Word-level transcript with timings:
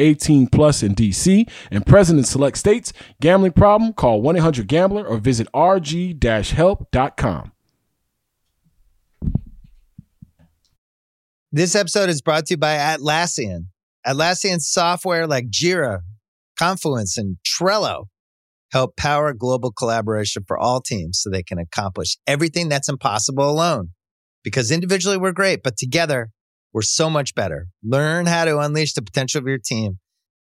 18 0.00 0.48
plus 0.48 0.82
in 0.82 0.94
DC 0.94 1.48
and 1.70 1.86
present 1.86 2.18
in 2.18 2.24
select 2.24 2.56
states. 2.58 2.92
Gambling 3.20 3.52
problem? 3.52 3.92
Call 3.92 4.22
1-800-GAMBLER 4.22 5.06
or 5.06 5.18
visit 5.18 5.46
rg-help.com. 5.54 7.52
This 11.52 11.74
episode 11.74 12.08
is 12.08 12.22
brought 12.22 12.46
to 12.46 12.54
you 12.54 12.58
by 12.58 12.76
Atlassian. 12.76 13.66
Atlassian 14.06 14.60
software 14.60 15.26
like 15.26 15.50
Jira, 15.50 15.98
Confluence, 16.56 17.18
and 17.18 17.38
Trello 17.44 18.04
help 18.70 18.96
power 18.96 19.34
global 19.34 19.72
collaboration 19.72 20.44
for 20.46 20.56
all 20.56 20.80
teams 20.80 21.20
so 21.20 21.28
they 21.28 21.42
can 21.42 21.58
accomplish 21.58 22.16
everything 22.26 22.68
that's 22.68 22.88
impossible 22.88 23.50
alone. 23.50 23.90
Because 24.44 24.70
individually 24.70 25.16
we're 25.16 25.32
great, 25.32 25.62
but 25.62 25.76
together 25.76 26.30
we're 26.72 26.82
so 26.82 27.10
much 27.10 27.34
better. 27.34 27.66
Learn 27.82 28.26
how 28.26 28.44
to 28.44 28.58
unleash 28.58 28.94
the 28.94 29.02
potential 29.02 29.40
of 29.40 29.46
your 29.46 29.58
team 29.58 29.98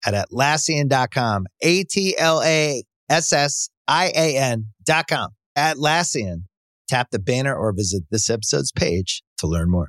at 0.04 0.14
Atlassian.com. 0.14 1.46
A 1.62 1.84
T 1.84 2.16
L 2.18 2.42
A 2.42 2.84
S 3.08 3.32
S 3.32 3.68
I 3.86 4.12
A 4.14 4.36
N.com. 4.36 5.30
Atlassian. 5.56 6.44
Tap 6.88 7.08
the 7.10 7.18
banner 7.18 7.54
or 7.54 7.72
visit 7.72 8.04
this 8.10 8.28
episode's 8.28 8.72
page 8.72 9.22
to 9.38 9.46
learn 9.46 9.70
more. 9.70 9.88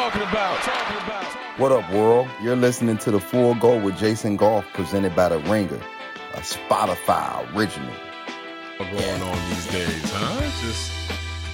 Talking 0.01 0.23
about. 0.23 0.57
What 1.59 1.71
up, 1.71 1.87
world? 1.93 2.27
You're 2.41 2.55
listening 2.55 2.97
to 2.97 3.11
the 3.11 3.19
Full 3.19 3.53
Go 3.53 3.77
with 3.79 3.99
Jason 3.99 4.35
Goff, 4.35 4.65
presented 4.73 5.15
by 5.15 5.29
The 5.29 5.37
Ringer, 5.41 5.79
a 6.33 6.37
Spotify 6.39 7.45
original. 7.55 7.93
What's 8.77 8.91
going 8.99 9.21
on 9.21 9.49
these 9.49 9.67
days, 9.67 10.11
huh? 10.11 10.41
Just 10.59 10.91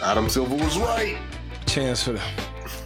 Adam 0.01 0.29
Silver 0.29 0.55
was 0.55 0.77
right. 0.77 1.17
chance 1.65 2.03
for 2.03 2.13
the. 2.13 2.19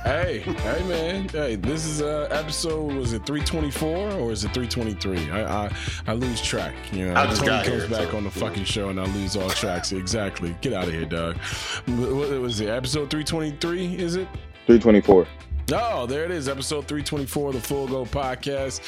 Hey, 0.03 0.39
hey, 0.39 0.83
man! 0.87 1.29
Hey, 1.29 1.57
this 1.57 1.85
is 1.85 2.01
uh 2.01 2.27
episode. 2.31 2.93
Was 2.93 3.13
it 3.13 3.23
three 3.27 3.41
twenty 3.41 3.69
four 3.69 4.09
or 4.13 4.31
is 4.31 4.43
it 4.43 4.55
three 4.55 4.67
twenty 4.67 4.95
three? 4.95 5.29
I, 5.29 5.65
I 5.65 5.75
I 6.07 6.13
lose 6.13 6.41
track. 6.41 6.73
You 6.91 7.05
know, 7.09 7.13
I 7.13 7.27
just 7.27 7.41
Tony 7.41 7.51
got 7.51 7.65
comes 7.65 7.83
here, 7.83 7.91
back 7.99 8.09
so- 8.09 8.17
on 8.17 8.23
the 8.23 8.31
fucking 8.31 8.63
show 8.63 8.89
and 8.89 8.99
I 8.99 9.05
lose 9.05 9.35
all 9.37 9.49
tracks. 9.51 9.91
Exactly. 9.91 10.55
Get 10.61 10.73
out 10.73 10.87
of 10.87 10.93
here, 10.93 11.05
dog. 11.05 11.37
What, 11.85 12.15
what 12.15 12.29
was 12.41 12.59
it? 12.61 12.69
Episode 12.69 13.11
three 13.11 13.23
twenty 13.23 13.51
three? 13.51 13.95
Is 13.95 14.15
it? 14.15 14.27
324. 14.67 15.27
Oh, 15.73 16.05
there 16.05 16.25
it 16.25 16.31
is. 16.31 16.49
Episode 16.49 16.87
324 16.87 17.49
of 17.49 17.53
the 17.55 17.61
Full 17.61 17.87
Go 17.87 18.05
Podcast. 18.05 18.81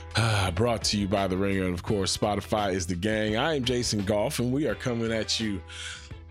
Ah, 0.20 0.50
brought 0.52 0.82
to 0.84 0.98
you 0.98 1.06
by 1.06 1.28
The 1.28 1.36
Ringer. 1.36 1.66
And 1.66 1.74
of 1.74 1.84
course, 1.84 2.16
Spotify 2.16 2.72
is 2.72 2.88
the 2.88 2.96
gang. 2.96 3.36
I 3.36 3.54
am 3.54 3.62
Jason 3.62 4.04
Goff, 4.04 4.40
and 4.40 4.50
we 4.50 4.66
are 4.66 4.74
coming 4.74 5.12
at 5.12 5.38
you 5.38 5.62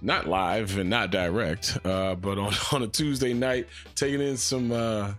not 0.01 0.27
live 0.27 0.77
and 0.77 0.89
not 0.89 1.11
direct, 1.11 1.77
uh, 1.85 2.15
but 2.15 2.38
on, 2.38 2.53
on 2.73 2.83
a 2.83 2.88
Tuesday 2.88 3.33
night, 3.33 3.67
taking 3.95 4.19
in 4.19 4.35
some 4.35 4.73
uh, 4.73 5.13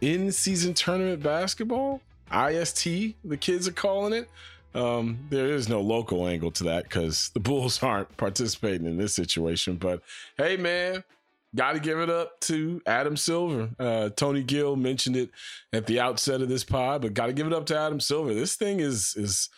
in 0.00 0.32
season 0.32 0.72
tournament 0.72 1.22
basketball. 1.22 2.00
IST, 2.32 2.84
the 3.24 3.36
kids 3.38 3.68
are 3.68 3.72
calling 3.72 4.14
it. 4.14 4.30
Um, 4.74 5.18
there 5.28 5.48
is 5.48 5.68
no 5.68 5.82
local 5.82 6.26
angle 6.26 6.50
to 6.52 6.64
that 6.64 6.84
because 6.84 7.30
the 7.34 7.40
Bulls 7.40 7.82
aren't 7.82 8.16
participating 8.16 8.86
in 8.86 8.96
this 8.96 9.14
situation. 9.14 9.76
But 9.76 10.00
hey, 10.38 10.56
man, 10.56 11.04
got 11.54 11.72
to 11.72 11.80
give 11.80 11.98
it 11.98 12.10
up 12.10 12.40
to 12.40 12.80
Adam 12.86 13.16
Silver. 13.16 13.70
Uh, 13.78 14.08
Tony 14.10 14.42
Gill 14.42 14.76
mentioned 14.76 15.16
it 15.16 15.30
at 15.72 15.86
the 15.86 16.00
outset 16.00 16.40
of 16.42 16.48
this 16.48 16.64
pod, 16.64 17.02
but 17.02 17.14
got 17.14 17.26
to 17.26 17.32
give 17.32 17.46
it 17.46 17.52
up 17.52 17.66
to 17.66 17.78
Adam 17.78 18.00
Silver. 18.00 18.34
This 18.34 18.56
thing 18.56 18.80
is 18.80 19.14
is 19.16 19.48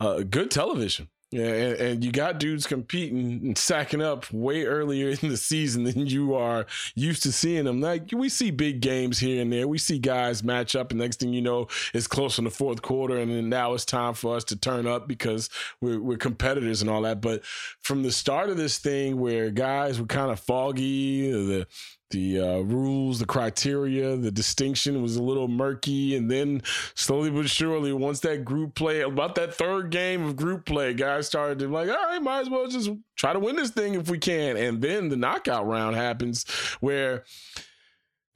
uh, 0.00 0.20
good 0.20 0.50
television. 0.50 1.08
Yeah, 1.32 1.46
and, 1.46 1.80
and 1.80 2.04
you 2.04 2.12
got 2.12 2.38
dudes 2.38 2.66
competing 2.66 3.40
and 3.42 3.56
sacking 3.56 4.02
up 4.02 4.30
way 4.30 4.64
earlier 4.66 5.08
in 5.08 5.30
the 5.30 5.38
season 5.38 5.84
than 5.84 6.06
you 6.06 6.34
are 6.34 6.66
used 6.94 7.22
to 7.22 7.32
seeing 7.32 7.64
them. 7.64 7.80
Like 7.80 8.10
we 8.12 8.28
see 8.28 8.50
big 8.50 8.82
games 8.82 9.18
here 9.18 9.40
and 9.40 9.50
there. 9.50 9.66
We 9.66 9.78
see 9.78 9.98
guys 9.98 10.44
match 10.44 10.76
up, 10.76 10.90
and 10.90 11.00
next 11.00 11.20
thing 11.20 11.32
you 11.32 11.40
know, 11.40 11.68
it's 11.94 12.06
close 12.06 12.36
in 12.36 12.44
the 12.44 12.50
fourth 12.50 12.82
quarter, 12.82 13.16
and 13.16 13.30
then 13.32 13.48
now 13.48 13.72
it's 13.72 13.86
time 13.86 14.12
for 14.12 14.36
us 14.36 14.44
to 14.44 14.56
turn 14.56 14.86
up 14.86 15.08
because 15.08 15.48
we're, 15.80 16.00
we're 16.00 16.18
competitors 16.18 16.82
and 16.82 16.90
all 16.90 17.00
that. 17.02 17.22
But 17.22 17.42
from 17.80 18.02
the 18.02 18.12
start 18.12 18.50
of 18.50 18.58
this 18.58 18.76
thing, 18.76 19.18
where 19.18 19.50
guys 19.50 19.98
were 19.98 20.06
kind 20.06 20.30
of 20.30 20.38
foggy, 20.38 21.30
the 21.30 21.66
the 22.12 22.38
uh, 22.38 22.58
rules, 22.60 23.18
the 23.18 23.26
criteria, 23.26 24.16
the 24.16 24.30
distinction 24.30 25.02
was 25.02 25.16
a 25.16 25.22
little 25.22 25.48
murky, 25.48 26.14
and 26.14 26.30
then 26.30 26.62
slowly 26.94 27.30
but 27.30 27.48
surely, 27.48 27.92
once 27.92 28.20
that 28.20 28.44
group 28.44 28.76
play, 28.76 29.00
about 29.00 29.34
that 29.34 29.54
third 29.54 29.90
game 29.90 30.24
of 30.24 30.36
group 30.36 30.64
play, 30.64 30.94
guys 30.94 31.26
started 31.26 31.58
to 31.58 31.68
like, 31.68 31.88
all 31.88 31.96
right, 31.96 32.22
might 32.22 32.42
as 32.42 32.50
well 32.50 32.68
just 32.68 32.90
try 33.16 33.32
to 33.32 33.40
win 33.40 33.56
this 33.56 33.70
thing 33.70 33.94
if 33.94 34.08
we 34.08 34.18
can, 34.18 34.56
and 34.56 34.80
then 34.80 35.08
the 35.08 35.16
knockout 35.16 35.66
round 35.66 35.96
happens 35.96 36.44
where, 36.80 37.24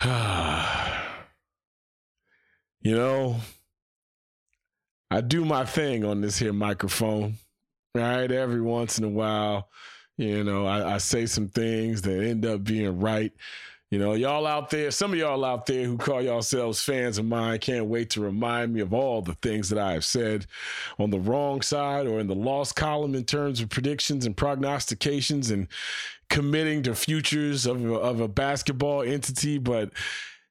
you 2.83 2.97
know, 2.97 3.37
I 5.11 5.21
do 5.21 5.45
my 5.45 5.65
thing 5.65 6.05
on 6.05 6.21
this 6.21 6.39
here 6.39 6.53
microphone, 6.53 7.35
right? 7.95 8.31
Every 8.31 8.61
once 8.61 8.99
in 8.99 9.05
a 9.05 9.09
while, 9.09 9.69
you 10.17 10.45
know, 10.45 10.67
I, 10.67 10.95
I 10.95 10.99
say 10.99 11.27
some 11.27 11.49
things 11.49 12.03
that 12.03 12.23
end 12.23 12.47
up 12.47 12.65
being 12.65 12.99
right. 13.01 13.33
You 13.91 14.01
know, 14.01 14.15
y'all 14.15 14.49
out 14.49 14.71
there, 14.71 14.91
some 14.91 15.13
of 15.13 15.19
y'all 15.19 15.45
out 15.45 15.67
there 15.67 15.85
who 15.85 15.97
call 15.97 16.21
yourselves 16.21 16.83
fans 16.83 17.19
of 17.19 17.25
mine 17.25 17.61
can't 17.61 17.87
wait 17.87 18.11
to 18.11 18.21
remind 18.21 18.73
me 18.73 18.81
of 18.81 18.93
all 18.93 19.23
the 19.23 19.35
things 19.35 19.69
that 19.69 19.79
I 19.79 19.93
have 19.93 20.05
said 20.05 20.47
on 20.99 21.11
the 21.11 21.21
wrong 21.21 21.63
side 21.63 22.09
or 22.09 22.19
in 22.19 22.27
the 22.27 22.35
lost 22.35 22.75
column 22.75 23.15
in 23.15 23.25
terms 23.25 23.61
of 23.61 23.69
predictions 23.69 24.27
and 24.27 24.37
prognostications 24.37 25.53
and 25.53 25.69
committing 26.31 26.83
to 26.83 26.97
futures 26.97 27.65
of, 27.65 27.85
of 27.85 28.21
a 28.21 28.27
basketball 28.27 29.03
entity. 29.03 29.59
But 29.59 29.93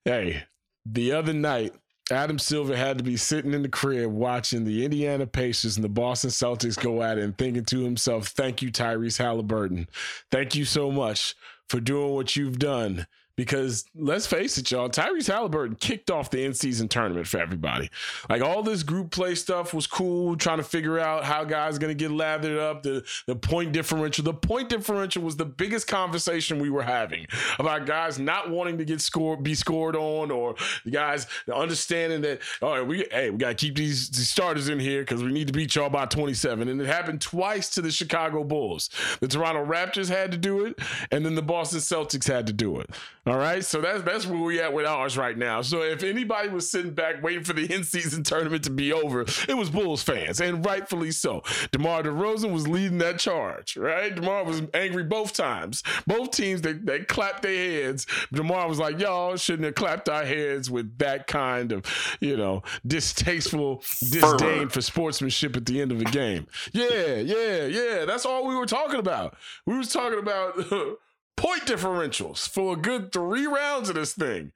hey, 0.06 0.44
the 0.86 1.12
other 1.12 1.34
night, 1.34 1.74
Adam 2.12 2.38
Silver 2.38 2.76
had 2.76 3.00
to 3.00 3.04
be 3.04 3.18
sitting 3.18 3.54
in 3.54 3.64
the 3.64 3.70
crib 3.70 4.12
watching 4.12 4.64
the 4.64 4.86
Indiana 4.86 5.26
Pacers 5.26 5.76
and 5.76 5.84
the 5.84 5.90
Boston 5.90 6.30
Celtics 6.30 6.80
go 6.80 7.02
at 7.02 7.18
it 7.18 7.24
and 7.24 7.36
thinking 7.36 7.66
to 7.66 7.80
himself, 7.84 8.28
Thank 8.28 8.62
you, 8.62 8.72
Tyrese 8.72 9.20
Haliburton. 9.20 9.88
Thank 10.32 10.54
you 10.54 10.66
so 10.66 10.92
much 10.92 11.34
for 11.68 11.80
doing 11.80 12.14
what 12.14 12.36
you've 12.36 12.60
done 12.60 13.08
Because 13.38 13.86
let's 13.96 14.26
face 14.26 14.58
it, 14.58 14.72
y'all, 14.72 14.90
Tyrese 14.90 15.30
Haliburton 15.30 15.78
kicked 15.80 16.10
off 16.10 16.30
the 16.30 16.44
in-season 16.44 16.88
tournament 16.88 17.28
for 17.28 17.38
everybody. 17.40 17.90
Like 18.30 18.42
all 18.42 18.64
this 18.64 18.82
group 18.82 19.12
play 19.12 19.36
stuff 19.36 19.74
was 19.74 19.88
cool, 19.88 20.38
trying 20.38 20.58
to 20.58 20.64
figure 20.64 21.00
out 21.00 21.26
how 21.26 21.44
guys 21.44 21.78
gonna 21.78 21.94
get 21.94 22.12
lathered 22.12 22.58
up, 22.58 22.84
the 22.84 23.04
the 23.28 23.36
point 23.36 23.74
differential. 23.74 24.24
The 24.24 24.34
point 24.34 24.70
differential 24.70 25.22
was 25.22 25.36
the 25.36 25.46
biggest 25.46 25.88
conversation 25.88 26.60
we 26.60 26.70
were 26.70 26.84
having 26.84 27.28
about 27.60 27.86
guys 27.86 28.20
not 28.20 28.50
wanting 28.50 28.78
to 28.78 28.86
get 28.86 29.02
scored, 29.02 29.44
be 29.44 29.54
scored 29.54 29.98
on, 29.98 30.32
or 30.32 30.56
the 30.86 30.92
guys 30.92 31.28
understanding 31.54 32.22
that, 32.22 32.40
all 32.62 32.78
right, 32.78 32.88
we 32.88 33.06
hey, 33.12 33.30
we 33.32 33.38
gotta 33.38 33.56
keep 33.56 33.76
these, 33.76 34.10
these 34.10 34.30
starters 34.30 34.70
in 34.70 34.80
here 34.80 35.02
because 35.02 35.22
we 35.22 35.32
need 35.32 35.48
to 35.48 35.54
beat 35.54 35.76
y'all 35.76 35.90
by 35.90 36.06
27. 36.06 36.70
And 36.70 36.80
it 36.80 36.88
happened 36.88 37.20
twice 37.20 37.70
to 37.72 37.82
the 37.82 37.92
Chicago 37.92 38.44
Bulls. 38.46 38.90
The 39.20 39.28
Toronto 39.28 39.66
Raptors 39.66 40.08
had 40.10 40.32
to 40.32 40.38
do 40.38 40.66
it, 40.66 40.80
and 41.12 41.26
then 41.26 41.36
the 41.36 41.42
Boston 41.42 41.80
Celtics 41.80 42.28
had 42.28 42.48
to 42.48 42.54
do 42.54 42.80
it. 42.80 42.90
All 43.28 43.38
right, 43.38 43.66
so 43.66 43.82
that's 43.82 44.04
that's 44.04 44.28
where 44.28 44.40
we 44.40 44.60
at 44.62 44.72
with 44.72 44.86
ours 44.86 45.18
right 45.18 45.36
now. 45.36 45.64
So 45.64 45.82
if 45.82 46.04
anybody 46.04 46.50
was 46.50 46.70
sitting 46.70 46.94
back 46.94 47.24
waiting 47.24 47.44
for 47.44 47.54
the 47.54 47.66
in-season 47.74 48.22
tournament 48.22 48.64
to 48.66 48.70
be 48.70 48.94
over, 48.94 49.22
it 49.50 49.58
was 49.58 49.72
Bulls 49.72 50.04
fans, 50.04 50.40
and 50.40 50.64
rightfully 50.64 51.10
so. 51.10 51.42
DeMar 51.72 52.04
DeRozan 52.04 52.52
was 52.52 52.68
leading 52.68 53.00
that 53.00 53.18
charge, 53.18 53.78
right? 53.78 54.14
DeMar 54.14 54.44
was 54.44 54.62
angry 54.76 55.04
both 55.04 55.34
times. 55.34 55.82
Both 56.06 56.32
teams 56.32 56.62
they, 56.62 56.74
they 56.74 57.00
clapped 57.00 57.42
their 57.42 57.84
heads. 57.84 58.06
DeMar 58.32 58.68
was 58.68 58.78
like, 58.78 59.00
"Y'all 59.00 59.38
shouldn't 59.38 59.66
have 59.66 59.76
clapped 59.76 60.08
our 60.08 60.24
heads 60.24 60.70
with 60.70 60.96
that 61.00 61.26
kind 61.26 61.72
of, 61.72 61.84
you 62.20 62.38
know, 62.38 62.62
distasteful 62.86 63.84
disdain 64.02 64.70
for 64.70 64.82
sportsmanship 64.82 65.58
at 65.58 65.66
the 65.66 65.82
end 65.82 65.92
of 65.92 65.98
the 65.98 66.06
game." 66.06 66.46
Yeah, 66.74 67.16
yeah, 67.16 67.66
yeah. 67.66 68.06
That's 68.06 68.28
all 68.28 68.46
we 68.46 68.56
were 68.56 68.68
talking 68.68 69.00
about. 69.00 69.36
We 69.66 69.76
was 69.76 69.92
talking 69.92 70.20
about 70.20 70.64
point 71.38 71.64
differentials 71.64 72.48
for 72.48 72.74
a 72.74 72.78
good 72.78 73.12
three 73.12 73.46
rounds 73.46 73.90
of 73.90 73.96
this 73.96 74.14
thing. 74.14 74.52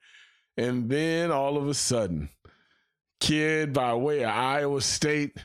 And 0.58 0.90
then 0.90 1.32
all 1.32 1.58
of 1.58 1.68
a 1.68 1.74
sudden, 1.74 2.30
kid 3.20 3.74
by 3.74 3.94
way 3.94 4.24
of 4.24 4.30
Iowa 4.30 4.82
State, 4.82 5.38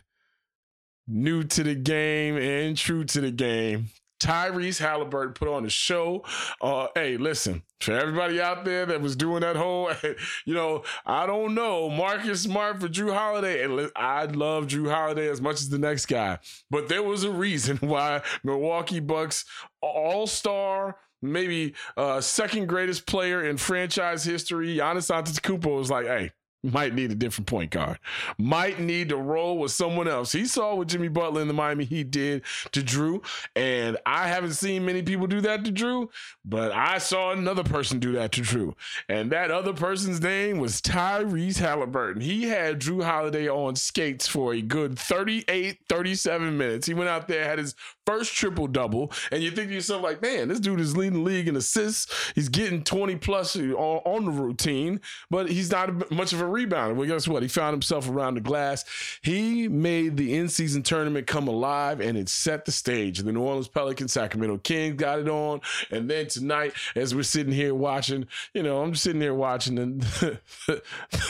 new 1.06 1.44
to 1.44 1.62
the 1.62 1.74
game 1.74 2.36
and 2.36 2.76
true 2.76 3.04
to 3.04 3.20
the 3.20 3.30
game. 3.30 3.90
Tyrese 4.20 4.80
Haliburton 4.80 5.34
put 5.34 5.48
on 5.48 5.66
a 5.66 5.68
show. 5.68 6.24
Uh, 6.60 6.86
hey, 6.94 7.16
listen, 7.18 7.62
for 7.80 7.92
everybody 7.92 8.40
out 8.40 8.64
there 8.64 8.86
that 8.86 9.02
was 9.02 9.16
doing 9.16 9.40
that 9.40 9.56
whole, 9.56 9.90
you 10.46 10.54
know, 10.54 10.82
I 11.04 11.26
don't 11.26 11.54
know, 11.54 11.90
Marcus 11.90 12.42
Smart 12.42 12.80
for 12.80 12.88
Jrue 12.88 13.12
Holiday. 13.12 13.64
And 13.64 13.90
I 13.94 14.24
love 14.24 14.66
Jrue 14.66 14.90
Holiday 14.90 15.28
as 15.28 15.42
much 15.42 15.56
as 15.56 15.68
the 15.68 15.78
next 15.78 16.06
guy, 16.06 16.38
but 16.70 16.88
there 16.88 17.02
was 17.02 17.24
a 17.24 17.30
reason 17.30 17.76
why 17.80 18.22
Milwaukee 18.42 19.00
Bucks 19.00 19.44
all 19.82 20.26
star 20.26 20.96
maybe 21.32 21.74
uh, 21.96 22.20
second 22.20 22.66
greatest 22.66 23.06
player 23.06 23.44
in 23.44 23.56
franchise 23.56 24.24
history, 24.24 24.76
Giannis 24.76 25.10
Antetokounmpo 25.10 25.76
was 25.78 25.90
like, 25.90 26.06
"Hey, 26.06 26.32
might 26.64 26.94
need 26.94 27.10
a 27.10 27.14
different 27.14 27.46
point 27.46 27.70
guard. 27.70 27.98
Might 28.38 28.80
need 28.80 29.10
to 29.10 29.16
roll 29.16 29.58
with 29.58 29.70
someone 29.70 30.08
else. 30.08 30.32
He 30.32 30.46
saw 30.46 30.74
what 30.74 30.88
Jimmy 30.88 31.08
Butler 31.08 31.42
in 31.42 31.48
the 31.48 31.54
Miami 31.54 31.84
Heat 31.84 32.10
did 32.10 32.42
to 32.72 32.80
Jrue, 32.80 33.24
and 33.54 33.98
I 34.06 34.28
haven't 34.28 34.54
seen 34.54 34.86
many 34.86 35.02
people 35.02 35.26
do 35.26 35.40
that 35.42 35.64
to 35.64 35.72
Jrue, 35.72 36.08
but 36.44 36.72
I 36.72 36.98
saw 36.98 37.32
another 37.32 37.64
person 37.64 37.98
do 37.98 38.12
that 38.12 38.32
to 38.32 38.40
Jrue, 38.40 38.74
and 39.08 39.30
that 39.30 39.50
other 39.50 39.74
person's 39.74 40.20
name 40.20 40.58
was 40.58 40.80
Tyrese 40.80 41.58
Haliburton. 41.58 42.22
He 42.22 42.44
had 42.44 42.80
Jrue 42.80 43.04
Holiday 43.04 43.48
on 43.48 43.76
skates 43.76 44.26
for 44.26 44.54
a 44.54 44.62
good 44.62 44.98
38, 44.98 45.80
37 45.88 46.56
minutes. 46.56 46.86
He 46.86 46.94
went 46.94 47.10
out 47.10 47.28
there, 47.28 47.44
had 47.44 47.58
his 47.58 47.74
first 48.06 48.34
triple 48.34 48.66
double, 48.66 49.12
and 49.30 49.42
you 49.42 49.50
think 49.50 49.68
to 49.68 49.74
yourself 49.74 50.02
like, 50.02 50.22
man, 50.22 50.48
this 50.48 50.60
dude 50.60 50.80
is 50.80 50.96
leading 50.96 51.24
the 51.24 51.30
league 51.30 51.48
in 51.48 51.56
assists. 51.56 52.32
He's 52.34 52.48
getting 52.48 52.82
20 52.82 53.16
plus 53.16 53.56
on, 53.56 53.72
on 53.72 54.24
the 54.24 54.30
routine, 54.30 55.00
but 55.30 55.48
he's 55.48 55.70
not 55.70 56.10
much 56.10 56.32
of 56.32 56.40
a 56.40 56.44
rebounder. 56.44 56.94
Well, 56.94 57.08
guess 57.08 57.28
what? 57.28 57.42
He 57.42 57.48
found 57.48 57.74
himself 57.74 58.08
around 58.08 58.34
the 58.34 58.40
glass. 58.40 58.84
He 59.22 59.68
made 59.68 60.16
the 60.16 60.34
in-season 60.34 60.82
tournament 60.82 61.26
come 61.26 61.48
alive, 61.48 62.00
and 62.00 62.16
it 62.16 62.28
set 62.28 62.64
the 62.64 62.72
stage. 62.72 63.18
The 63.18 63.32
New 63.32 63.42
Orleans 63.42 63.68
Pelicans, 63.68 64.12
Sacramento 64.12 64.58
Kings 64.58 64.96
got 64.96 65.18
it 65.18 65.28
on, 65.28 65.60
and 65.90 66.08
then 66.10 66.26
tonight, 66.26 66.74
as 66.96 67.14
we're 67.14 67.22
sitting 67.22 67.52
here 67.52 67.74
watching, 67.74 68.26
you 68.52 68.62
know, 68.62 68.82
I'm 68.82 68.94
sitting 68.94 69.20
here 69.20 69.34
watching 69.34 69.74
the, 69.76 70.40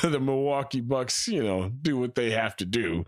the 0.02 0.20
Milwaukee 0.20 0.80
Bucks, 0.80 1.28
you 1.28 1.42
know, 1.42 1.70
do 1.82 1.98
what 1.98 2.14
they 2.14 2.30
have 2.30 2.56
to 2.56 2.64
do. 2.64 3.04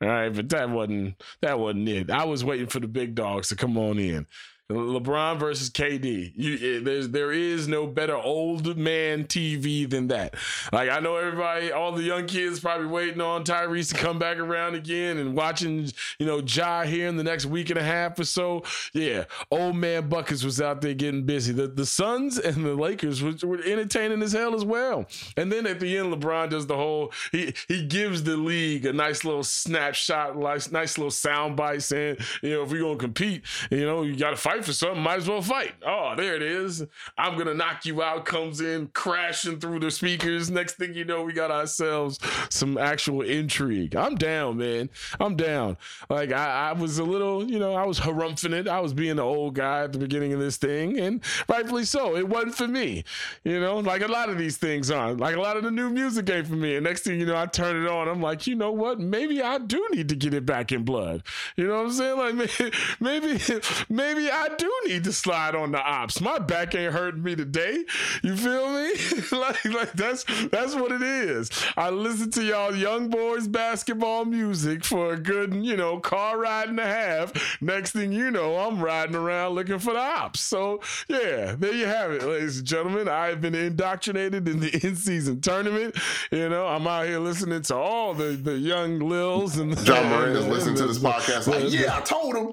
All 0.00 0.08
right, 0.08 0.28
but 0.28 0.48
that 0.50 0.70
wasn't 0.70 1.22
that 1.40 1.58
wasn't 1.58 1.88
it. 1.88 2.10
I 2.10 2.24
was 2.24 2.44
waiting 2.44 2.66
for 2.66 2.80
the 2.80 2.88
big 2.88 3.05
dogs 3.14 3.48
to 3.48 3.56
come 3.56 3.76
on 3.78 3.98
in. 3.98 4.26
LeBron 4.70 5.38
versus 5.38 5.70
KD. 5.70 6.32
You, 6.34 6.54
eh, 6.54 6.80
there's 6.82 7.10
there 7.10 7.30
is 7.30 7.68
no 7.68 7.86
better 7.86 8.16
old 8.16 8.76
man 8.76 9.24
TV 9.24 9.88
than 9.88 10.08
that. 10.08 10.34
Like 10.72 10.90
I 10.90 10.98
know 10.98 11.16
everybody, 11.16 11.70
all 11.70 11.92
the 11.92 12.02
young 12.02 12.26
kids 12.26 12.58
probably 12.58 12.88
waiting 12.88 13.20
on 13.20 13.44
Tyrese 13.44 13.92
to 13.92 13.94
come 13.94 14.18
back 14.18 14.38
around 14.38 14.74
again 14.74 15.18
and 15.18 15.36
watching, 15.36 15.88
you 16.18 16.26
know, 16.26 16.40
Ja 16.40 16.82
here 16.82 17.06
in 17.06 17.16
the 17.16 17.22
next 17.22 17.46
week 17.46 17.70
and 17.70 17.78
a 17.78 17.82
half 17.82 18.18
or 18.18 18.24
so. 18.24 18.64
Yeah, 18.92 19.24
old 19.52 19.76
man 19.76 20.08
Buckets 20.08 20.42
was 20.42 20.60
out 20.60 20.80
there 20.80 20.94
getting 20.94 21.22
busy. 21.22 21.52
The 21.52 21.68
the 21.68 21.86
Suns 21.86 22.36
and 22.36 22.64
the 22.64 22.74
Lakers 22.74 23.22
were, 23.22 23.34
were 23.44 23.62
entertaining 23.62 24.20
as 24.22 24.32
hell 24.32 24.54
as 24.54 24.64
well. 24.64 25.06
And 25.36 25.52
then 25.52 25.68
at 25.68 25.78
the 25.78 25.96
end, 25.96 26.12
LeBron 26.12 26.50
does 26.50 26.66
the 26.66 26.76
whole 26.76 27.12
he 27.30 27.54
he 27.68 27.86
gives 27.86 28.24
the 28.24 28.36
league 28.36 28.84
a 28.84 28.92
nice 28.92 29.24
little 29.24 29.44
snapshot, 29.44 30.36
nice 30.36 30.72
nice 30.72 30.98
little 30.98 31.12
sound 31.12 31.56
bite 31.56 31.84
saying, 31.84 32.16
you 32.42 32.50
know, 32.50 32.64
if 32.64 32.72
we're 32.72 32.82
gonna 32.82 32.96
compete, 32.96 33.42
you 33.70 33.86
know, 33.86 34.02
you 34.02 34.16
got 34.16 34.30
to 34.30 34.36
fight 34.36 34.55
for 34.64 34.72
something, 34.72 35.02
might 35.02 35.18
as 35.18 35.28
well 35.28 35.42
fight. 35.42 35.74
Oh, 35.86 36.14
there 36.16 36.34
it 36.34 36.42
is. 36.42 36.84
I'm 37.16 37.36
gonna 37.36 37.54
knock 37.54 37.86
you 37.86 38.02
out. 38.02 38.24
Comes 38.24 38.60
in 38.60 38.88
crashing 38.88 39.60
through 39.60 39.80
the 39.80 39.90
speakers. 39.90 40.50
Next 40.50 40.74
thing 40.74 40.94
you 40.94 41.04
know, 41.04 41.22
we 41.22 41.32
got 41.32 41.50
ourselves 41.50 42.18
some 42.50 42.78
actual 42.78 43.22
intrigue. 43.22 43.94
I'm 43.96 44.14
down, 44.16 44.58
man. 44.58 44.90
I'm 45.20 45.36
down. 45.36 45.76
Like 46.08 46.32
I, 46.32 46.70
I 46.70 46.72
was 46.72 46.98
a 46.98 47.04
little, 47.04 47.48
you 47.48 47.58
know, 47.58 47.74
I 47.74 47.84
was 47.86 48.00
harumphing 48.00 48.52
it. 48.52 48.68
I 48.68 48.80
was 48.80 48.94
being 48.94 49.16
the 49.16 49.22
old 49.22 49.54
guy 49.54 49.84
at 49.84 49.92
the 49.92 49.98
beginning 49.98 50.32
of 50.32 50.40
this 50.40 50.56
thing, 50.56 50.98
and 50.98 51.22
rightfully 51.48 51.84
so. 51.84 52.16
It 52.16 52.28
wasn't 52.28 52.54
for 52.54 52.68
me. 52.68 53.04
You 53.44 53.60
know, 53.60 53.78
like 53.78 54.02
a 54.02 54.08
lot 54.08 54.28
of 54.28 54.38
these 54.38 54.56
things 54.56 54.90
aren't. 54.90 55.20
Like 55.20 55.36
a 55.36 55.40
lot 55.40 55.56
of 55.56 55.62
the 55.62 55.70
new 55.70 55.90
music 55.90 56.28
ain't 56.30 56.46
for 56.46 56.54
me. 56.54 56.76
And 56.76 56.84
next 56.84 57.02
thing 57.02 57.20
you 57.20 57.26
know, 57.26 57.36
I 57.36 57.46
turn 57.46 57.82
it 57.82 57.88
on. 57.88 58.08
I'm 58.08 58.20
like, 58.22 58.46
you 58.46 58.54
know 58.54 58.72
what? 58.72 58.98
Maybe 59.00 59.42
I 59.42 59.58
do 59.58 59.86
need 59.92 60.08
to 60.08 60.16
get 60.16 60.34
it 60.34 60.46
back 60.46 60.72
in 60.72 60.84
blood. 60.84 61.22
You 61.56 61.66
know 61.66 61.76
what 61.76 61.86
I'm 61.86 61.92
saying? 61.92 62.18
Like 62.18 62.34
maybe, 62.34 62.76
maybe, 63.00 63.60
maybe 63.88 64.30
I 64.30 64.45
do 64.56 64.72
need 64.86 65.04
to 65.04 65.12
slide 65.12 65.54
on 65.54 65.72
the 65.72 65.80
ops. 65.80 66.20
My 66.20 66.38
back 66.38 66.74
ain't 66.74 66.92
hurting 66.92 67.22
me 67.22 67.36
today. 67.36 67.84
You 68.22 68.36
feel 68.36 68.70
me? 68.70 68.92
like, 69.32 69.64
like 69.64 69.92
that's 69.92 70.24
that's 70.48 70.74
what 70.74 70.92
it 70.92 71.02
is. 71.02 71.50
I 71.76 71.90
listen 71.90 72.30
to 72.32 72.42
y'all 72.42 72.74
young 72.74 73.08
boys 73.08 73.48
basketball 73.48 74.24
music 74.24 74.84
for 74.84 75.14
a 75.14 75.18
good, 75.18 75.54
you 75.54 75.76
know, 75.76 75.98
car 76.00 76.38
ride 76.38 76.68
and 76.68 76.80
a 76.80 76.86
half. 76.86 77.60
Next 77.60 77.92
thing 77.92 78.12
you 78.12 78.30
know, 78.30 78.56
I'm 78.56 78.80
riding 78.80 79.16
around 79.16 79.54
looking 79.54 79.78
for 79.78 79.92
the 79.92 80.00
ops. 80.00 80.40
So 80.40 80.80
yeah, 81.08 81.54
there 81.56 81.74
you 81.74 81.86
have 81.86 82.10
it, 82.12 82.22
ladies 82.22 82.58
and 82.58 82.66
gentlemen. 82.66 83.08
I've 83.08 83.40
been 83.40 83.54
indoctrinated 83.54 84.48
in 84.48 84.60
the 84.60 84.70
in-season 84.86 85.40
tournament. 85.40 85.96
You 86.30 86.48
know, 86.48 86.66
I'm 86.66 86.86
out 86.86 87.06
here 87.06 87.18
listening 87.18 87.62
to 87.62 87.76
all 87.76 88.14
the, 88.14 88.32
the 88.32 88.58
young 88.58 88.98
Lils 88.98 89.58
and 89.58 89.78
Ja 89.86 90.02
Morant 90.08 90.36
is 90.36 90.46
listening 90.48 90.76
to 90.76 90.86
this 90.86 90.98
podcast. 90.98 91.46
Like, 91.46 91.72
yeah, 91.72 91.96
I 91.96 92.00
told 92.00 92.36
him. 92.36 92.52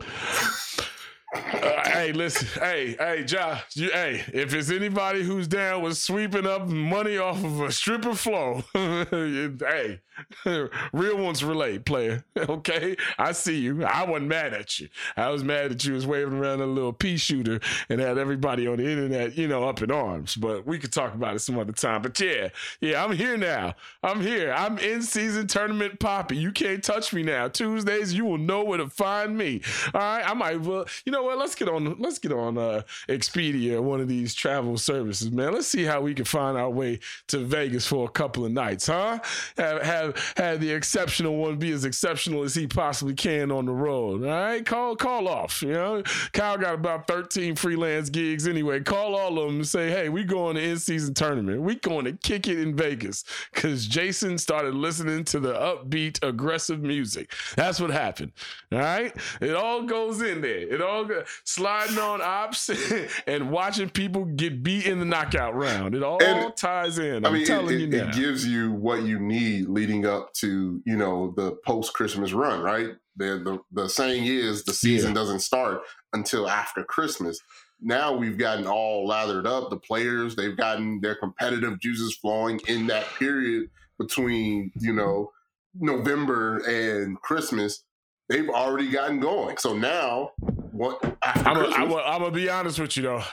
Uh, 1.33 1.89
hey, 1.89 2.11
listen, 2.11 2.47
hey, 2.61 2.95
hey, 2.99 3.23
Josh, 3.23 3.63
you, 3.75 3.89
hey, 3.89 4.23
if 4.33 4.53
it's 4.53 4.69
anybody 4.69 5.23
who's 5.23 5.47
down 5.47 5.81
with 5.81 5.97
sweeping 5.97 6.45
up 6.45 6.67
money 6.67 7.17
off 7.17 7.43
of 7.43 7.61
a 7.61 7.71
stripper 7.71 8.13
flow, 8.13 8.63
hey, 8.73 9.99
real 10.93 11.17
ones 11.17 11.43
relate, 11.43 11.85
player. 11.85 12.23
Okay, 12.53 12.95
I 13.17 13.31
see 13.31 13.57
you. 13.57 13.83
I 13.83 14.05
wasn't 14.05 14.27
mad 14.27 14.53
at 14.53 14.79
you. 14.79 14.89
I 15.15 15.29
was 15.29 15.43
mad 15.43 15.71
that 15.71 15.85
you 15.85 15.93
was 15.93 16.05
waving 16.05 16.33
around 16.33 16.61
a 16.61 16.65
little 16.65 16.93
pea 16.93 17.17
shooter 17.17 17.59
and 17.89 17.99
had 17.99 18.17
everybody 18.17 18.67
on 18.67 18.77
the 18.77 18.87
internet, 18.87 19.37
you 19.37 19.47
know, 19.47 19.67
up 19.67 19.81
in 19.81 19.91
arms. 19.91 20.35
But 20.35 20.65
we 20.67 20.77
could 20.77 20.91
talk 20.91 21.15
about 21.15 21.35
it 21.35 21.39
some 21.39 21.57
other 21.57 21.71
time. 21.71 22.01
But 22.01 22.19
yeah, 22.19 22.49
yeah, 22.79 23.03
I'm 23.03 23.13
here 23.13 23.37
now. 23.37 23.75
I'm 24.03 24.21
here. 24.21 24.53
I'm 24.53 24.77
in 24.77 25.01
season 25.01 25.47
tournament 25.47 25.99
poppy. 25.99 26.37
You 26.37 26.51
can't 26.51 26.83
touch 26.83 27.13
me 27.13 27.23
now. 27.23 27.47
Tuesdays, 27.47 28.13
you 28.13 28.25
will 28.25 28.37
know 28.37 28.63
where 28.63 28.77
to 28.77 28.89
find 28.89 29.37
me. 29.37 29.61
All 29.93 30.01
right, 30.01 30.23
I 30.29 30.33
might 30.33 30.61
well, 30.61 30.85
you 31.05 31.11
know 31.11 31.23
what? 31.23 31.37
Let's 31.37 31.55
get 31.55 31.69
on. 31.69 31.95
Let's 31.99 32.19
get 32.19 32.31
on 32.31 32.57
uh, 32.57 32.83
Expedia, 33.07 33.81
one 33.81 34.01
of 34.01 34.07
these 34.07 34.33
travel 34.33 34.77
services, 34.77 35.31
man. 35.31 35.53
Let's 35.53 35.67
see 35.67 35.83
how 35.83 36.01
we 36.01 36.13
can 36.13 36.25
find 36.25 36.57
our 36.57 36.69
way 36.69 36.99
to 37.27 37.39
Vegas 37.39 37.87
for 37.87 38.05
a 38.05 38.11
couple 38.11 38.45
of 38.45 38.51
nights, 38.51 38.87
huh? 38.87 39.19
Have 39.57 39.81
have 39.81 40.12
have 40.37 40.59
the 40.61 40.71
exceptional 40.71 41.35
one 41.37 41.57
be 41.57 41.71
as 41.71 41.85
exceptional 41.85 42.43
as 42.43 42.55
he 42.55 42.67
possibly 42.67 43.13
can 43.13 43.51
on 43.51 43.65
the 43.65 43.71
road. 43.73 44.23
All 44.23 44.29
right, 44.29 44.65
call 44.65 44.95
call 44.95 45.27
off. 45.27 45.61
You 45.61 45.73
know, 45.73 46.03
Kyle 46.33 46.57
got 46.57 46.75
about 46.75 47.07
thirteen 47.07 47.55
freelance 47.55 48.09
gigs 48.09 48.47
anyway. 48.47 48.79
Call 48.81 49.15
all 49.15 49.37
of 49.39 49.47
them 49.47 49.55
and 49.57 49.67
say, 49.67 49.89
hey, 49.89 50.09
we 50.09 50.23
going 50.23 50.55
to 50.55 50.61
in 50.61 50.77
season 50.79 51.13
tournament. 51.13 51.61
We 51.61 51.75
going 51.75 52.05
to 52.05 52.13
kick 52.13 52.47
it 52.47 52.59
in 52.59 52.75
Vegas 52.75 53.23
because 53.53 53.85
Jason 53.85 54.37
started 54.37 54.73
listening 54.73 55.23
to 55.25 55.39
the 55.39 55.53
upbeat, 55.53 56.21
aggressive 56.27 56.81
music. 56.81 57.31
That's 57.55 57.79
what 57.79 57.89
happened. 57.91 58.31
All 58.71 58.79
right, 58.79 59.15
it 59.41 59.55
all 59.55 59.83
goes 59.83 60.21
in 60.21 60.41
there. 60.41 60.59
It 60.73 60.81
all 60.81 61.07
sliding 61.43 61.97
on 61.99 62.21
ops 62.21 62.69
and 63.27 63.51
watching 63.51 63.89
people 63.89 64.25
get 64.25 64.63
beat 64.63 64.85
in 64.85 64.99
the 64.99 65.05
knockout 65.05 65.55
round. 65.55 65.95
It 65.95 66.03
all 66.03 66.21
And, 66.23 66.55
ties 66.55 66.97
in. 66.97 67.25
I 67.25 67.27
I'm 67.29 67.33
mean, 67.35 67.45
telling 67.45 67.75
it, 67.75 67.81
you 67.81 67.87
now. 67.87 68.07
it 68.09 68.13
gives 68.15 68.45
you 68.45 68.71
what 68.71 69.03
you 69.03 69.19
need 69.19 69.67
leading 69.69 69.92
up 70.05 70.33
to 70.35 70.81
you 70.85 70.97
know 70.97 71.33
the 71.37 71.57
post 71.65 71.93
Christmas 71.93 72.33
run, 72.33 72.61
right? 72.61 72.89
The, 73.15 73.41
the 73.43 73.59
the 73.83 73.87
saying 73.87 74.25
is 74.25 74.63
the 74.63 74.73
season 74.73 75.09
Yeah. 75.11 75.15
doesn't 75.15 75.39
start 75.41 75.81
until 76.13 76.49
after 76.49 76.83
Christmas. 76.83 77.39
Now 77.79 78.13
we've 78.15 78.37
gotten 78.37 78.65
all 78.65 79.05
lathered 79.05 79.45
up. 79.45 79.69
The 79.69 79.77
players 79.77 80.35
they've 80.35 80.57
gotten 80.57 80.99
their 81.01 81.15
competitive 81.15 81.79
juices 81.79 82.15
flowing 82.15 82.59
in 82.67 82.87
that 82.87 83.05
period 83.19 83.69
between 83.99 84.71
you 84.79 84.93
know 84.93 85.31
November 85.75 86.57
and 86.59 87.19
Christmas. 87.21 87.83
They've 88.29 88.49
already 88.49 88.89
gotten 88.89 89.19
going. 89.19 89.57
So 89.57 89.75
now 89.77 90.31
what? 90.71 91.03
After 91.23 91.65
I'm 91.65 91.89
gonna 91.89 92.31
be 92.31 92.49
honest 92.49 92.79
with 92.79 92.95
you 92.97 93.03
though, 93.03 93.23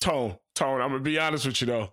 Tone. 0.00 0.36
Tone. 0.54 0.80
I'm 0.80 0.90
gonna 0.90 1.00
be 1.00 1.18
honest 1.18 1.44
with 1.46 1.60
you 1.60 1.66
though. 1.66 1.92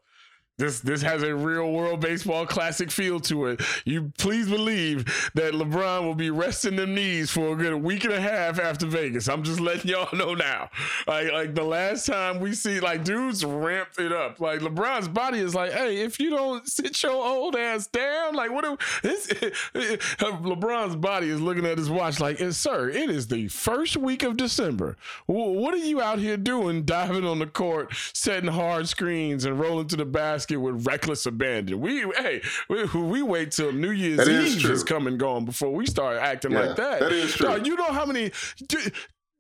This 0.57 0.79
this 0.79 1.01
has 1.01 1.21
a 1.21 1.35
real 1.35 1.69
world 1.73 1.99
baseball 1.99 2.45
classic 2.45 2.89
feel 2.89 3.19
to 3.21 3.47
it. 3.47 3.61
You 3.83 4.13
please 4.17 4.47
believe 4.47 5.03
that 5.33 5.51
LeBron 5.51 6.03
will 6.03 6.15
be 6.15 6.29
resting 6.29 6.77
them 6.77 6.95
knees 6.95 7.29
for 7.29 7.51
a 7.51 7.55
good 7.57 7.75
week 7.83 8.05
and 8.05 8.13
a 8.13 8.21
half 8.21 8.57
after 8.57 8.85
Vegas. 8.85 9.27
I'm 9.27 9.43
just 9.43 9.59
letting 9.59 9.91
y'all 9.91 10.07
know 10.17 10.33
now. 10.33 10.69
Like 11.07 11.29
like 11.33 11.55
the 11.55 11.63
last 11.63 12.05
time 12.05 12.39
we 12.39 12.53
see 12.53 12.79
like 12.79 13.03
dudes 13.03 13.43
ramped 13.43 13.99
it 13.99 14.13
up. 14.13 14.39
Like 14.39 14.61
LeBron's 14.61 15.09
body 15.09 15.39
is 15.39 15.53
like, 15.53 15.73
hey, 15.73 15.97
if 15.97 16.21
you 16.21 16.29
don't 16.29 16.65
sit 16.65 17.03
your 17.03 17.11
old 17.11 17.57
ass 17.57 17.87
down, 17.87 18.33
like 18.33 18.51
what? 18.51 18.79
This 19.03 19.27
LeBron's 19.73 20.95
body 20.95 21.27
is 21.27 21.41
looking 21.41 21.65
at 21.65 21.77
his 21.77 21.89
watch 21.89 22.21
like, 22.21 22.39
"Eh, 22.39 22.51
sir, 22.51 22.89
it 22.89 23.09
is 23.09 23.27
the 23.27 23.49
first 23.49 23.97
week 23.97 24.23
of 24.23 24.37
December. 24.37 24.95
What 25.25 25.73
are 25.73 25.77
you 25.77 26.01
out 26.01 26.19
here 26.19 26.37
doing, 26.37 26.85
diving 26.85 27.25
on 27.25 27.39
the 27.39 27.47
court, 27.47 27.93
setting 28.13 28.49
hard 28.49 28.87
screens, 28.87 29.43
and 29.43 29.59
rolling 29.59 29.87
to 29.87 29.97
the 29.97 30.05
basket 30.05 30.44
with 30.51 30.85
reckless 30.85 31.25
abandon? 31.25 31.79
We 31.79 32.01
hey, 32.17 32.41
we, 32.69 32.83
we 32.85 33.21
wait 33.21 33.51
till 33.51 33.71
New 33.71 33.91
Year's 33.91 34.17
That 34.17 34.27
is 34.27 34.55
Eve 34.57 34.61
true. 34.61 34.71
is 34.71 34.83
come 34.83 35.07
and 35.07 35.19
gone 35.19 35.45
before 35.45 35.71
we 35.73 35.85
start 35.85 36.17
acting 36.17 36.51
Yeah, 36.51 36.59
like 36.61 36.75
that. 36.77 36.99
that 36.99 37.11
is 37.11 37.33
true. 37.33 37.61
You 37.63 37.75
know 37.75 37.91
how 37.91 38.05
many? 38.05 38.31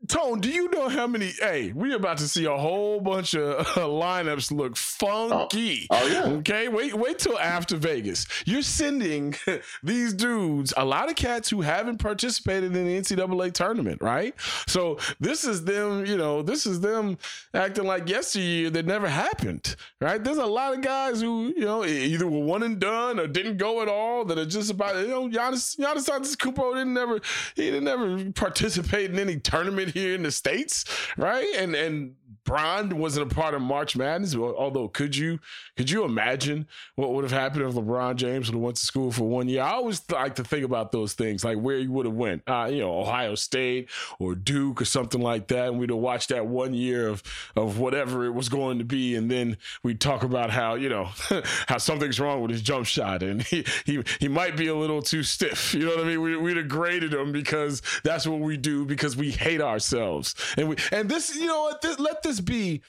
Tone, 0.07 0.39
do 0.39 0.49
you 0.49 0.69
know 0.69 0.89
how 0.89 1.07
many? 1.07 1.27
Hey, 1.39 1.71
we 1.73 1.93
are 1.93 1.95
about 1.95 2.17
to 2.17 2.27
see 2.27 2.45
a 2.45 2.55
whole 2.55 2.99
bunch 2.99 3.33
of 3.33 3.59
uh, 3.77 3.81
lineups 3.87 4.51
look 4.51 4.73
oh, 4.73 4.75
funky. 4.75 5.87
oh, 5.89 6.07
yeah. 6.07 6.25
Okay, 6.25 6.67
wait, 6.67 6.93
wait 6.93 7.17
till 7.17 7.39
after 7.39 7.77
Vegas. 7.77 8.27
You're 8.45 8.61
sending 8.61 9.35
these 9.83 10.13
dudes, 10.13 10.73
a 10.75 10.85
lot 10.85 11.09
of 11.09 11.15
cats 11.15 11.49
who 11.49 11.61
haven't 11.61 11.97
participated 11.97 12.75
in 12.75 12.85
the 12.85 12.99
NCAA 12.99 13.53
tournament, 13.53 14.01
right? 14.01 14.35
So 14.67 14.99
this 15.19 15.43
is 15.43 15.63
them, 15.63 16.05
you 16.05 16.17
know, 16.17 16.41
this 16.41 16.65
is 16.65 16.81
them 16.81 17.17
acting 17.53 17.85
like 17.85 18.09
yesteryear 18.09 18.69
that 18.71 18.85
never 18.85 19.07
happened, 19.07 19.75
right? 20.01 20.23
There's 20.23 20.37
a 20.37 20.45
lot 20.45 20.73
of 20.73 20.81
guys 20.81 21.21
who, 21.21 21.53
you 21.55 21.65
know, 21.65 21.85
either 21.85 22.27
were 22.27 22.43
one 22.43 22.63
and 22.63 22.79
done 22.79 23.19
or 23.19 23.27
didn't 23.27 23.57
go 23.57 23.81
at 23.81 23.87
all 23.87 24.25
that 24.25 24.37
are 24.37 24.45
just 24.45 24.69
about, 24.69 24.97
you 24.97 25.07
know, 25.07 25.29
Giannis, 25.29 25.79
Giannis 25.79 26.09
Antetokounmpo 26.09 26.73
didn't 26.73 26.93
never, 26.93 27.21
he 27.55 27.71
didn't 27.71 27.85
never 27.85 28.31
participate 28.31 29.11
in 29.11 29.17
any 29.17 29.39
tournament 29.39 29.94
here 29.95 30.13
in 30.13 30.21
the 30.21 30.31
states, 30.31 30.83
right? 31.17 31.47
And 31.57 31.73
and 31.73 32.15
Bron 32.45 32.97
wasn't 32.97 33.31
a 33.31 33.35
part 33.35 33.55
of 33.55 33.61
March 33.61 33.95
Madness. 33.95 34.35
Although, 34.35 34.87
could 34.87 35.15
you 35.15 35.39
could 35.75 35.89
you 35.89 36.05
imagine 36.05 36.67
what 36.95 37.13
would 37.13 37.23
have 37.23 37.31
happened 37.31 37.63
if 37.63 37.73
LeBron 37.73 38.15
James 38.15 38.47
would 38.47 38.55
have 38.55 38.63
went 38.63 38.77
to 38.77 38.85
school 38.85 39.11
for 39.11 39.23
one 39.23 39.49
year? 39.49 39.63
I 39.63 39.71
always 39.71 40.01
like 40.11 40.35
to 40.35 40.43
think 40.43 40.63
about 40.63 40.91
those 40.91 41.13
things, 41.13 41.43
like 41.43 41.57
where 41.57 41.77
he 41.77 41.87
would 41.87 42.05
have 42.05 42.15
went. 42.15 42.43
Uh, 42.47 42.69
you 42.71 42.79
know, 42.79 42.99
Ohio 42.99 43.33
State 43.35 43.89
or 44.19 44.35
Duke 44.35 44.81
or 44.81 44.85
something 44.85 45.21
like 45.21 45.47
that, 45.47 45.69
and 45.69 45.79
we'd 45.79 45.89
have 45.89 45.97
watched 45.97 46.29
that 46.29 46.45
one 46.45 46.73
year 46.73 47.07
of 47.07 47.23
of 47.55 47.79
whatever 47.79 48.25
it 48.25 48.31
was 48.31 48.47
going 48.47 48.77
to 48.77 48.85
be, 48.85 49.15
and 49.15 49.29
then 49.29 49.57
we'd 49.81 49.99
talk 49.99 50.23
about 50.23 50.51
how 50.51 50.75
you 50.75 50.87
know 50.87 51.05
how 51.67 51.77
something's 51.77 52.19
wrong 52.19 52.41
with 52.41 52.51
his 52.51 52.61
jump 52.61 52.85
shot, 52.85 53.23
and 53.23 53.41
he 53.41 53.65
he 53.85 54.03
he 54.19 54.27
might 54.27 54.55
be 54.55 54.67
a 54.67 54.75
little 54.75 55.01
too 55.01 55.23
stiff. 55.23 55.73
You 55.73 55.85
know 55.85 55.95
what 55.95 56.05
I 56.05 56.07
mean? 56.07 56.21
We, 56.21 56.37
we'd 56.37 56.57
have 56.57 56.67
graded 56.67 57.13
him 57.13 57.31
because 57.31 57.81
that's 58.03 58.27
what 58.27 58.39
we 58.39 58.55
do 58.55 58.85
because 58.85 59.17
we 59.17 59.31
hate 59.31 59.61
ourselves, 59.61 60.35
and 60.57 60.69
we 60.69 60.75
and 60.91 61.09
this 61.09 61.35
you 61.35 61.47
know 61.47 61.63
what 61.63 61.81
this, 61.81 61.99
let 61.99 62.21
this 62.21 62.34
be 62.41 62.81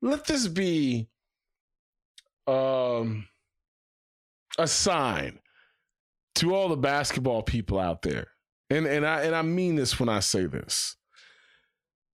let 0.00 0.24
this 0.26 0.48
be 0.48 1.08
um 2.46 3.26
a 4.58 4.66
sign 4.66 5.38
to 6.34 6.54
all 6.54 6.68
the 6.68 6.76
basketball 6.76 7.42
people 7.42 7.78
out 7.78 8.02
there. 8.02 8.28
And 8.70 8.86
and 8.86 9.06
I 9.06 9.22
and 9.22 9.34
I 9.34 9.42
mean 9.42 9.76
this 9.76 9.98
when 9.98 10.08
I 10.08 10.20
say 10.20 10.46
this. 10.46 10.96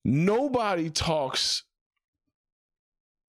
Nobody 0.04 0.90
talks 0.90 1.64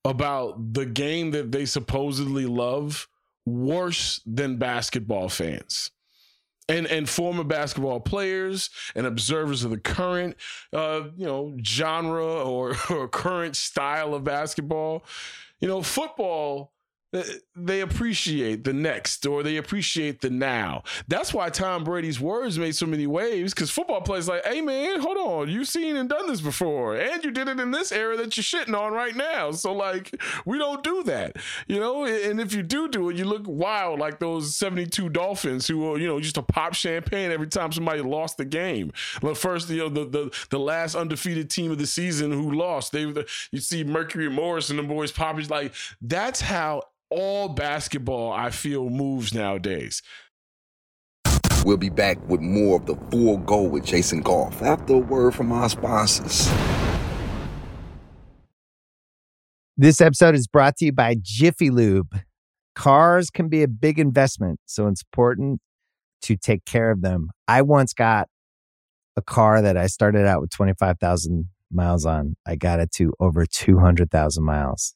about 0.06 0.74
the 0.74 0.86
game 0.86 1.32
that 1.32 1.52
they 1.52 1.66
supposedly 1.66 2.46
love 2.46 3.08
worse 3.46 4.22
than 4.26 4.58
basketball 4.58 5.30
fans 5.30 5.92
and 6.70 6.88
and 6.88 7.10
former 7.10 7.44
basketball 7.44 8.00
players 8.00 8.70
and 8.96 9.06
observers 9.06 9.64
of 9.64 9.72
the 9.72 9.78
current 9.78 10.38
uh, 10.72 11.02
you 11.18 11.26
know 11.26 11.58
genre 11.64 12.24
or, 12.24 12.76
or 12.90 13.08
current 13.08 13.56
style 13.56 14.14
of 14.14 14.24
basketball. 14.24 15.04
You 15.60 15.68
know 15.68 15.82
football 15.82 16.72
Uh, 17.12 17.24
they 17.56 17.82
appreciate 17.82 18.64
the 18.64 18.74
next 18.74 19.26
or 19.26 19.42
they 19.42 19.58
appreciate 19.58 20.22
the 20.22 20.30
now. 20.30 20.84
That's 21.08 21.34
why 21.34 21.50
Tom 21.50 21.84
Brady's 21.84 22.20
words 22.20 22.60
made 22.60 22.76
so 22.76 22.86
many 22.86 23.08
waves 23.08 23.52
because 23.52 23.72
football 23.72 24.02
players 24.02 24.28
like, 24.28 24.46
hey 24.46 24.62
man, 24.62 25.00
hold 25.00 25.18
on, 25.18 25.50
you've 25.50 25.68
seen 25.68 25.96
and 25.96 26.08
done 26.08 26.28
this 26.28 26.40
before, 26.40 26.96
and 26.96 27.24
you 27.24 27.32
did 27.32 27.48
it 27.48 27.60
in 27.60 27.72
this 27.72 27.92
era 27.92 28.16
that 28.18 28.38
you're 28.38 28.44
shitting 28.44 28.80
on 28.80 28.94
right 28.94 29.16
now. 29.16 29.50
So 29.52 29.74
like, 29.74 30.14
we 30.46 30.60
don't 30.60 30.84
do 30.84 31.02
that, 31.04 31.38
you 31.68 31.80
know. 31.80 32.06
And 32.06 32.40
if 32.40 32.54
you 32.54 32.62
do 32.62 32.88
do 32.88 33.10
it, 33.10 33.18
you 33.18 33.26
look 33.26 33.44
wild 33.48 33.98
like 33.98 34.20
those 34.20 34.56
'72 34.56 35.10
Dolphins 35.10 35.68
who, 35.68 35.94
uh, 35.94 35.96
you 35.96 36.06
know, 36.06 36.18
used 36.18 36.36
to 36.36 36.44
pop 36.44 36.76
champagne 36.76 37.32
every 37.32 37.48
time 37.48 37.72
somebody 37.72 38.02
lost 38.02 38.38
the 38.38 38.46
game. 38.46 38.94
The 39.22 39.34
first, 39.34 39.68
you 39.72 39.78
know, 39.78 39.90
the 39.90 40.06
the, 40.06 40.46
the 40.52 40.60
last 40.60 40.94
undefeated 40.94 41.50
team 41.50 41.72
of 41.72 41.80
the 41.80 41.88
season 41.88 42.32
who 42.32 42.52
lost, 42.52 42.92
they 42.92 43.12
you 43.52 43.60
see 43.60 43.84
Mercury 43.84 44.30
Morris 44.30 44.70
and 44.70 44.78
the 44.78 44.84
boys 44.84 45.12
popping 45.12 45.40
like 45.48 45.74
that's 46.02 46.42
how 46.42 46.84
all 47.10 47.50
basketball 47.50 48.32
I 48.32 48.52
feel 48.52 48.90
moves 48.90 49.34
nowadays. 49.34 50.02
We'll 51.66 51.78
be 51.78 51.90
back 51.90 52.18
with 52.30 52.40
more 52.40 52.78
of 52.78 52.86
the 52.86 52.96
full 53.12 53.38
go 53.38 53.64
with 53.64 53.86
Jason 53.86 54.22
Goff 54.22 54.62
after 54.62 54.94
a 54.94 54.98
word 54.98 55.36
from 55.36 55.52
our 55.52 55.70
sponsors. 55.70 56.50
This 59.76 60.02
episode 60.02 60.36
is 60.36 60.48
brought 60.48 60.78
to 60.78 60.86
you 60.86 60.92
by 60.92 61.16
Jiffy 61.22 61.70
Lube. 61.70 62.20
Cars 62.76 63.30
can 63.30 63.50
be 63.50 63.64
a 63.64 63.68
big 63.68 64.00
investment, 64.00 64.60
so 64.66 64.88
it's 64.88 65.02
important 65.02 65.60
to 66.22 66.38
take 66.38 66.66
care 66.66 66.92
of 66.92 67.02
them. 67.02 67.30
I 67.48 67.62
once 67.62 67.94
got 67.94 68.28
a 69.18 69.22
car 69.22 69.62
that 69.62 69.76
I 69.76 69.88
started 69.88 70.26
out 70.26 70.42
with 70.42 70.50
25,000 70.52 71.50
miles 71.72 72.06
on. 72.06 72.36
I 72.46 72.56
got 72.56 72.80
it 72.80 72.92
to 72.94 73.14
over 73.20 73.46
200,000 73.46 74.44
miles 74.44 74.96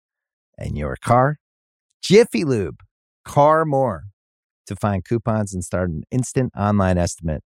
and 0.61 0.77
your 0.77 0.95
car. 0.95 1.37
Jiffy 2.01 2.43
Lube, 2.43 2.81
car 3.25 3.65
more. 3.65 4.03
To 4.67 4.75
find 4.75 5.03
coupons 5.03 5.53
and 5.53 5.63
start 5.63 5.89
an 5.89 6.03
instant 6.11 6.53
online 6.55 6.97
estimate, 6.97 7.43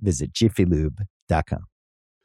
visit 0.00 0.32
jiffylube.com. 0.32 1.66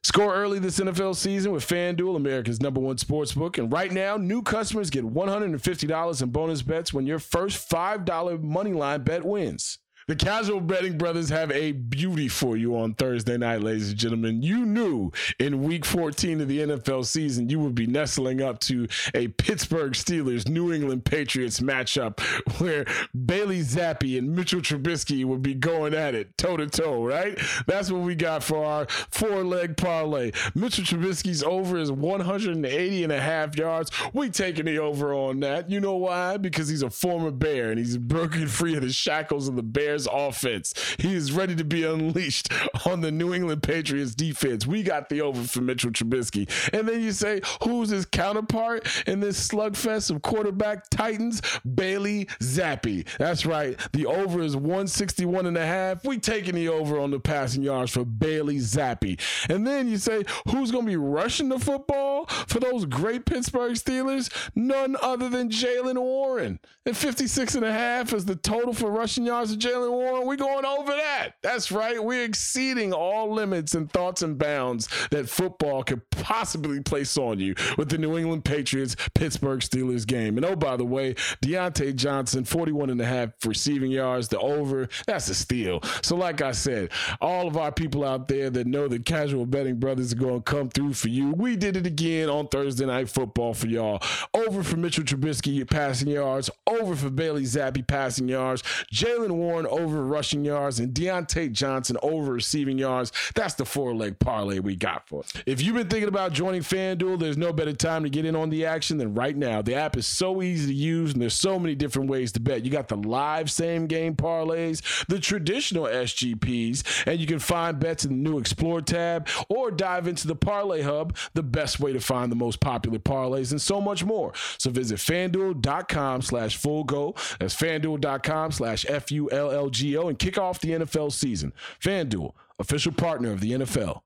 Score 0.01 0.33
early 0.33 0.59
this 0.59 0.79
NFL 0.79 1.15
season 1.17 1.51
with 1.51 1.67
FanDuel, 1.67 2.15
America's 2.15 2.61
number 2.61 2.79
one 2.79 2.97
sports 2.97 3.33
book. 3.33 3.57
And 3.57 3.71
right 3.71 3.91
now, 3.91 4.15
new 4.15 4.41
customers 4.41 4.89
get 4.89 5.03
$150 5.03 6.21
in 6.21 6.29
bonus 6.29 6.61
bets 6.61 6.93
when 6.93 7.05
your 7.05 7.19
first 7.19 7.69
$5 7.69 8.41
money 8.41 8.71
line 8.71 9.03
bet 9.03 9.25
wins. 9.25 9.77
The 10.09 10.15
casual 10.15 10.59
betting 10.59 10.97
brothers 10.97 11.29
have 11.29 11.51
a 11.51 11.71
beauty 11.71 12.29
for 12.29 12.57
you 12.57 12.75
on 12.75 12.95
Thursday 12.95 13.37
night, 13.37 13.61
ladies 13.61 13.89
and 13.89 13.97
gentlemen. 13.99 14.41
You 14.41 14.65
knew 14.65 15.11
in 15.37 15.61
week 15.61 15.85
14 15.85 16.41
of 16.41 16.47
the 16.47 16.61
NFL 16.61 17.05
season 17.05 17.47
you 17.47 17.59
would 17.59 17.75
be 17.75 17.85
nestling 17.85 18.41
up 18.41 18.57
to 18.61 18.87
a 19.13 19.27
Pittsburgh 19.27 19.93
Steelers 19.93 20.49
New 20.49 20.73
England 20.73 21.05
Patriots 21.05 21.59
matchup 21.59 22.19
where 22.59 22.85
Bailey 23.27 23.59
Zappe 23.59 24.17
and 24.17 24.35
Mitchell 24.35 24.61
Trubisky 24.61 25.25
would 25.25 25.43
be 25.43 25.53
going 25.53 25.93
at 25.93 26.15
it 26.15 26.35
toe 26.39 26.57
to 26.57 26.65
toe, 26.65 27.05
right? 27.05 27.39
That's 27.67 27.91
what 27.91 28.01
we 28.01 28.15
got 28.15 28.43
for 28.43 28.65
our 28.65 28.87
four 28.87 29.43
leg 29.43 29.77
parlay. 29.77 30.31
Mitchell 30.55 30.85
Trubisky's 30.85 31.43
over 31.43 31.77
is 31.77 31.91
180 31.91 33.03
and 33.03 33.13
a 33.13 33.21
half 33.21 33.55
yards. 33.55 33.91
We 34.13 34.31
taking 34.31 34.65
the 34.65 34.79
over 34.79 35.13
on 35.13 35.41
that. 35.41 35.69
You 35.69 35.79
know 35.79 35.97
why? 35.97 36.37
Because 36.37 36.67
he's 36.67 36.81
a 36.81 36.89
former 36.89 37.29
Bear 37.29 37.69
and 37.69 37.77
he's 37.77 37.95
broken 37.95 38.47
free 38.47 38.75
of 38.75 38.81
the 38.81 38.91
shackles 38.91 39.47
of 39.47 39.55
the 39.55 39.61
Bears 39.61 39.98
offense. 40.11 40.73
He 40.99 41.13
is 41.13 41.31
ready 41.31 41.55
to 41.55 41.63
be 41.63 41.83
unleashed 41.83 42.51
on 42.85 43.01
the 43.01 43.11
New 43.11 43.33
England 43.33 43.63
Patriots 43.63 44.15
defense. 44.15 44.65
We 44.67 44.83
got 44.83 45.09
the 45.09 45.21
over 45.21 45.43
for 45.43 45.61
Mitchell 45.61 45.91
Trubisky. 45.91 46.49
And 46.73 46.87
then 46.87 47.01
you 47.01 47.11
say, 47.11 47.41
who's 47.63 47.89
his 47.89 48.05
counterpart 48.05 48.87
in 49.07 49.19
this 49.19 49.47
slugfest 49.47 50.09
of 50.09 50.21
quarterback 50.21 50.89
titans? 50.89 51.41
Bailey 51.75 52.25
Zappe. 52.41 53.07
That's 53.17 53.45
right. 53.45 53.79
The 53.93 54.05
over 54.05 54.41
is 54.41 54.55
161 54.55 55.45
and 55.45 55.57
a 55.57 55.65
half. 55.65 56.03
We 56.05 56.17
taking 56.17 56.55
the 56.55 56.69
over 56.69 56.99
on 56.99 57.11
the 57.11 57.19
passing 57.19 57.63
yards 57.63 57.91
for 57.91 58.05
Bailey 58.05 58.57
Zappe. 58.57 59.19
And 59.49 59.65
then 59.65 59.87
you 59.87 59.97
say, 59.97 60.23
who's 60.49 60.71
going 60.71 60.85
to 60.85 60.91
be 60.91 60.97
rushing 60.97 61.49
the 61.49 61.59
football 61.59 62.25
for 62.25 62.59
those 62.59 62.85
great 62.85 63.25
Pittsburgh 63.25 63.73
Steelers? 63.73 64.29
None 64.55 64.95
other 65.01 65.29
than 65.29 65.49
Jaylen 65.49 65.97
Warren. 65.97 66.59
And 66.85 66.97
56 66.97 67.55
and 67.55 67.65
a 67.65 67.71
half 67.71 68.13
is 68.13 68.25
the 68.25 68.35
total 68.35 68.73
for 68.73 68.91
rushing 68.91 69.25
yards 69.25 69.51
of 69.51 69.59
Jaylen 69.59 69.88
Warren. 69.91 70.27
We're 70.27 70.35
going 70.35 70.65
over 70.65 70.91
that. 70.91 71.31
That's 71.41 71.71
right. 71.71 72.03
We're 72.03 72.23
exceeding 72.23 72.93
all 72.93 73.31
limits 73.31 73.75
and 73.75 73.91
thoughts 73.91 74.21
and 74.21 74.37
bounds 74.37 74.87
that 75.11 75.29
football 75.29 75.83
could 75.83 76.07
possibly 76.11 76.81
place 76.81 77.17
on 77.17 77.39
you 77.39 77.55
with 77.77 77.89
the 77.89 77.97
New 77.97 78.17
England 78.17 78.45
Patriots 78.45 78.95
Pittsburgh 79.13 79.59
Steelers 79.59 80.05
game. 80.05 80.37
And 80.37 80.45
oh, 80.45 80.55
by 80.55 80.77
the 80.77 80.85
way, 80.85 81.13
Diontae 81.43 81.95
Johnson, 81.95 82.43
41 82.43 82.89
and 82.89 83.01
a 83.01 83.05
half 83.05 83.29
receiving 83.45 83.91
yards, 83.91 84.27
the 84.27 84.39
over. 84.39 84.87
That's 85.07 85.29
a 85.29 85.35
steal. 85.35 85.81
So, 86.01 86.15
like 86.15 86.41
I 86.41 86.51
said, 86.51 86.91
all 87.21 87.47
of 87.47 87.57
our 87.57 87.71
people 87.71 88.03
out 88.03 88.27
there 88.27 88.49
that 88.49 88.67
know 88.67 88.87
that 88.87 89.05
casual 89.05 89.45
betting 89.45 89.79
brothers 89.79 90.13
are 90.13 90.17
going 90.17 90.41
to 90.41 90.51
come 90.51 90.69
through 90.69 90.93
for 90.93 91.09
you. 91.09 91.31
We 91.31 91.55
did 91.55 91.77
it 91.77 91.85
again 91.85 92.29
on 92.29 92.47
Thursday 92.47 92.85
Night 92.85 93.09
Football 93.09 93.53
for 93.53 93.67
y'all. 93.67 94.01
Over 94.33 94.63
for 94.63 94.77
Mitchell 94.77 95.03
Trubisky 95.03 95.69
passing 95.69 96.09
yards, 96.09 96.49
over 96.67 96.95
for 96.95 97.09
Bailey 97.09 97.43
Zappe 97.43 97.85
passing 97.87 98.27
yards, 98.27 98.61
Jaylen 98.93 99.31
Warren 99.31 99.65
over 99.79 100.03
rushing 100.03 100.43
yards, 100.43 100.79
and 100.79 100.93
Diontae 100.93 101.51
Johnson 101.51 101.97
over 102.01 102.33
receiving 102.33 102.77
yards. 102.77 103.11
That's 103.35 103.53
the 103.53 103.65
four 103.65 103.95
leg 103.95 104.19
parlay 104.19 104.59
we 104.59 104.75
got 104.75 105.07
for 105.07 105.21
it. 105.21 105.43
If 105.45 105.61
you've 105.61 105.75
been 105.75 105.87
thinking 105.87 106.09
about 106.09 106.33
joining 106.33 106.61
FanDuel, 106.61 107.19
there's 107.19 107.37
no 107.37 107.53
better 107.53 107.73
time 107.73 108.03
to 108.03 108.09
get 108.09 108.25
in 108.25 108.35
on 108.35 108.49
the 108.49 108.65
action 108.65 108.97
than 108.97 109.13
right 109.13 109.35
now. 109.35 109.61
The 109.61 109.75
app 109.75 109.97
is 109.97 110.05
so 110.05 110.41
easy 110.41 110.67
to 110.67 110.73
use, 110.73 111.13
and 111.13 111.21
there's 111.21 111.33
so 111.33 111.57
many 111.57 111.75
different 111.75 112.09
ways 112.09 112.31
to 112.33 112.39
bet. 112.39 112.63
You 112.63 112.71
got 112.71 112.87
the 112.87 112.97
live 112.97 113.49
same 113.49 113.87
game 113.87 114.15
parlays, 114.15 114.81
the 115.07 115.19
traditional 115.19 115.85
SGPs, 115.85 117.07
and 117.07 117.19
you 117.19 117.27
can 117.27 117.39
find 117.39 117.79
bets 117.79 118.05
in 118.05 118.11
the 118.11 118.29
new 118.29 118.39
Explore 118.39 118.81
tab 118.81 119.27
or 119.49 119.71
dive 119.71 120.07
into 120.07 120.27
the 120.27 120.35
Parlay 120.35 120.81
Hub, 120.81 121.15
the 121.33 121.43
best 121.43 121.79
way 121.79 121.93
to 121.93 121.99
find 121.99 122.31
the 122.31 122.35
most 122.35 122.59
popular 122.59 122.99
parlays, 122.99 123.51
and 123.51 123.61
so 123.61 123.79
much 123.79 124.03
more. 124.03 124.33
So 124.57 124.69
visit 124.69 124.99
fanduel.com 124.99 126.21
slash 126.21 126.57
full 126.57 126.83
go. 126.83 127.15
That's 127.39 127.55
fanduel.com 127.55 128.51
slash 128.51 128.85
F 128.87 129.11
U 129.11 129.29
L 129.31 129.51
L 129.51 129.58
G 129.67 129.97
O 129.97 130.07
and 130.07 130.19
kick 130.19 130.37
off 130.37 130.59
the 130.59 130.69
NFL 130.69 131.11
season. 131.11 131.51
FanDuel, 131.83 132.33
official 132.59 132.93
partner 132.93 133.31
of 133.31 133.41
the 133.41 133.53
NFL. 133.53 134.01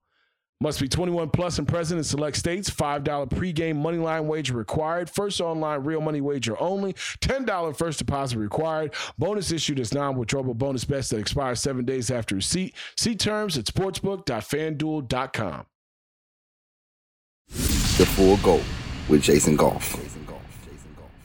Must 0.63 0.79
be 0.79 0.87
21 0.87 1.29
plus 1.31 1.59
and 1.59 1.67
present 1.67 1.97
in 1.97 2.05
select 2.05 2.37
states. 2.37 2.69
$5 2.69 3.03
pregame 3.29 3.81
moneyline 3.81 4.27
wager 4.27 4.53
required. 4.53 5.09
First 5.09 5.41
online 5.41 5.83
real 5.83 5.99
money 5.99 6.21
wager 6.21 6.57
only. 6.57 6.93
$10 6.93 7.75
first 7.75 7.99
deposit 7.99 8.39
required. 8.39 8.93
Bonus 9.17 9.51
issued 9.51 9.81
as 9.81 9.93
non-withdrawable 9.93 10.55
bonus 10.55 10.85
bets 10.85 11.09
that 11.09 11.19
expire 11.19 11.55
seven 11.55 11.83
days 11.83 12.09
after 12.09 12.35
receipt. 12.35 12.73
See 12.95 13.13
terms 13.13 13.57
at 13.57 13.65
sportsbook.fanduel.com. 13.65 15.65
The 17.49 18.05
Full 18.05 18.37
Go 18.37 18.61
with 19.09 19.21
Jason 19.21 19.57
Goff. 19.57 20.22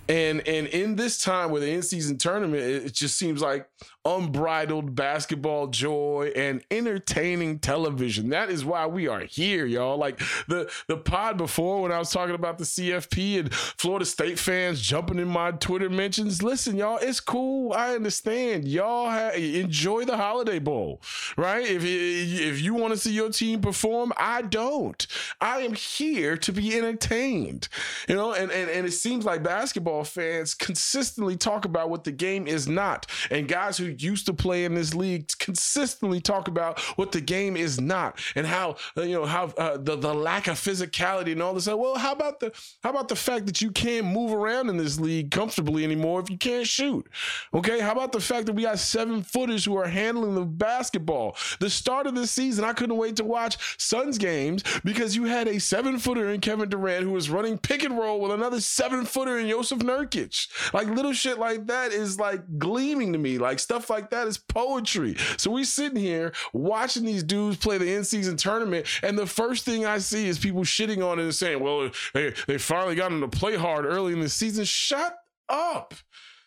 And 0.09 0.47
and 0.49 0.67
in 0.69 0.97
this 0.97 1.23
time 1.23 1.51
with 1.51 1.63
the 1.63 1.71
in-season 1.71 2.19
tournament, 2.19 2.63
it, 2.63 2.87
it 2.87 2.95
just 2.95 3.19
seems 3.19 3.43
like 3.43 3.69
unbridled 4.05 4.95
basketball 4.95 5.67
joy 5.67 6.33
and 6.35 6.63
entertaining 6.71 7.59
television. 7.59 8.31
That 8.31 8.49
is 8.49 8.65
why 8.65 8.87
we 8.87 9.07
are 9.07 9.21
here, 9.21 9.67
y'all. 9.67 9.99
Like 9.99 10.19
the 10.47 10.71
the 10.87 10.97
pod 10.97 11.37
before 11.37 11.83
when 11.83 11.93
I 11.93 11.99
was 11.99 12.11
talking 12.11 12.35
about 12.35 12.59
the 12.59 12.65
CFP 12.65 13.41
and 13.41 13.55
Florida 13.55 14.07
State 14.07 14.39
fans 14.39 14.81
jumping 14.81 15.19
in 15.19 15.29
my 15.29 15.51
Twitter 15.53 15.91
mentions. 15.91 16.43
Listen, 16.43 16.77
y'all, 16.77 16.99
it's 17.03 17.21
cool. 17.21 17.73
I 17.73 17.95
understand. 17.95 18.67
Y'all 18.67 19.11
ha- 19.11 19.33
enjoy 19.35 20.05
the 20.05 20.17
Holiday 20.17 20.59
Bowl, 20.59 21.03
right? 21.37 21.67
If 21.67 21.83
if 21.85 22.63
you 22.63 22.75
want 22.75 22.95
to 22.95 22.99
see 22.99 23.13
your 23.13 23.31
team 23.31 23.61
perform, 23.61 24.13
I 24.17 24.43
don't. 24.43 25.07
I 25.41 25.61
am 25.61 25.75
here 25.75 26.37
to 26.39 26.53
be 26.53 26.77
entertained. 26.77 27.69
You 28.09 28.15
know, 28.15 28.33
and 28.33 28.51
and, 28.51 28.71
and 28.71 28.87
it 28.87 28.93
seems 28.93 29.27
like 29.27 29.43
basketball 29.43 29.98
fans 30.05 30.55
consistently 30.55 31.37
talk 31.37 31.65
about 31.65 31.91
what 31.91 32.05
the 32.05 32.13
game 32.13 32.47
is 32.47 32.69
not. 32.69 33.07
And 33.31 33.49
guys 33.49 33.79
who 33.79 33.87
used 33.99 34.27
to 34.27 34.35
play 34.35 34.65
in 34.65 34.75
this 34.75 34.95
league 34.95 35.31
consistently 35.39 36.21
talk 36.21 36.49
about 36.49 36.81
what 36.97 37.13
the 37.13 37.21
game 37.21 37.57
is 37.57 37.81
not 37.81 38.21
and 38.35 38.47
how 38.47 38.77
uh, 38.97 39.03
you 39.03 39.15
know 39.15 39.27
how 39.27 39.47
uh, 39.59 39.77
the 39.77 39.97
the 39.97 40.15
lack 40.15 40.47
of 40.49 40.57
physicality 40.57 41.33
and 41.33 41.43
all 41.43 41.55
this. 41.55 41.67
Well, 41.67 41.97
how 41.97 42.13
about 42.13 42.41
the 42.41 42.53
how 42.83 42.91
about 42.91 43.09
the 43.09 43.17
fact 43.17 43.47
that 43.47 43.61
you 43.61 43.71
can't 43.71 44.07
move 44.07 44.33
around 44.33 44.69
in 44.69 44.77
this 44.77 44.99
league 44.99 45.31
comfortably 45.31 45.85
anymore 45.85 46.21
if 46.21 46.31
you 46.31 46.39
can't 46.39 46.67
shoot? 46.67 47.07
Okay, 47.55 47.81
how 47.81 47.93
about 47.93 48.13
the 48.13 48.21
fact 48.21 48.47
that 48.47 48.55
we 48.55 48.63
got 48.63 48.79
seven 48.79 49.23
footers 49.23 49.65
who 49.65 49.77
are 49.77 49.89
handling 49.89 50.35
the 50.35 50.45
basketball? 50.45 51.37
The 51.61 51.71
start 51.71 52.07
of 52.07 52.15
this 52.15 52.31
season, 52.31 52.65
I 52.65 52.73
couldn't 52.73 52.97
wait 52.97 53.17
to 53.17 53.25
watch 53.25 53.77
Suns 53.79 54.19
games 54.19 54.63
because 54.85 55.17
you 55.17 55.25
had 55.25 55.49
a 55.49 55.59
seven 55.61 55.99
footer 55.99 56.31
in 56.31 56.41
Kevin 56.41 56.69
Durant 56.69 57.05
who 57.05 57.13
was 57.13 57.31
running 57.31 57.59
pick 57.59 57.83
and 57.85 57.97
roll 57.99 58.21
with 58.21 58.33
another 58.33 58.61
seven 58.61 59.05
footer 59.05 59.39
in 59.39 59.47
Jusuf 59.47 59.83
Nurkic. 59.89 60.73
Like 60.73 60.89
little 60.89 61.13
shit 61.13 61.39
like 61.39 61.67
that 61.67 61.93
is 61.93 62.19
like 62.19 62.59
gleaming 62.59 63.13
to 63.13 63.19
me. 63.19 63.39
Like 63.39 63.59
stuff 63.59 63.91
like 63.91 64.11
that 64.11 64.27
is 64.27 64.39
poetry. 64.39 65.17
So 65.37 65.51
we 65.51 65.65
sitting 65.65 65.99
here 65.99 66.33
watching 66.53 67.05
these 67.05 67.23
dudes 67.23 67.57
play 67.57 67.79
the 67.79 67.95
in-season 67.95 68.37
tournament, 68.37 68.87
and 69.03 69.19
the 69.19 69.27
first 69.27 69.65
thing 69.65 69.87
I 69.87 69.99
see 69.99 70.29
is 70.29 70.39
people 70.39 70.63
shitting 70.63 71.05
on 71.05 71.19
it 71.19 71.23
and 71.23 71.35
saying, 71.35 71.61
"Well, 71.61 71.91
they 72.15 72.35
they 72.47 72.59
finally 72.59 72.95
got 72.95 73.11
them 73.11 73.21
to 73.21 73.29
play 73.29 73.57
hard 73.57 73.85
early 73.85 74.13
in 74.13 74.21
the 74.21 74.29
season." 74.29 74.65
Shut 74.65 75.17
up. 75.49 75.95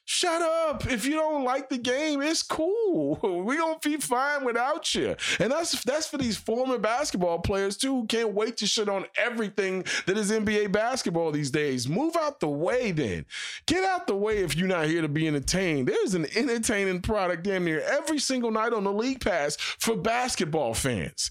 Shut 0.06 0.42
up. 0.42 0.92
If 0.92 1.06
you 1.06 1.14
don't 1.14 1.44
like 1.44 1.70
the 1.70 1.78
game, 1.78 2.22
it's 2.22 2.42
cool. 2.44 3.20
We're 3.46 3.58
gonna 3.58 3.78
be 3.82 3.98
fine 3.98 4.44
without 4.44 4.94
you. 4.96 5.16
And 5.40 5.52
that's 5.52 5.84
that's 5.84 6.08
for 6.08 6.18
these 6.18 6.38
former 6.38 6.78
basketball 6.78 7.40
players 7.40 7.78
too 7.78 7.96
who 7.96 8.08
can't 8.08 8.34
wait 8.34 8.58
to 8.58 8.68
shit 8.68 8.90
on 8.90 9.06
everything 9.16 9.86
that 10.08 10.18
is 10.18 10.32
NBA 10.32 10.72
basketball 10.72 11.32
these 11.32 11.52
days. 11.52 11.88
Move 11.88 12.16
out 12.16 12.40
the 12.40 12.50
way 12.50 12.92
then. 12.92 13.26
Get 13.68 13.84
out 13.84 14.08
the 14.08 14.16
way 14.16 14.40
if 14.40 14.56
you're 14.56 14.68
not 14.68 14.88
here 14.88 15.02
to 15.02 15.08
be 15.08 15.28
entertained. 15.28 15.88
There's 15.88 16.16
an 16.16 16.26
entertaining 16.36 17.02
product 17.02 17.44
damn 17.44 17.66
near 17.66 17.82
every 17.82 18.20
single 18.20 18.52
night 18.52 18.74
on 18.74 18.84
the 18.84 18.94
league 18.94 19.22
pass 19.22 19.56
for 19.56 19.96
basketball 19.96 20.74
fans. 20.74 21.30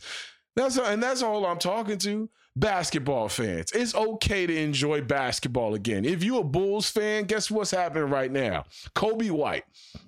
That's 0.55 0.79
and 0.79 1.03
that's 1.03 1.23
all 1.23 1.45
I'm 1.45 1.59
talking 1.59 1.99
to 1.99 2.31
basketball 2.57 3.29
fans. 3.29 3.73
It's 3.73 3.95
okay 3.95 4.47
to 4.47 4.57
enjoy 4.57 5.03
basketball 5.03 5.75
again. 5.75 6.05
If 6.05 6.23
you're 6.23 6.41
a 6.41 6.45
Bulls 6.45 6.91
fan, 6.91 7.25
guess 7.25 7.51
what's 7.51 7.71
happening 7.71 8.11
right 8.11 8.31
now? 8.31 8.65
Coby 8.95 9.31
White. 9.31 9.65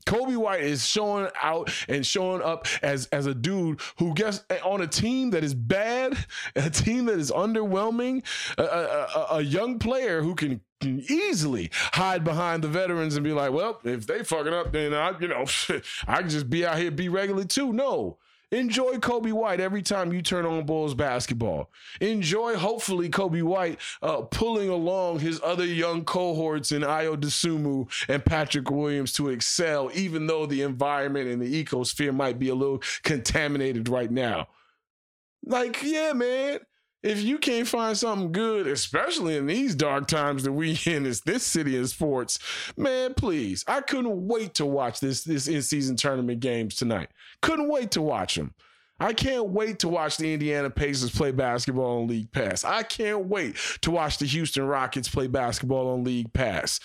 Coby 0.07 0.37
White 0.37 0.63
is 0.63 0.87
showing 0.87 1.29
out 1.43 1.73
and 1.89 2.05
showing 2.05 2.43
up 2.43 2.67
as 2.83 3.07
as 3.07 3.27
a 3.27 3.35
dude 3.35 3.81
who 3.99 4.15
gets 4.15 4.45
on 4.65 4.81
a 4.81 4.87
team 4.87 5.31
that 5.31 5.45
is 5.45 5.55
bad, 5.55 6.17
a 6.57 6.71
team 6.71 7.07
that 7.07 7.19
is 7.19 7.31
underwhelming, 7.31 8.25
a, 8.59 8.63
a, 8.63 9.27
a 9.37 9.41
young 9.43 9.79
player 9.79 10.23
who 10.23 10.35
can 10.35 10.61
easily 10.85 11.71
hide 11.73 12.25
behind 12.25 12.63
the 12.63 12.69
veterans 12.69 13.15
and 13.15 13.25
be 13.25 13.33
like, 13.33 13.53
well, 13.53 13.81
if 13.85 14.07
they 14.07 14.25
fucking 14.25 14.53
up, 14.53 14.73
then 14.73 14.93
I, 14.93 15.19
you 15.21 15.29
know, 15.29 15.45
I 16.09 16.21
can 16.21 16.29
just 16.29 16.51
be 16.51 16.67
out 16.67 16.79
here 16.79 16.91
be 16.91 17.09
regular 17.09 17.45
too. 17.45 17.73
No. 17.73 18.19
Enjoy 18.53 18.97
Coby 18.97 19.33
White 19.33 19.61
every 19.61 19.81
time 19.81 20.13
you 20.13 20.21
turn 20.21 20.45
on 20.45 20.67
Bulls 20.67 20.95
basketball. 20.95 21.71
Enjoy, 22.03 22.55
hopefully, 22.55 23.09
Coby 23.09 23.43
White 23.43 23.81
uh, 24.03 24.21
pulling 24.21 24.69
along 24.69 25.21
his 25.21 25.41
other 25.43 25.65
young 25.65 26.05
cohorts 26.05 26.71
in 26.71 26.83
Ayo 26.83 27.17
Dosunmu 27.17 27.89
and 28.09 28.25
Patrick 28.25 28.71
Williams 28.71 29.13
to 29.15 29.31
excel, 29.31 29.91
even 29.95 30.27
though 30.27 30.45
the 30.45 30.61
environment 30.61 31.29
and 31.29 31.41
the 31.41 31.65
ecosphere 31.65 32.15
might 32.15 32.39
be 32.39 32.51
a 32.51 32.55
little 32.55 32.83
contaminated 33.03 33.89
right 33.89 34.11
now. 34.11 34.49
Like, 35.45 35.83
yeah, 35.83 36.13
man. 36.13 36.61
If 37.03 37.23
you 37.23 37.39
can't 37.39 37.67
find 37.67 37.97
something 37.97 38.33
good, 38.33 38.67
especially 38.67 39.37
in 39.37 39.47
these 39.47 39.75
dark 39.75 40.07
times 40.07 40.45
that 40.45 40.53
we 40.53 40.79
in 40.87 41.05
this 41.05 41.21
this 41.21 41.45
city 41.45 41.77
in 41.77 41.87
sports, 41.87 42.39
man, 42.77 43.15
please. 43.15 43.65
I 43.67 43.81
couldn't 43.81 44.27
wait 44.27 44.55
to 44.55 44.67
watch 44.67 45.01
this 45.01 45.25
this 45.25 45.49
in 45.49 45.63
season 45.63 45.97
tournament 45.97 46.41
games 46.41 46.77
tonight. 46.77 47.09
Couldn't 47.41 47.69
wait 47.69 47.91
to 47.93 48.03
watch 48.03 48.37
them. 48.37 48.55
I 49.01 49.13
can't 49.13 49.49
wait 49.49 49.81
to 49.81 49.89
watch 49.89 50.17
the 50.17 50.33
Indiana 50.33 50.71
Pacers 50.71 51.11
play 51.11 51.33
basketball 51.33 52.03
on 52.03 52.09
League 52.09 52.31
Pass. 52.31 52.63
I 52.63 52.85
can't 52.85 53.27
wait 53.27 53.57
to 53.81 53.91
watch 53.91 54.19
the 54.19 54.27
Houston 54.27 54.65
Rockets 54.65 55.09
play 55.09 55.27
basketball 55.27 55.89
on 55.89 56.05
League 56.05 56.33
Pass. 56.33 56.79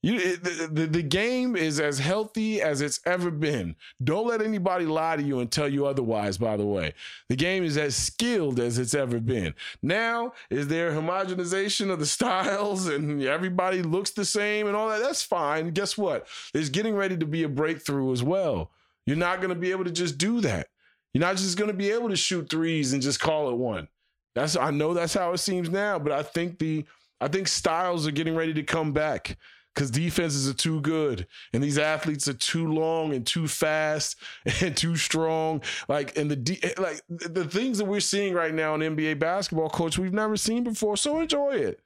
You, 0.00 0.36
the, 0.36 0.68
the, 0.70 0.86
the 0.86 1.02
game 1.02 1.56
is 1.56 1.80
as 1.80 1.98
healthy 1.98 2.62
as 2.62 2.80
it's 2.80 3.00
ever 3.04 3.32
been. 3.32 3.74
Don't 4.02 4.28
let 4.28 4.40
anybody 4.40 4.86
lie 4.86 5.16
to 5.16 5.22
you 5.22 5.40
and 5.40 5.50
tell 5.50 5.68
you 5.68 5.86
otherwise, 5.86 6.38
by 6.38 6.56
the 6.56 6.64
way. 6.64 6.94
The 7.28 7.34
game 7.34 7.64
is 7.64 7.76
as 7.76 7.96
skilled 7.96 8.60
as 8.60 8.78
it's 8.78 8.94
ever 8.94 9.18
been. 9.18 9.54
Now, 9.82 10.34
is 10.50 10.68
there 10.68 10.92
homogenization 10.92 11.90
of 11.90 11.98
the 11.98 12.06
styles 12.18 12.86
and 12.86 13.22
everybody 13.24 13.82
looks 13.82 14.10
the 14.10 14.24
same 14.24 14.68
and 14.68 14.76
all 14.76 14.88
that? 14.88 15.00
That's 15.00 15.22
fine. 15.22 15.70
Guess 15.70 15.98
what? 15.98 16.28
There's 16.52 16.70
getting 16.70 16.94
ready 16.94 17.16
to 17.16 17.26
be 17.26 17.42
a 17.42 17.48
breakthrough 17.48 18.12
as 18.12 18.22
well. 18.22 18.70
You're 19.04 19.16
not 19.16 19.38
going 19.38 19.50
to 19.50 19.56
be 19.56 19.72
able 19.72 19.84
to 19.84 19.90
just 19.90 20.16
do 20.16 20.40
that. 20.42 20.68
You're 21.12 21.22
not 21.22 21.36
just 21.36 21.58
going 21.58 21.70
to 21.70 21.76
be 21.76 21.90
able 21.90 22.10
to 22.10 22.16
shoot 22.16 22.48
threes 22.48 22.92
and 22.92 23.02
just 23.02 23.18
call 23.18 23.50
it 23.50 23.56
one. 23.56 23.88
That's 24.36 24.56
I 24.56 24.70
know 24.70 24.94
that's 24.94 25.14
how 25.14 25.32
it 25.32 25.38
seems 25.38 25.68
now, 25.68 25.98
but 25.98 26.12
I 26.12 26.22
think 26.22 26.60
the 26.60 26.84
I 27.20 27.26
think 27.26 27.48
styles 27.48 28.06
are 28.06 28.12
getting 28.12 28.36
ready 28.36 28.54
to 28.54 28.62
come 28.62 28.92
back 28.92 29.36
because 29.78 29.92
defenses 29.92 30.48
are 30.48 30.54
too 30.54 30.80
good 30.80 31.24
and 31.52 31.62
these 31.62 31.78
athletes 31.78 32.26
are 32.26 32.34
too 32.34 32.66
long 32.66 33.14
and 33.14 33.24
too 33.24 33.46
fast 33.46 34.16
and 34.60 34.76
too 34.76 34.96
strong. 34.96 35.62
Like 35.88 36.16
and 36.16 36.28
the 36.28 36.58
eh, 36.64 36.72
like 36.78 37.00
the 37.08 37.44
things 37.44 37.78
that 37.78 37.84
we're 37.84 38.00
seeing 38.00 38.34
right 38.34 38.52
now 38.52 38.74
in 38.74 38.80
NBA 38.80 39.20
basketball, 39.20 39.70
coach, 39.70 39.96
we've 39.96 40.12
never 40.12 40.36
seen 40.36 40.64
before. 40.64 40.96
So 40.96 41.20
enjoy 41.20 41.52
it. 41.52 41.80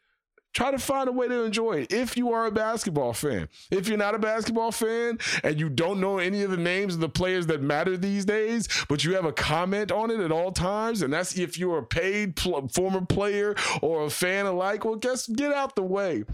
Try 0.55 0.71
to 0.71 0.79
find 0.79 1.09
a 1.09 1.13
way 1.13 1.29
to 1.29 1.45
enjoy 1.45 1.81
it 1.81 1.93
if 1.93 2.17
you 2.17 2.33
are 2.33 2.47
a 2.47 2.51
basketball 2.51 3.13
fan. 3.13 3.49
If 3.71 3.89
you're 3.89 3.99
not 3.99 4.15
a 4.15 4.19
basketball 4.19 4.73
fan 4.73 5.19
and 5.43 5.61
you 5.61 5.69
don't 5.69 6.01
know 6.01 6.17
any 6.19 6.43
of 6.43 6.51
the 6.51 6.57
names 6.57 6.95
of 6.95 7.01
the 7.01 7.09
players 7.11 7.47
that 7.49 7.63
matter 7.63 7.97
these 7.99 8.25
days, 8.25 8.69
but 8.89 9.05
you 9.05 9.15
have 9.15 9.25
a 9.27 9.33
comment 9.33 9.93
on 9.93 10.11
it 10.11 10.21
at 10.21 10.33
all 10.33 10.53
times, 10.53 11.03
and 11.03 11.13
that's 11.13 11.39
if 11.39 11.59
you're 11.59 11.79
a 11.79 11.87
paid 11.87 12.37
pl- 12.37 12.69
former 12.69 13.05
player 13.05 13.55
or 13.81 14.05
a 14.05 14.11
fan 14.11 14.47
alike, 14.47 14.85
well, 14.85 14.97
guess 14.97 15.27
get 15.27 15.53
out 15.53 15.75
the 15.75 15.83
way. 15.83 16.25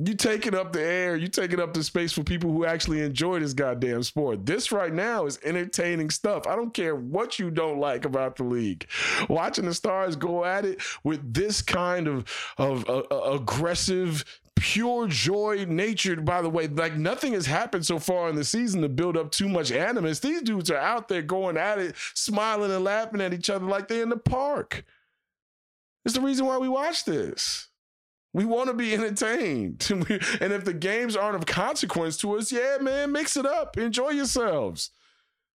You 0.00 0.14
taking 0.14 0.54
up 0.54 0.72
the 0.72 0.80
air, 0.80 1.16
you 1.16 1.26
taking 1.26 1.58
up 1.58 1.74
the 1.74 1.82
space 1.82 2.12
for 2.12 2.22
people 2.22 2.52
who 2.52 2.64
actually 2.64 3.00
enjoy 3.02 3.40
this 3.40 3.52
goddamn 3.52 4.04
sport. 4.04 4.46
This 4.46 4.70
right 4.70 4.92
now 4.92 5.26
is 5.26 5.40
entertaining 5.42 6.10
stuff. 6.10 6.46
I 6.46 6.54
don't 6.54 6.72
care 6.72 6.94
what 6.94 7.40
you 7.40 7.50
don't 7.50 7.80
like 7.80 8.04
about 8.04 8.36
the 8.36 8.44
league. 8.44 8.86
Watching 9.28 9.64
the 9.64 9.74
stars 9.74 10.14
go 10.14 10.44
at 10.44 10.64
it 10.64 10.80
with 11.02 11.34
this 11.34 11.62
kind 11.62 12.06
of 12.06 12.26
of 12.58 12.88
uh, 12.88 13.02
uh, 13.10 13.32
aggressive 13.32 14.24
pure 14.54 15.06
joy 15.06 15.64
natured 15.68 16.24
by 16.24 16.42
the 16.42 16.50
way 16.50 16.66
like 16.66 16.96
nothing 16.96 17.32
has 17.32 17.46
happened 17.46 17.86
so 17.86 17.98
far 17.98 18.28
in 18.28 18.34
the 18.34 18.44
season 18.44 18.82
to 18.82 18.88
build 18.88 19.16
up 19.16 19.30
too 19.30 19.48
much 19.48 19.70
animus 19.70 20.18
these 20.18 20.42
dudes 20.42 20.68
are 20.68 20.78
out 20.78 21.06
there 21.06 21.22
going 21.22 21.56
at 21.56 21.78
it 21.78 21.94
smiling 22.12 22.72
and 22.72 22.82
laughing 22.82 23.20
at 23.20 23.32
each 23.32 23.48
other 23.48 23.64
like 23.64 23.86
they're 23.86 24.02
in 24.02 24.08
the 24.08 24.16
park 24.16 24.84
it's 26.04 26.16
the 26.16 26.20
reason 26.20 26.44
why 26.44 26.58
we 26.58 26.68
watch 26.68 27.04
this 27.04 27.67
we 28.32 28.44
want 28.44 28.68
to 28.68 28.74
be 28.74 28.94
entertained. 28.94 29.86
and 29.90 30.52
if 30.52 30.64
the 30.64 30.74
games 30.74 31.16
aren't 31.16 31.36
of 31.36 31.46
consequence 31.46 32.16
to 32.18 32.36
us, 32.36 32.52
yeah, 32.52 32.78
man, 32.80 33.12
mix 33.12 33.36
it 33.36 33.46
up. 33.46 33.76
Enjoy 33.78 34.10
yourselves. 34.10 34.90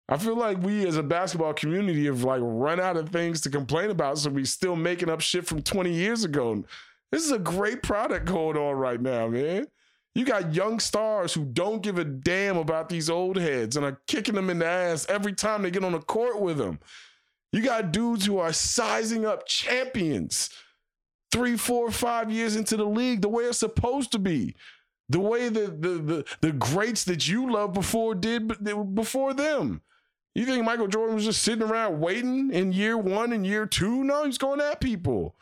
I 0.10 0.18
feel 0.18 0.36
like 0.36 0.62
we 0.62 0.86
as 0.86 0.98
a 0.98 1.04
basketball 1.04 1.54
community 1.54 2.06
have 2.06 2.24
like 2.24 2.42
run 2.44 2.80
out 2.80 2.98
of 2.98 3.10
things 3.10 3.42
to 3.42 3.50
complain 3.50 3.90
about, 3.90 4.18
so 4.18 4.30
we 4.30 4.44
still 4.44 4.76
making 4.76 5.10
up 5.10 5.22
shit 5.22 5.46
from 5.46 5.62
20 5.62 5.94
years 5.94 6.24
ago. 6.24 6.64
This 7.12 7.24
is 7.24 7.32
a 7.32 7.40
great 7.40 7.84
product 7.84 8.26
going 8.26 8.58
on 8.58 8.76
right 8.76 9.00
now, 9.00 9.28
man. 9.28 9.68
You 10.16 10.26
got 10.26 10.54
young 10.54 10.80
stars 10.80 11.34
who 11.34 11.46
don't 11.46 11.82
give 11.82 11.98
a 11.98 12.04
damn 12.04 12.58
about 12.58 12.90
these 12.90 13.10
old 13.10 13.38
heads 13.38 13.78
and 13.78 13.86
are 13.86 14.00
kicking 14.08 14.36
them 14.36 14.50
in 14.50 14.60
the 14.60 14.66
ass 14.66 15.08
every 15.10 15.34
time 15.34 15.62
they 15.62 15.72
get 15.72 15.84
on 15.84 15.94
the 15.94 16.00
court 16.00 16.40
with 16.40 16.58
them. 16.58 16.80
You 17.52 17.62
got 17.62 17.92
dudes 17.92 18.26
who 18.26 18.40
are 18.40 18.54
sizing 18.54 19.26
up 19.26 19.48
champions 19.48 20.50
three, 21.34 21.58
four, 21.58 21.92
five 21.92 22.32
years 22.32 22.56
into 22.56 22.78
the 22.78 22.86
league 22.86 23.22
the 23.22 23.28
way 23.28 23.44
it's 23.44 23.58
supposed 23.58 24.12
to 24.14 24.20
be. 24.20 24.56
The 25.10 25.20
way 25.20 25.50
the 25.50 25.68
the 25.68 25.90
the, 25.90 26.26
the 26.40 26.52
greats 26.54 27.04
that 27.06 27.28
you 27.28 27.52
love 27.52 27.74
before 27.74 28.16
did 28.16 28.64
before 28.96 29.34
them. 29.34 29.82
You 30.36 30.46
think 30.46 30.64
Michael 30.64 30.88
Jordan 30.88 31.16
was 31.16 31.26
just 31.26 31.44
sitting 31.44 31.68
around 31.68 32.00
waiting 32.00 32.52
in 32.54 32.72
year 32.72 32.98
one 32.98 33.34
and 33.34 33.46
year 33.46 33.66
two? 33.66 34.04
No, 34.04 34.24
he's 34.24 34.38
going 34.38 34.62
at 34.62 34.80
people. 34.80 35.36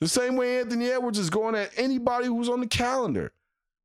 The 0.00 0.08
same 0.08 0.36
way 0.36 0.60
Anthony 0.60 0.88
Edwards 0.90 1.18
is 1.18 1.30
going 1.30 1.54
at 1.54 1.70
anybody 1.76 2.26
who's 2.26 2.48
on 2.48 2.60
the 2.60 2.66
calendar. 2.66 3.32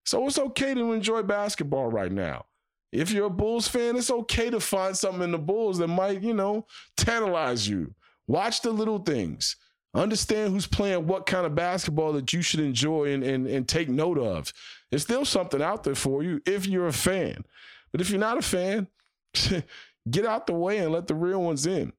So 0.06 0.26
it's 0.28 0.40
okay 0.40 0.74
to 0.74 0.94
enjoy 0.94 1.22
basketball 1.24 1.88
right 1.88 2.12
now. 2.12 2.46
If 2.92 3.12
you're 3.12 3.28
a 3.28 3.30
Bulls 3.30 3.68
fan, 3.68 3.96
it's 3.96 4.12
okay 4.12 4.50
to 4.50 4.60
find 4.60 4.98
something 4.98 5.22
in 5.22 5.32
the 5.32 5.38
Bulls 5.38 5.78
that 5.78 5.88
might, 5.88 6.22
you 6.22 6.34
know, 6.34 6.66
tantalize 6.98 7.68
you. 7.68 7.94
Watch 8.28 8.62
the 8.62 8.72
little 8.72 9.00
things. 9.00 9.56
Understand 9.94 10.54
who's 10.54 10.68
playing 10.68 11.06
what 11.06 11.26
kind 11.26 11.46
of 11.46 11.54
basketball 11.54 12.14
that 12.14 12.32
you 12.32 12.42
should 12.42 12.62
enjoy 12.62 13.12
and, 13.12 13.24
and, 13.24 13.46
and 13.46 13.68
take 13.68 13.90
note 13.90 14.18
of. 14.18 14.54
There's 14.90 15.04
still 15.04 15.26
something 15.26 15.62
out 15.62 15.84
there 15.84 15.96
for 15.96 16.24
you 16.24 16.42
if 16.46 16.66
you're 16.66 16.88
a 16.88 16.94
fan. 16.94 17.44
But 17.92 18.00
if 18.00 18.10
you're 18.10 18.20
not 18.20 18.38
a 18.38 18.42
fan, 18.42 18.88
get 20.10 20.26
out 20.26 20.48
the 20.48 20.54
way 20.54 20.78
and 20.78 20.94
let 20.94 21.08
the 21.08 21.16
real 21.16 21.42
ones 21.42 21.66
in. 21.66 21.92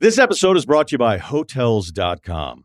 This 0.00 0.18
episode 0.18 0.56
is 0.56 0.66
brought 0.66 0.88
to 0.88 0.94
you 0.94 0.98
by 0.98 1.18
Hotels.com. 1.18 2.64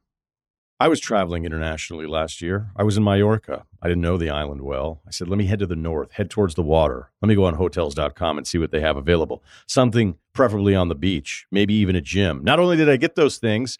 I 0.80 0.90
was 0.90 1.00
traveling 1.00 1.46
internationally 1.46 2.06
last 2.06 2.40
year. 2.42 2.70
I 2.76 2.84
was 2.84 2.98
in 2.98 3.04
Mallorca. 3.04 3.66
I 3.82 3.88
didn't 3.88 4.04
know 4.04 4.18
the 4.18 4.30
island 4.30 4.62
well. 4.62 5.02
I 5.08 5.12
said, 5.12 5.28
let 5.28 5.38
me 5.38 5.46
head 5.46 5.60
to 5.60 5.66
the 5.66 5.76
north, 5.76 6.12
head 6.12 6.30
towards 6.30 6.54
the 6.54 6.62
water. 6.62 7.10
Let 7.22 7.30
me 7.30 7.36
go 7.36 7.46
on 7.46 7.56
hotels.com 7.56 8.38
and 8.38 8.46
see 8.46 8.60
what 8.60 8.70
they 8.72 8.82
have 8.82 8.98
available. 8.98 9.44
Something 9.66 10.18
preferably 10.34 10.76
on 10.76 10.90
the 10.90 10.96
beach, 10.96 11.48
maybe 11.52 11.74
even 11.76 11.96
a 11.96 12.02
gym. 12.02 12.44
Not 12.44 12.60
only 12.60 12.78
did 12.78 12.90
I 12.90 12.98
get 12.98 13.16
those 13.16 13.38
things, 13.38 13.80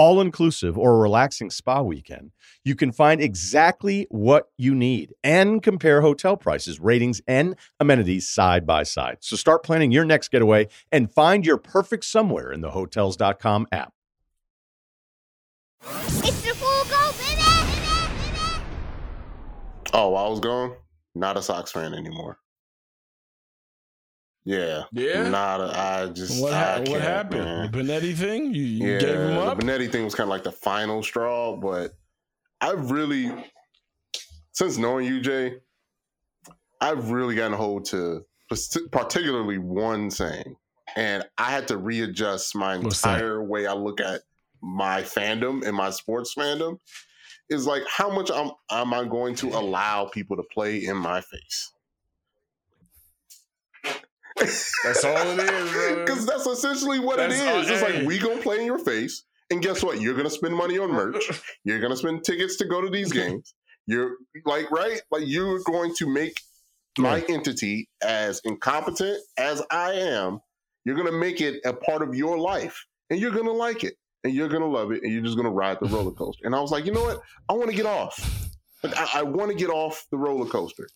All 0.00 0.18
inclusive 0.18 0.78
or 0.78 0.94
a 0.94 0.98
relaxing 0.98 1.50
spa 1.50 1.82
weekend, 1.82 2.32
you 2.64 2.74
can 2.74 2.90
find 2.90 3.20
exactly 3.20 4.06
what 4.08 4.48
you 4.56 4.74
need 4.74 5.12
and 5.22 5.62
compare 5.62 6.00
hotel 6.00 6.38
prices, 6.38 6.80
ratings, 6.80 7.20
and 7.28 7.54
amenities 7.78 8.26
side 8.26 8.66
by 8.66 8.82
side. 8.82 9.18
So 9.20 9.36
start 9.36 9.62
planning 9.62 9.92
your 9.92 10.06
next 10.06 10.28
getaway 10.28 10.68
and 10.90 11.12
find 11.12 11.44
your 11.44 11.58
perfect 11.58 12.06
somewhere 12.06 12.50
in 12.50 12.62
the 12.62 12.70
hotels.com 12.70 13.66
app. 13.72 13.92
It's 15.82 16.40
the 16.40 16.54
full 16.54 16.84
go, 16.84 17.12
baby! 17.18 17.42
Oh, 19.92 20.14
I 20.14 20.28
was 20.30 20.40
gone. 20.40 20.76
Not 21.14 21.36
a 21.36 21.42
Sox 21.42 21.72
fan 21.72 21.92
anymore. 21.92 22.38
Yeah. 24.44 24.84
Yeah. 24.92 25.28
Not 25.28 25.60
I 25.60 26.06
just 26.06 26.42
what, 26.42 26.52
I 26.52 26.80
what 26.80 27.00
happened? 27.00 27.44
Man. 27.44 27.70
The 27.70 27.78
Benetti 27.78 28.14
thing? 28.14 28.54
You, 28.54 28.62
you 28.62 28.92
yeah, 28.92 28.98
gave 28.98 29.14
him 29.16 29.38
up? 29.38 29.58
The 29.58 29.64
Benetti 29.64 29.90
thing 29.90 30.04
was 30.04 30.14
kind 30.14 30.26
of 30.26 30.30
like 30.30 30.44
the 30.44 30.52
final 30.52 31.02
straw, 31.02 31.56
but 31.56 31.92
I've 32.60 32.90
really 32.90 33.32
since 34.52 34.76
knowing 34.76 35.06
you, 35.06 35.20
Jay, 35.20 35.54
I've 36.80 37.10
really 37.10 37.34
gotten 37.34 37.54
a 37.54 37.56
hold 37.56 37.84
to 37.86 38.24
particularly 38.90 39.58
one 39.58 40.10
saying, 40.10 40.56
and 40.96 41.24
I 41.38 41.50
had 41.50 41.68
to 41.68 41.76
readjust 41.76 42.56
my 42.56 42.74
entire 42.74 43.42
way 43.42 43.66
I 43.66 43.74
look 43.74 44.00
at 44.00 44.22
my 44.60 45.02
fandom 45.02 45.66
and 45.66 45.76
my 45.76 45.90
sports 45.90 46.34
fandom. 46.36 46.78
Is 47.48 47.66
like 47.66 47.82
how 47.88 48.10
much 48.10 48.30
am, 48.30 48.52
am 48.70 48.94
I 48.94 49.04
going 49.04 49.34
to 49.36 49.48
allow 49.48 50.04
people 50.04 50.36
to 50.36 50.44
play 50.52 50.84
in 50.84 50.96
my 50.96 51.20
face? 51.20 51.72
That's 54.40 55.04
all 55.04 55.16
it 55.16 55.38
is, 55.38 55.96
Because 55.98 56.26
that's 56.30 56.46
essentially 56.46 56.98
what 56.98 57.16
That's 57.18 57.34
it 57.40 57.46
all- 57.48 57.60
It's 57.60 57.68
hey. 57.68 57.98
like 57.98 58.06
we 58.06 58.18
gonna 58.18 58.40
play 58.40 58.58
in 58.60 58.66
your 58.66 58.78
face, 58.78 59.24
and 59.50 59.62
guess 59.62 59.82
what? 59.82 60.00
You're 60.00 60.14
gonna 60.16 60.30
spend 60.30 60.54
money 60.54 60.78
on 60.78 60.90
merch. 60.90 61.30
You're 61.64 61.80
gonna 61.80 61.96
spend 61.96 62.24
tickets 62.24 62.56
to 62.56 62.64
go 62.64 62.80
to 62.80 62.88
these 62.90 63.12
games. 63.12 63.54
You're 63.86 64.12
like 64.44 64.70
right, 64.70 65.00
like 65.10 65.24
you're 65.26 65.60
going 65.64 65.94
to 65.96 66.06
make 66.12 66.34
my 66.98 67.20
entity 67.28 67.88
as 68.02 68.40
incompetent 68.44 69.18
as 69.36 69.62
I 69.70 69.92
am. 69.92 70.40
You're 70.84 70.96
gonna 70.96 71.12
make 71.12 71.40
it 71.40 71.60
a 71.64 71.72
part 71.72 72.02
of 72.02 72.14
your 72.14 72.38
life, 72.38 72.86
and 73.10 73.18
you're 73.20 73.30
gonna 73.32 73.52
like 73.52 73.84
it, 73.84 73.94
and 74.24 74.32
you're 74.34 74.48
gonna 74.48 74.66
love 74.68 74.92
it, 74.92 75.02
and 75.02 75.12
you're 75.12 75.22
just 75.22 75.36
gonna 75.36 75.50
ride 75.50 75.78
the 75.80 75.88
roller 75.88 76.10
coaster. 76.20 76.46
And 76.46 76.54
I 76.54 76.60
was 76.60 76.70
like, 76.70 76.86
you 76.86 76.92
know 76.92 77.02
what? 77.02 77.20
I 77.48 77.52
want 77.54 77.70
to 77.70 77.76
get 77.76 77.86
off. 77.86 78.48
Like 78.82 78.96
I, 78.96 79.20
I 79.20 79.22
want 79.22 79.50
to 79.50 79.56
get 79.56 79.68
off 79.70 80.06
the 80.10 80.16
roller 80.18 80.46
coaster. 80.48 80.88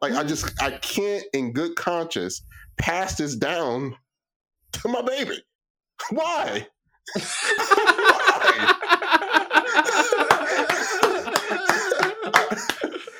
Like 0.00 0.12
I 0.12 0.24
just 0.24 0.50
I 0.62 0.72
can't 0.72 1.24
in 1.32 1.52
good 1.52 1.74
conscience 1.76 2.42
pass 2.82 3.14
this 3.16 3.36
down 3.36 3.96
to 4.72 4.88
my 4.88 5.02
baby. 5.02 5.38
Why? 6.10 6.66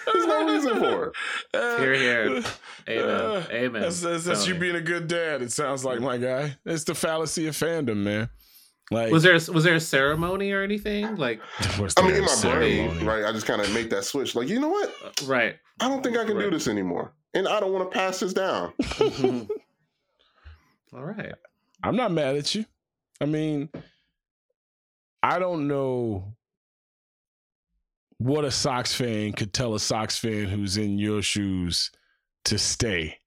There's 0.04 0.26
no 0.26 0.46
reason 0.46 0.78
for 0.78 1.06
it. 1.06 1.80
Here, 1.80 1.94
here. 1.94 2.42
Amen. 2.88 3.08
Uh, 3.08 3.46
Amen. 3.50 3.82
That's, 3.82 4.00
that's, 4.00 4.24
that's 4.24 4.46
you 4.48 4.56
being 4.56 4.74
a 4.74 4.80
good 4.80 5.06
dad. 5.06 5.40
It 5.40 5.52
sounds 5.52 5.84
like 5.84 6.00
my 6.00 6.18
guy. 6.18 6.56
It's 6.66 6.82
the 6.84 6.94
fallacy 6.94 7.46
of 7.46 7.54
fandom, 7.54 7.98
man. 7.98 8.28
Like, 8.90 9.12
Was 9.12 9.22
there 9.22 9.34
was 9.34 9.62
there 9.64 9.76
a 9.76 9.80
ceremony 9.80 10.50
or 10.50 10.62
anything? 10.62 11.16
Like, 11.16 11.40
I 11.60 12.02
mean, 12.02 12.16
in 12.16 12.24
a 12.24 12.26
my 12.26 12.38
brain, 12.42 13.06
right? 13.06 13.24
I 13.24 13.32
just 13.32 13.46
kind 13.46 13.62
of 13.62 13.72
make 13.72 13.88
that 13.90 14.04
switch. 14.04 14.34
Like, 14.34 14.48
you 14.48 14.58
know 14.60 14.68
what? 14.68 14.92
uh, 15.04 15.26
right? 15.26 15.56
I 15.80 15.88
don't 15.88 16.02
think 16.02 16.18
I 16.18 16.24
can 16.24 16.36
do 16.36 16.50
this 16.50 16.66
anymore, 16.66 17.14
and 17.34 17.48
I 17.48 17.60
don't 17.60 17.72
want 17.72 17.90
to 17.90 17.98
pass 17.98 18.20
this 18.20 18.32
down. 18.32 18.72
All 20.94 21.02
right. 21.04 21.32
I'm 21.82 21.96
not 21.96 22.12
mad 22.12 22.36
at 22.36 22.54
you. 22.54 22.64
I 23.20 23.26
mean, 23.26 23.68
I 25.22 25.38
don't 25.38 25.68
know 25.68 26.34
what 28.18 28.44
a 28.44 28.50
Sox 28.50 28.94
fan 28.94 29.32
could 29.32 29.52
tell 29.52 29.74
a 29.74 29.80
Sox 29.80 30.18
fan 30.18 30.46
who's 30.46 30.76
in 30.76 30.98
your 30.98 31.22
shoes 31.22 31.90
to 32.44 32.58
stay, 32.58 33.18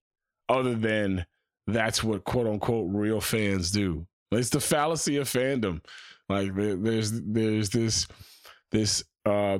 other 0.47 0.75
than 0.75 1.25
that's 1.67 2.03
what 2.03 2.23
quote 2.23 2.47
unquote 2.47 2.89
real 2.93 3.19
fans 3.19 3.71
do. 3.71 4.05
It's 4.31 4.49
the 4.49 4.59
fallacy 4.59 5.17
of 5.17 5.27
fandom. 5.27 5.81
Like 6.29 6.55
there, 6.55 6.75
there's 6.75 7.21
there's 7.21 7.69
this 7.69 8.07
this 8.71 9.03
uh 9.25 9.59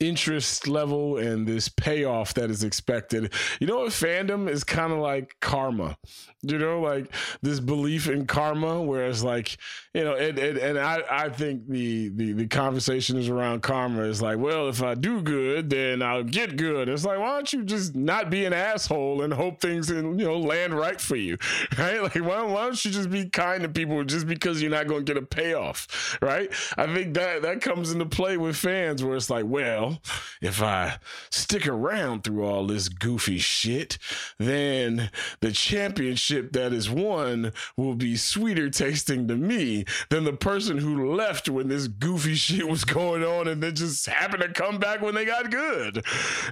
interest 0.00 0.66
level 0.66 1.18
and 1.18 1.46
this 1.46 1.68
payoff 1.68 2.34
that 2.34 2.50
is 2.50 2.64
expected. 2.64 3.32
You 3.60 3.66
know 3.66 3.80
what 3.80 3.90
fandom 3.90 4.48
is 4.48 4.64
kind 4.64 4.92
of 4.92 4.98
like 4.98 5.36
karma. 5.40 5.96
You 6.42 6.58
know, 6.58 6.80
like 6.80 7.14
this 7.42 7.60
belief 7.60 8.08
in 8.08 8.26
karma, 8.26 8.80
whereas 8.80 9.22
like, 9.22 9.58
you 9.92 10.02
know, 10.02 10.14
and 10.14 10.38
and, 10.38 10.56
and 10.56 10.78
I, 10.78 11.02
I 11.10 11.28
think 11.28 11.68
the, 11.68 12.08
the 12.08 12.32
the 12.32 12.46
conversation 12.46 13.18
is 13.18 13.28
around 13.28 13.60
karma 13.60 14.02
is 14.04 14.22
like, 14.22 14.38
well, 14.38 14.70
if 14.70 14.82
I 14.82 14.94
do 14.94 15.20
good, 15.20 15.68
then 15.68 16.00
I'll 16.00 16.24
get 16.24 16.56
good. 16.56 16.88
It's 16.88 17.04
like, 17.04 17.18
why 17.18 17.34
don't 17.34 17.52
you 17.52 17.62
just 17.62 17.94
not 17.94 18.30
be 18.30 18.46
an 18.46 18.54
asshole 18.54 19.20
and 19.20 19.34
hope 19.34 19.60
things 19.60 19.90
you 19.90 20.02
know 20.02 20.38
land 20.38 20.72
right 20.74 21.00
for 21.00 21.16
you? 21.16 21.36
Right? 21.78 22.02
Like 22.02 22.14
why, 22.16 22.42
why 22.42 22.64
don't 22.64 22.84
you 22.84 22.90
just 22.90 23.10
be 23.10 23.28
kind 23.28 23.62
to 23.62 23.68
people 23.68 24.02
just 24.04 24.26
because 24.26 24.60
you're 24.60 24.70
not 24.70 24.86
gonna 24.86 25.02
get 25.02 25.16
a 25.16 25.22
payoff? 25.22 26.18
Right? 26.20 26.52
I 26.76 26.92
think 26.92 27.14
that 27.14 27.42
that 27.42 27.60
comes 27.60 27.92
into 27.92 28.06
play 28.06 28.36
with 28.36 28.56
fans 28.56 29.02
where 29.04 29.16
it's 29.16 29.30
like, 29.30 29.44
well, 29.46 29.89
if 30.42 30.62
I 30.62 30.98
stick 31.30 31.66
around 31.66 32.24
through 32.24 32.44
all 32.44 32.66
this 32.66 32.88
goofy 32.88 33.38
shit, 33.38 33.98
then 34.38 35.10
the 35.40 35.52
championship 35.52 36.52
that 36.52 36.72
is 36.72 36.90
won 36.90 37.52
will 37.76 37.94
be 37.94 38.16
sweeter 38.16 38.70
tasting 38.70 39.28
to 39.28 39.36
me 39.36 39.84
than 40.08 40.24
the 40.24 40.32
person 40.32 40.78
who 40.78 41.14
left 41.14 41.48
when 41.48 41.68
this 41.68 41.88
goofy 41.88 42.34
shit 42.36 42.68
was 42.68 42.84
going 42.84 43.24
on 43.24 43.48
and 43.48 43.62
then 43.62 43.74
just 43.74 44.06
happened 44.06 44.42
to 44.42 44.48
come 44.52 44.78
back 44.78 45.00
when 45.00 45.14
they 45.14 45.24
got 45.24 45.50
good. 45.50 46.04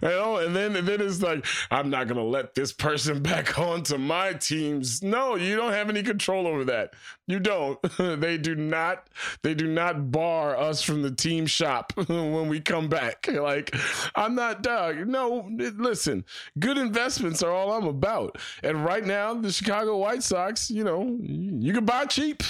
You 0.03 0.09
know, 0.09 0.37
and 0.37 0.55
then 0.55 0.77
and 0.77 0.87
then 0.87 1.01
it's 1.01 1.23
like, 1.23 1.45
I'm 1.71 1.91
not 1.91 2.09
gonna 2.09 2.25
let 2.25 2.55
this 2.55 2.73
person 2.73 3.23
back 3.23 3.59
onto 3.59 3.99
my 3.99 4.33
teams. 4.35 5.03
No, 5.03 5.37
you 5.37 5.57
don't 5.57 5.73
have 5.73 5.89
any 5.89 6.03
control 6.03 6.47
over 6.47 6.65
that. 6.65 6.95
You 7.29 7.39
don't. 7.39 7.79
they 7.99 8.39
do 8.39 8.57
not 8.57 9.07
they 9.43 9.55
do 9.55 9.69
not 9.69 10.11
bar 10.11 10.57
us 10.57 10.83
from 10.83 11.03
the 11.03 11.11
team 11.11 11.47
shop 11.47 11.93
when 12.09 12.49
we 12.49 12.59
come 12.61 12.89
back. 12.89 13.29
Like, 13.39 13.75
I'm 14.17 14.35
not 14.35 14.63
dog. 14.63 15.07
No, 15.07 15.49
listen, 15.49 16.25
good 16.59 16.77
investments 16.77 17.43
are 17.43 17.53
all 17.53 17.73
I'm 17.73 17.87
about. 17.87 18.37
And 18.63 18.85
right 18.85 19.05
now, 19.05 19.33
the 19.35 19.53
Chicago 19.53 19.97
White 19.97 20.23
Sox, 20.23 20.71
you 20.71 20.83
know, 20.83 21.17
you 21.23 21.73
can 21.73 21.85
buy 21.85 22.05
cheap. 22.07 22.43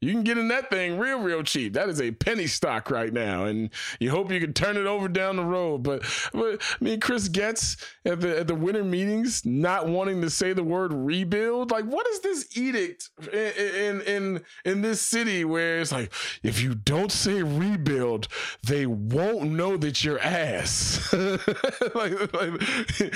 You 0.00 0.12
can 0.12 0.22
get 0.22 0.38
in 0.38 0.48
that 0.48 0.70
thing 0.70 0.98
real, 0.98 1.20
real 1.20 1.42
cheap. 1.42 1.72
That 1.72 1.88
is 1.88 2.00
a 2.00 2.12
penny 2.12 2.46
stock 2.46 2.90
right 2.90 3.12
now. 3.12 3.46
And 3.46 3.70
you 3.98 4.10
hope 4.10 4.30
you 4.30 4.40
can 4.40 4.52
turn 4.52 4.76
it 4.76 4.86
over 4.86 5.08
down 5.08 5.36
the 5.36 5.44
road. 5.44 5.82
But, 5.82 6.04
but 6.32 6.62
I 6.62 6.84
mean, 6.84 7.00
Chris 7.00 7.28
Getz 7.28 7.76
at 8.04 8.20
the 8.20 8.40
at 8.40 8.46
the 8.46 8.54
winter 8.54 8.84
meetings 8.84 9.44
not 9.44 9.88
wanting 9.88 10.20
to 10.22 10.30
say 10.30 10.52
the 10.52 10.62
word 10.62 10.92
rebuild. 10.92 11.72
Like, 11.72 11.84
what 11.84 12.06
is 12.08 12.20
this 12.20 12.56
edict 12.56 13.10
in 13.32 14.00
in 14.02 14.18
in, 14.18 14.44
in 14.64 14.82
this 14.82 15.00
city 15.00 15.44
where 15.44 15.80
it's 15.80 15.92
like, 15.92 16.12
if 16.42 16.62
you 16.62 16.74
don't 16.74 17.10
say 17.10 17.42
rebuild, 17.42 18.28
they 18.66 18.86
won't 18.86 19.50
know 19.50 19.76
that 19.76 20.04
you're 20.04 20.20
ass. 20.20 21.12
like, 21.94 22.34
like, 22.34 23.14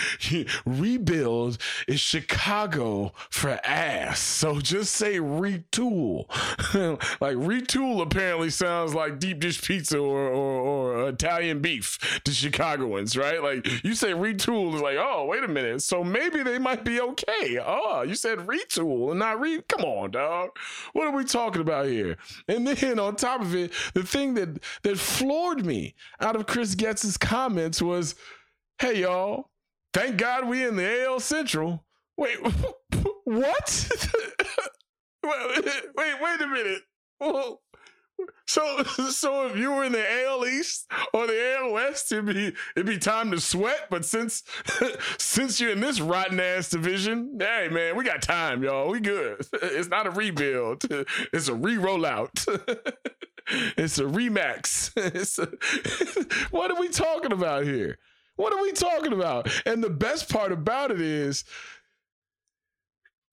rebuild 0.66 1.58
is 1.86 2.00
Chicago 2.00 3.12
for 3.30 3.60
ass. 3.64 4.18
So 4.18 4.60
just 4.60 4.94
say 4.94 5.18
retool. 5.18 6.26
like 7.20 7.36
retool 7.36 8.00
apparently 8.02 8.48
sounds 8.48 8.94
like 8.94 9.18
deep 9.18 9.40
dish 9.40 9.60
pizza 9.60 9.98
or, 9.98 10.28
or, 10.28 10.60
or 10.62 11.08
Italian 11.08 11.60
beef 11.60 12.20
to 12.24 12.32
Chicagoans, 12.32 13.16
right? 13.16 13.42
Like 13.42 13.84
you 13.84 13.94
say 13.94 14.12
retool 14.12 14.74
is 14.74 14.80
like, 14.80 14.96
oh, 14.98 15.26
wait 15.26 15.44
a 15.44 15.48
minute. 15.48 15.82
So 15.82 16.02
maybe 16.02 16.42
they 16.42 16.58
might 16.58 16.84
be 16.84 17.00
okay. 17.00 17.58
Oh, 17.62 18.02
you 18.02 18.14
said 18.14 18.38
retool 18.38 19.10
and 19.10 19.18
not 19.18 19.40
re. 19.40 19.60
Come 19.68 19.84
on, 19.84 20.12
dog. 20.12 20.50
What 20.92 21.08
are 21.08 21.16
we 21.16 21.24
talking 21.24 21.60
about 21.60 21.86
here? 21.86 22.16
And 22.48 22.66
then 22.66 22.98
on 22.98 23.16
top 23.16 23.42
of 23.42 23.54
it, 23.54 23.72
the 23.94 24.02
thing 24.02 24.34
that 24.34 24.62
that 24.82 24.98
floored 24.98 25.66
me 25.66 25.94
out 26.20 26.36
of 26.36 26.46
Chris 26.46 26.74
Getz's 26.74 27.16
comments 27.16 27.82
was, 27.82 28.14
"Hey 28.78 29.00
y'all, 29.00 29.50
thank 29.92 30.16
God 30.16 30.48
we 30.48 30.64
in 30.64 30.76
the 30.76 31.04
AL 31.04 31.20
Central." 31.20 31.84
Wait, 32.16 32.38
what? 33.24 33.90
wait, 35.22 35.64
wait, 35.96 36.14
wait 36.20 36.40
a 36.40 36.46
minute. 36.46 36.82
So, 38.46 38.82
so 39.10 39.46
if 39.46 39.56
you 39.56 39.72
were 39.72 39.84
in 39.84 39.92
the 39.92 40.24
AL 40.24 40.46
East 40.46 40.90
or 41.12 41.26
the 41.26 41.56
AL 41.56 41.72
West, 41.72 42.12
it'd 42.12 42.26
be 42.26 42.52
it'd 42.76 42.86
be 42.86 42.98
time 42.98 43.30
to 43.30 43.40
sweat. 43.40 43.88
But 43.90 44.04
since 44.04 44.42
since 45.18 45.60
you're 45.60 45.72
in 45.72 45.80
this 45.80 46.00
rotten 46.00 46.38
ass 46.38 46.68
division, 46.68 47.38
hey 47.40 47.68
man, 47.70 47.96
we 47.96 48.04
got 48.04 48.22
time, 48.22 48.62
y'all. 48.62 48.90
We 48.90 49.00
good. 49.00 49.46
It's 49.62 49.88
not 49.88 50.06
a 50.06 50.10
rebuild. 50.10 50.84
It's 51.32 51.48
a 51.48 51.54
re-rollout. 51.54 52.44
It's 53.76 53.98
a 53.98 54.04
remax. 54.04 54.92
It's 54.96 55.38
a, 55.38 55.48
what 56.50 56.70
are 56.70 56.78
we 56.80 56.88
talking 56.88 57.32
about 57.32 57.64
here? 57.64 57.98
What 58.36 58.52
are 58.52 58.62
we 58.62 58.72
talking 58.72 59.12
about? 59.12 59.48
And 59.66 59.82
the 59.82 59.90
best 59.90 60.30
part 60.32 60.52
about 60.52 60.90
it 60.90 61.00
is 61.00 61.44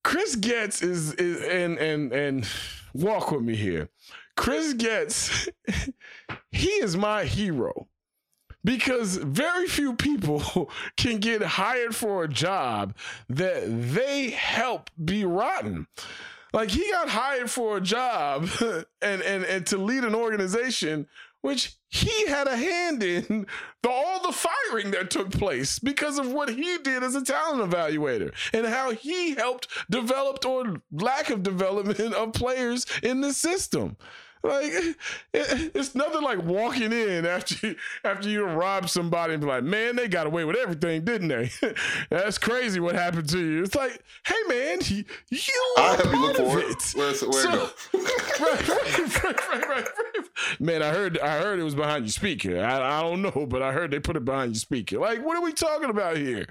Chris 0.09 0.35
Getz 0.35 0.81
is 0.81 1.13
is 1.13 1.39
and 1.43 1.77
and 1.77 2.11
and 2.11 2.47
walk 2.95 3.29
with 3.29 3.43
me 3.43 3.55
here. 3.55 3.89
Chris 4.35 4.73
Getz, 4.73 5.47
he 6.51 6.67
is 6.67 6.97
my 6.97 7.25
hero 7.25 7.87
because 8.63 9.17
very 9.17 9.67
few 9.67 9.93
people 9.93 10.71
can 10.97 11.19
get 11.19 11.43
hired 11.43 11.95
for 11.95 12.23
a 12.23 12.27
job 12.27 12.95
that 13.29 13.65
they 13.93 14.31
help 14.31 14.89
be 15.05 15.25
rotten. 15.25 15.85
Like 16.53 16.71
he 16.71 16.89
got 16.89 17.09
hired 17.09 17.51
for 17.51 17.77
a 17.77 17.81
job 17.81 18.49
and 19.03 19.21
and 19.21 19.43
and 19.43 19.67
to 19.67 19.77
lead 19.77 20.05
an 20.05 20.15
organization 20.15 21.05
which 21.41 21.73
he 21.89 22.27
had 22.27 22.47
a 22.47 22.55
hand 22.55 23.01
in 23.01 23.45
the, 23.81 23.89
all 23.89 24.21
the 24.21 24.33
firing 24.33 24.91
that 24.91 25.09
took 25.09 25.31
place 25.31 25.79
because 25.79 26.19
of 26.19 26.31
what 26.31 26.49
he 26.49 26.77
did 26.79 27.03
as 27.03 27.15
a 27.15 27.23
talent 27.23 27.71
evaluator 27.71 28.31
and 28.53 28.67
how 28.67 28.91
he 28.91 29.35
helped 29.35 29.67
develop 29.89 30.45
or 30.45 30.81
lack 30.91 31.29
of 31.29 31.43
development 31.43 32.13
of 32.13 32.33
players 32.33 32.85
in 33.01 33.21
the 33.21 33.33
system. 33.33 33.97
Like 34.41 34.71
it, 34.71 34.95
it's 35.33 35.95
nothing 35.95 36.21
like 36.21 36.41
walking 36.43 36.93
in 36.93 37.25
after 37.25 37.67
you, 37.67 37.75
after 38.05 38.29
you 38.29 38.45
rob 38.45 38.89
somebody 38.89 39.33
and 39.33 39.41
be 39.41 39.47
like, 39.47 39.63
man, 39.63 39.95
they 39.97 40.07
got 40.07 40.27
away 40.27 40.45
with 40.45 40.55
everything, 40.55 41.03
didn't 41.03 41.27
they? 41.27 41.51
That's 42.09 42.37
crazy 42.37 42.79
what 42.79 42.95
happened 42.95 43.27
to 43.29 43.37
you. 43.39 43.63
It's 43.63 43.75
like, 43.75 44.01
hey 44.25 44.35
man, 44.47 44.79
you, 44.85 45.03
I 45.77 45.95
have 45.97 46.13
you 46.13 46.21
look 46.21 46.37
for 46.37 46.59
it. 46.59 46.69
it. 46.69 46.93
Where's 46.95 47.21
where 47.21 47.43
So- 47.43 47.69
it 47.93 48.39
right, 48.39 48.69
right, 48.69 48.69
right, 48.69 49.23
right, 49.23 49.49
right, 49.49 49.67
right. 49.69 49.87
Man, 50.59 50.81
I 50.81 50.89
heard 50.91 51.19
I 51.19 51.39
heard 51.39 51.59
it 51.59 51.63
was 51.63 51.75
behind 51.75 52.05
your 52.05 52.11
speaker. 52.11 52.59
I, 52.63 52.99
I 52.99 53.01
don't 53.01 53.21
know, 53.21 53.45
but 53.49 53.61
I 53.61 53.71
heard 53.73 53.91
they 53.91 53.99
put 53.99 54.15
it 54.15 54.23
behind 54.25 54.51
your 54.51 54.59
speaker. 54.59 54.99
Like, 54.99 55.23
what 55.23 55.35
are 55.37 55.43
we 55.43 55.51
talking 55.51 55.89
about 55.89 56.15
here? 56.17 56.47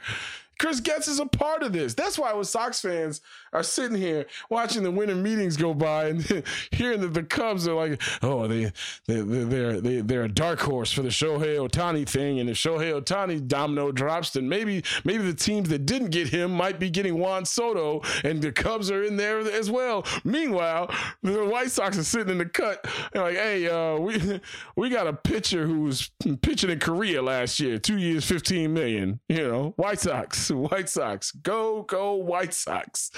Chris 0.58 0.80
Getz 0.80 1.06
is 1.06 1.20
a 1.20 1.26
part 1.26 1.62
of 1.62 1.72
this. 1.72 1.94
That's 1.94 2.18
why 2.18 2.32
when 2.32 2.44
Sox 2.44 2.80
fans 2.80 3.20
are 3.52 3.62
sitting 3.62 3.96
here 3.96 4.26
watching 4.50 4.82
the 4.82 4.90
winter 4.90 5.14
meetings 5.14 5.56
go 5.56 5.72
by 5.72 6.08
and 6.08 6.44
hearing 6.72 7.00
that 7.02 7.14
the 7.14 7.22
Cubs 7.22 7.68
are 7.68 7.74
like, 7.74 8.02
oh, 8.22 8.48
they, 8.48 8.72
they, 9.06 9.20
they're, 9.20 9.80
they, 9.80 10.00
they're 10.00 10.24
a 10.24 10.28
dark 10.28 10.60
horse 10.60 10.92
for 10.92 11.02
the 11.02 11.08
Shohei 11.08 11.56
Ohtani 11.56 12.08
thing. 12.08 12.40
And 12.40 12.50
if 12.50 12.56
Shohei 12.56 13.00
Ohtani 13.00 13.46
domino 13.46 13.92
drops, 13.92 14.30
then 14.30 14.48
maybe 14.48 14.82
maybe 15.04 15.24
the 15.24 15.34
teams 15.34 15.68
that 15.68 15.86
didn't 15.86 16.10
get 16.10 16.28
him 16.28 16.50
might 16.50 16.80
be 16.80 16.90
getting 16.90 17.18
Juan 17.18 17.44
Soto 17.44 18.02
and 18.24 18.42
the 18.42 18.50
Cubs 18.50 18.90
are 18.90 19.04
in 19.04 19.16
there 19.16 19.38
as 19.38 19.70
well. 19.70 20.04
Meanwhile, 20.24 20.90
the 21.22 21.44
White 21.44 21.70
Sox 21.70 21.96
are 21.98 22.02
sitting 22.02 22.30
in 22.30 22.38
the 22.38 22.46
cut. 22.46 22.84
They're 23.12 23.22
like, 23.22 23.36
hey, 23.36 23.68
uh, 23.68 23.96
we, 23.98 24.40
we 24.76 24.90
got 24.90 25.06
a 25.06 25.12
pitcher 25.12 25.66
who 25.66 25.82
was 25.82 26.10
pitching 26.42 26.70
in 26.70 26.80
Korea 26.80 27.22
last 27.22 27.60
year, 27.60 27.78
two 27.78 27.98
years, 27.98 28.24
15 28.24 28.72
million, 28.72 29.20
you 29.28 29.46
know, 29.46 29.74
White 29.76 30.00
Sox. 30.00 30.47
White 30.54 30.88
Sox. 30.88 31.32
Go, 31.32 31.82
go, 31.82 32.14
White 32.14 32.54
Sox. 32.54 33.10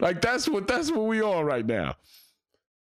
Like 0.00 0.20
that's 0.20 0.48
what 0.48 0.66
that's 0.66 0.90
what 0.90 1.06
we 1.06 1.22
are 1.22 1.44
right 1.44 1.64
now. 1.64 1.96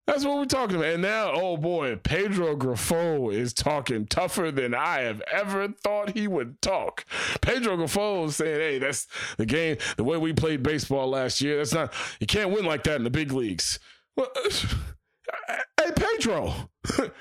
That's 0.08 0.24
what 0.24 0.38
we're 0.38 0.46
talking 0.46 0.76
about. 0.76 0.94
And 0.94 1.02
now, 1.02 1.32
oh 1.34 1.58
boy, 1.58 1.96
Pedro 1.96 2.56
Grifol 2.56 3.34
is 3.34 3.54
talking 3.54 4.06
tougher 4.06 4.52
than 4.52 4.76
I 4.76 5.00
have 5.00 5.22
ever 5.32 5.70
thought 5.70 6.16
he 6.16 6.28
would 6.28 6.62
talk. 6.62 7.06
Pedro 7.42 7.76
Grifol 7.76 8.28
is 8.28 8.36
saying, 8.36 8.60
hey, 8.60 8.78
that's 8.78 9.08
the 9.38 9.48
game, 9.48 9.78
the 9.98 10.04
way 10.04 10.18
we 10.18 10.32
played 10.32 10.62
baseball 10.62 11.10
last 11.10 11.42
year. 11.42 11.58
That's 11.58 11.74
not, 11.74 11.92
you 12.20 12.28
can't 12.28 12.52
win 12.52 12.66
like 12.66 12.84
that 12.84 12.98
in 12.98 13.04
the 13.04 13.10
big 13.10 13.32
leagues. 13.32 13.80
Well, 14.16 14.30
hey, 15.48 15.92
Pedro, 15.96 16.54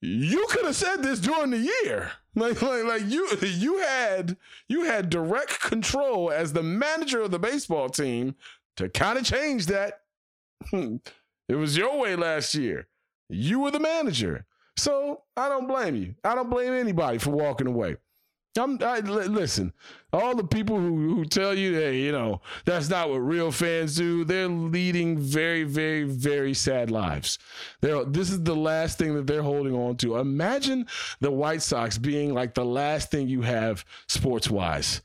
you 0.00 0.46
could 0.50 0.64
have 0.64 0.76
said 0.76 1.02
this 1.02 1.20
during 1.20 1.50
the 1.50 1.70
year. 1.84 2.12
Like, 2.34 2.62
like, 2.62 2.84
like 2.84 3.06
you, 3.06 3.28
you 3.42 3.78
had, 3.78 4.36
you 4.68 4.84
had 4.84 5.10
direct 5.10 5.60
control 5.60 6.30
as 6.30 6.52
the 6.52 6.62
manager 6.62 7.20
of 7.20 7.30
the 7.30 7.38
baseball 7.38 7.88
team 7.88 8.34
to 8.76 8.88
kind 8.88 9.18
of 9.18 9.24
change 9.24 9.66
that. 9.66 10.02
Hmm. 10.70 10.96
It 11.48 11.56
was 11.56 11.76
your 11.76 11.98
way 11.98 12.16
last 12.16 12.54
year. 12.54 12.86
You 13.28 13.60
were 13.60 13.70
the 13.70 13.80
manager. 13.80 14.46
So 14.76 15.22
I 15.36 15.48
don't 15.48 15.66
blame 15.66 15.96
you. 15.96 16.14
I 16.24 16.34
don't 16.34 16.50
blame 16.50 16.72
anybody 16.72 17.18
for 17.18 17.30
walking 17.30 17.66
away. 17.66 17.96
I'm 18.58 18.78
listen. 18.78 19.72
All 20.12 20.34
the 20.34 20.44
people 20.44 20.76
who, 20.76 21.14
who 21.14 21.24
tell 21.24 21.54
you, 21.54 21.74
hey, 21.74 21.98
you 21.98 22.10
know, 22.10 22.40
that's 22.64 22.88
not 22.88 23.08
what 23.08 23.18
real 23.18 23.52
fans 23.52 23.94
do. 23.94 24.24
They're 24.24 24.48
leading 24.48 25.18
very, 25.18 25.62
very, 25.62 26.02
very 26.02 26.52
sad 26.52 26.90
lives. 26.90 27.38
They're, 27.80 28.04
this 28.04 28.30
is 28.30 28.42
the 28.42 28.56
last 28.56 28.98
thing 28.98 29.14
that 29.14 29.28
they're 29.28 29.42
holding 29.42 29.74
on 29.74 29.96
to. 29.98 30.16
Imagine 30.16 30.88
the 31.20 31.30
White 31.30 31.62
Sox 31.62 31.96
being 31.96 32.34
like 32.34 32.54
the 32.54 32.64
last 32.64 33.12
thing 33.12 33.28
you 33.28 33.42
have 33.42 33.84
sports 34.08 34.50
wise. 34.50 35.00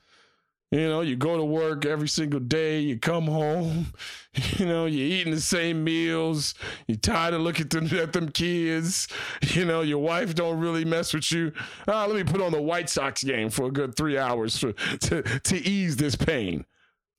You 0.75 0.89
know, 0.89 0.99
you 0.99 1.15
go 1.15 1.37
to 1.37 1.45
work 1.45 1.85
every 1.85 2.09
single 2.09 2.41
day, 2.41 2.81
you 2.81 2.99
come 2.99 3.27
home, 3.27 3.93
you 4.57 4.65
know, 4.65 4.87
you're 4.87 5.07
eating 5.07 5.33
the 5.33 5.39
same 5.39 5.85
meals, 5.85 6.53
you're 6.85 6.97
tired 6.97 7.33
of 7.33 7.39
looking 7.39 7.67
at 7.97 8.11
them 8.11 8.27
kids, 8.27 9.07
you 9.41 9.63
know, 9.63 9.83
your 9.83 9.99
wife 9.99 10.35
don't 10.35 10.59
really 10.59 10.83
mess 10.83 11.13
with 11.13 11.31
you. 11.31 11.53
Ah, 11.87 12.03
let 12.05 12.17
me 12.17 12.25
put 12.25 12.41
on 12.41 12.51
the 12.51 12.61
White 12.61 12.89
Sox 12.89 13.23
game 13.23 13.49
for 13.49 13.67
a 13.67 13.71
good 13.71 13.95
three 13.95 14.17
hours 14.17 14.57
for, 14.57 14.73
to, 14.99 15.21
to 15.21 15.55
ease 15.65 15.95
this 15.95 16.17
pain 16.17 16.65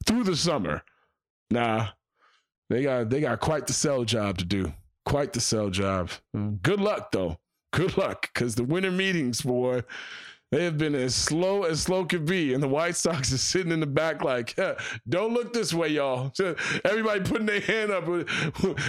through 0.05 0.25
the 0.25 0.37
summer. 0.37 0.83
Nah, 1.51 1.89
they 2.69 2.83
got 2.83 3.09
they 3.09 3.23
got 3.23 3.41
quite 3.41 3.67
the 3.67 3.73
sell 3.73 4.05
job 4.05 4.37
to 4.37 4.45
do. 4.45 4.75
Quite 5.07 5.33
the 5.33 5.41
sell 5.41 5.71
job. 5.71 6.11
Good 6.61 6.81
luck 6.81 7.11
though. 7.11 7.39
Good 7.73 7.97
luck, 7.97 8.31
because 8.33 8.55
the 8.55 8.65
winter 8.65 8.91
meetings, 8.91 9.41
boy, 9.41 9.83
they 10.53 10.65
have 10.65 10.79
been 10.79 10.95
as 10.95 11.15
slow 11.15 11.65
as 11.65 11.83
slow 11.83 12.05
could 12.05 12.25
be, 12.25 12.55
and 12.55 12.63
the 12.63 12.69
White 12.69 12.97
Sox 12.97 13.33
is 13.33 13.43
sitting 13.43 13.73
in 13.73 13.81
the 13.81 13.87
back 13.87 14.23
like, 14.23 14.59
"Don't 15.09 15.33
look 15.33 15.53
this 15.53 15.75
way, 15.75 15.89
y'all." 15.89 16.33
Everybody 16.85 17.21
putting 17.21 17.47
their 17.47 17.61
hand 17.61 17.91
up. 17.91 18.07
Would, 18.07 18.29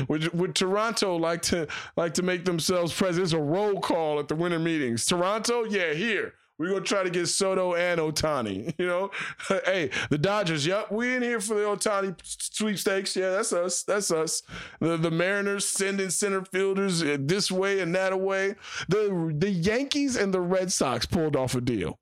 with, 0.07 0.33
with, 0.33 0.53
Toronto 0.53 1.15
like 1.15 1.41
to 1.43 1.67
like 1.95 2.13
to 2.15 2.23
make 2.23 2.45
themselves 2.45 2.93
present. 2.93 3.23
It's 3.23 3.33
a 3.33 3.39
roll 3.39 3.81
call 3.81 4.19
at 4.19 4.27
the 4.27 4.35
winter 4.35 4.59
meetings. 4.59 5.05
Toronto, 5.05 5.63
yeah, 5.63 5.93
here. 5.93 6.33
We're 6.59 6.69
gonna 6.69 6.81
try 6.81 7.03
to 7.03 7.09
get 7.09 7.27
Soto 7.27 7.75
and 7.75 7.99
Ohtani. 7.99 8.73
You 8.79 8.87
know, 8.87 9.11
hey, 9.65 9.89
the 10.09 10.17
Dodgers. 10.17 10.65
Yep, 10.65 10.91
we 10.91 11.15
in 11.15 11.21
here 11.21 11.39
for 11.39 11.55
the 11.55 11.61
Ohtani 11.61 12.15
sweepstakes. 12.23 13.15
Yeah, 13.15 13.31
that's 13.31 13.51
us. 13.53 13.83
That's 13.83 14.11
us. 14.11 14.43
The 14.79 14.97
the 14.97 15.11
Mariners 15.11 15.65
sending 15.65 16.09
center 16.09 16.45
fielders 16.45 17.01
this 17.01 17.51
way 17.51 17.79
and 17.79 17.93
that 17.95 18.13
away. 18.13 18.55
The 18.87 19.33
the 19.37 19.49
Yankees 19.49 20.15
and 20.15 20.33
the 20.33 20.41
Red 20.41 20.71
Sox 20.71 21.05
pulled 21.05 21.35
off 21.35 21.55
a 21.55 21.61
deal. 21.61 21.99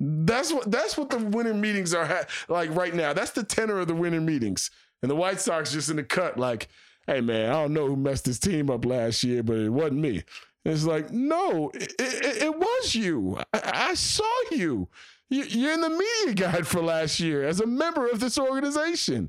That's 0.00 0.52
what 0.52 0.70
that's 0.70 0.96
what 0.96 1.10
the 1.10 1.18
winter 1.18 1.54
meetings 1.54 1.94
are 1.94 2.06
ha- 2.06 2.26
like 2.48 2.74
right 2.74 2.94
now. 2.94 3.12
That's 3.12 3.30
the 3.30 3.44
tenor 3.44 3.78
of 3.78 3.88
the 3.88 3.94
winter 3.94 4.20
meetings. 4.20 4.70
And 5.02 5.10
the 5.10 5.16
White 5.16 5.40
Sox 5.40 5.72
just 5.72 5.90
in 5.90 5.96
the 5.96 6.04
cut, 6.04 6.38
like, 6.38 6.68
hey 7.06 7.20
man, 7.20 7.50
I 7.50 7.52
don't 7.52 7.74
know 7.74 7.86
who 7.86 7.96
messed 7.96 8.24
this 8.24 8.38
team 8.38 8.70
up 8.70 8.84
last 8.84 9.22
year, 9.22 9.42
but 9.42 9.56
it 9.56 9.68
wasn't 9.68 10.00
me. 10.00 10.24
It's 10.64 10.84
like, 10.84 11.10
no, 11.10 11.70
it, 11.74 11.92
it, 11.98 12.42
it 12.44 12.58
was 12.58 12.94
you. 12.94 13.38
I, 13.52 13.88
I, 13.90 13.94
saw 13.94 14.24
you. 14.50 14.88
you. 15.28 15.42
You're 15.44 15.74
in 15.74 15.80
the 15.82 15.90
media 15.90 16.34
guide 16.34 16.66
for 16.66 16.82
last 16.82 17.20
year 17.20 17.44
as 17.44 17.60
a 17.60 17.66
member 17.66 18.08
of 18.08 18.20
this 18.20 18.38
organization. 18.38 19.28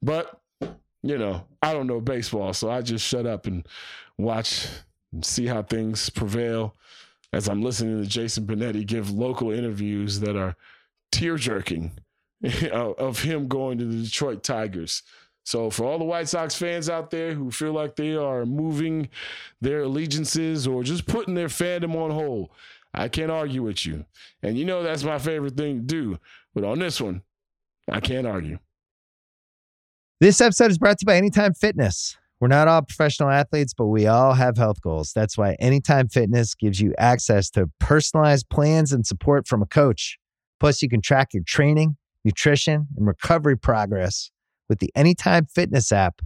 But, 0.00 0.40
you 1.02 1.18
know, 1.18 1.44
I 1.60 1.74
don't 1.74 1.86
know 1.86 2.00
baseball, 2.00 2.54
so 2.54 2.70
I 2.70 2.80
just 2.80 3.06
shut 3.06 3.26
up 3.26 3.46
and 3.46 3.66
watch 4.16 4.66
and 5.12 5.24
see 5.24 5.46
how 5.46 5.62
things 5.62 6.08
prevail 6.08 6.74
as 7.32 7.48
I'm 7.48 7.62
listening 7.62 8.02
to 8.02 8.08
Jason 8.08 8.46
Benetti 8.46 8.86
give 8.86 9.10
local 9.10 9.50
interviews 9.50 10.20
that 10.20 10.36
are 10.36 10.56
tear 11.10 11.36
jerking 11.36 11.92
of 12.72 13.22
him 13.22 13.48
going 13.48 13.78
to 13.78 13.84
the 13.84 14.04
Detroit 14.04 14.42
Tigers. 14.42 15.02
So, 15.44 15.70
for 15.70 15.84
all 15.84 15.98
the 15.98 16.04
White 16.04 16.28
Sox 16.28 16.54
fans 16.54 16.88
out 16.88 17.10
there 17.10 17.34
who 17.34 17.50
feel 17.50 17.72
like 17.72 17.96
they 17.96 18.14
are 18.14 18.46
moving 18.46 19.08
their 19.60 19.82
allegiances 19.82 20.66
or 20.66 20.84
just 20.84 21.06
putting 21.06 21.34
their 21.34 21.48
fandom 21.48 21.96
on 21.96 22.10
hold, 22.10 22.50
I 22.94 23.08
can't 23.08 23.30
argue 23.30 23.62
with 23.62 23.84
you. 23.84 24.04
And 24.42 24.56
you 24.56 24.64
know 24.64 24.82
that's 24.82 25.02
my 25.02 25.18
favorite 25.18 25.56
thing 25.56 25.78
to 25.78 25.82
do. 25.82 26.18
But 26.54 26.64
on 26.64 26.78
this 26.78 27.00
one, 27.00 27.22
I 27.90 28.00
can't 28.00 28.26
argue. 28.26 28.58
This 30.20 30.40
episode 30.40 30.70
is 30.70 30.78
brought 30.78 30.98
to 30.98 31.02
you 31.02 31.06
by 31.06 31.16
Anytime 31.16 31.54
Fitness. 31.54 32.16
We're 32.38 32.48
not 32.48 32.68
all 32.68 32.82
professional 32.82 33.30
athletes, 33.30 33.74
but 33.74 33.86
we 33.86 34.06
all 34.06 34.34
have 34.34 34.56
health 34.56 34.80
goals. 34.80 35.12
That's 35.12 35.38
why 35.38 35.54
Anytime 35.54 36.08
Fitness 36.08 36.54
gives 36.54 36.80
you 36.80 36.94
access 36.98 37.50
to 37.50 37.70
personalized 37.80 38.48
plans 38.48 38.92
and 38.92 39.06
support 39.06 39.48
from 39.48 39.62
a 39.62 39.66
coach. 39.66 40.18
Plus, 40.60 40.82
you 40.82 40.88
can 40.88 41.00
track 41.00 41.34
your 41.34 41.42
training, 41.44 41.96
nutrition, 42.24 42.86
and 42.96 43.06
recovery 43.06 43.56
progress 43.56 44.30
with 44.72 44.78
the 44.78 44.90
Anytime 44.94 45.44
Fitness 45.44 45.92
app, 45.92 46.22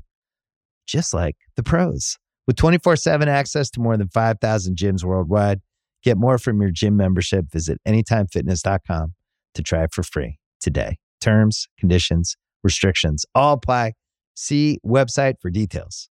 just 0.87 1.13
like 1.13 1.35
the 1.57 1.65
pros. 1.65 2.17
With 2.47 2.55
24 2.55 2.95
7 2.95 3.29
access 3.29 3.69
to 3.71 3.81
more 3.81 3.97
than 3.97 4.09
5,000 4.09 4.77
gyms 4.77 5.03
worldwide, 5.03 5.61
get 6.05 6.17
more 6.17 6.39
from 6.39 6.61
your 6.61 6.71
gym 6.71 6.97
membership. 6.97 7.47
Visit 7.51 7.81
AnytimeFitness.com 7.89 9.15
to 9.55 9.63
try 9.65 9.83
it 9.83 9.93
for 9.93 10.05
free 10.05 10.39
today. 10.61 10.99
Terms, 11.21 11.67
conditions, 11.77 12.37
restrictions 12.63 13.27
all 13.35 13.55
apply. 13.55 13.95
See 14.37 14.79
website 14.87 15.35
for 15.41 15.51
details. 15.51 16.09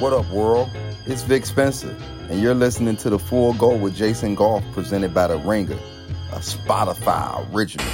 What 0.00 0.12
up, 0.12 0.30
world? 0.30 0.68
It's 1.06 1.22
Vic 1.22 1.46
Spencer, 1.46 1.96
and 2.28 2.42
you're 2.42 2.54
listening 2.54 2.98
to 2.98 3.08
The 3.08 3.18
Full 3.18 3.54
Go 3.54 3.74
with 3.74 3.96
Jason 3.96 4.34
Goff 4.34 4.62
presented 4.72 5.14
by 5.14 5.28
The 5.28 5.38
Ringer, 5.38 5.78
a 6.32 6.40
Spotify 6.40 7.54
original. 7.54 7.86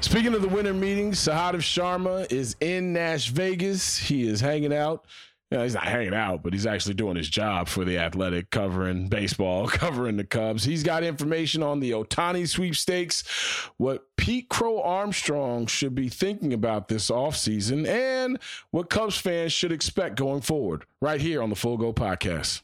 Speaking 0.00 0.32
of 0.32 0.42
the 0.42 0.48
winter 0.48 0.72
meetings, 0.72 1.18
Sahadev 1.18 1.56
Sharma 1.56 2.30
is 2.30 2.54
in 2.60 2.92
Nash 2.92 3.30
Vegas. 3.30 3.98
He 3.98 4.28
is 4.28 4.40
hanging 4.40 4.72
out. 4.72 5.04
You 5.50 5.58
know, 5.58 5.64
he's 5.64 5.74
not 5.74 5.84
hanging 5.88 6.14
out, 6.14 6.42
but 6.42 6.52
he's 6.52 6.66
actually 6.66 6.94
doing 6.94 7.16
his 7.16 7.28
job 7.28 7.68
for 7.68 7.84
the 7.84 7.98
athletic, 7.98 8.50
covering 8.50 9.08
baseball, 9.08 9.66
covering 9.68 10.16
the 10.16 10.24
Cubs. 10.24 10.62
He's 10.62 10.84
got 10.84 11.02
information 11.02 11.64
on 11.64 11.80
the 11.80 11.90
Ohtani 11.90 12.46
sweepstakes, 12.46 13.24
what 13.76 14.04
Pete 14.16 14.48
Crow 14.48 14.80
Armstrong 14.82 15.66
should 15.66 15.96
be 15.96 16.08
thinking 16.08 16.52
about 16.52 16.88
this 16.88 17.10
offseason, 17.10 17.86
and 17.88 18.38
what 18.70 18.90
Cubs 18.90 19.18
fans 19.18 19.52
should 19.52 19.72
expect 19.72 20.16
going 20.16 20.42
forward, 20.42 20.84
right 21.00 21.20
here 21.20 21.42
on 21.42 21.50
the 21.50 21.56
Full 21.56 21.76
Go 21.76 21.92
podcast. 21.92 22.62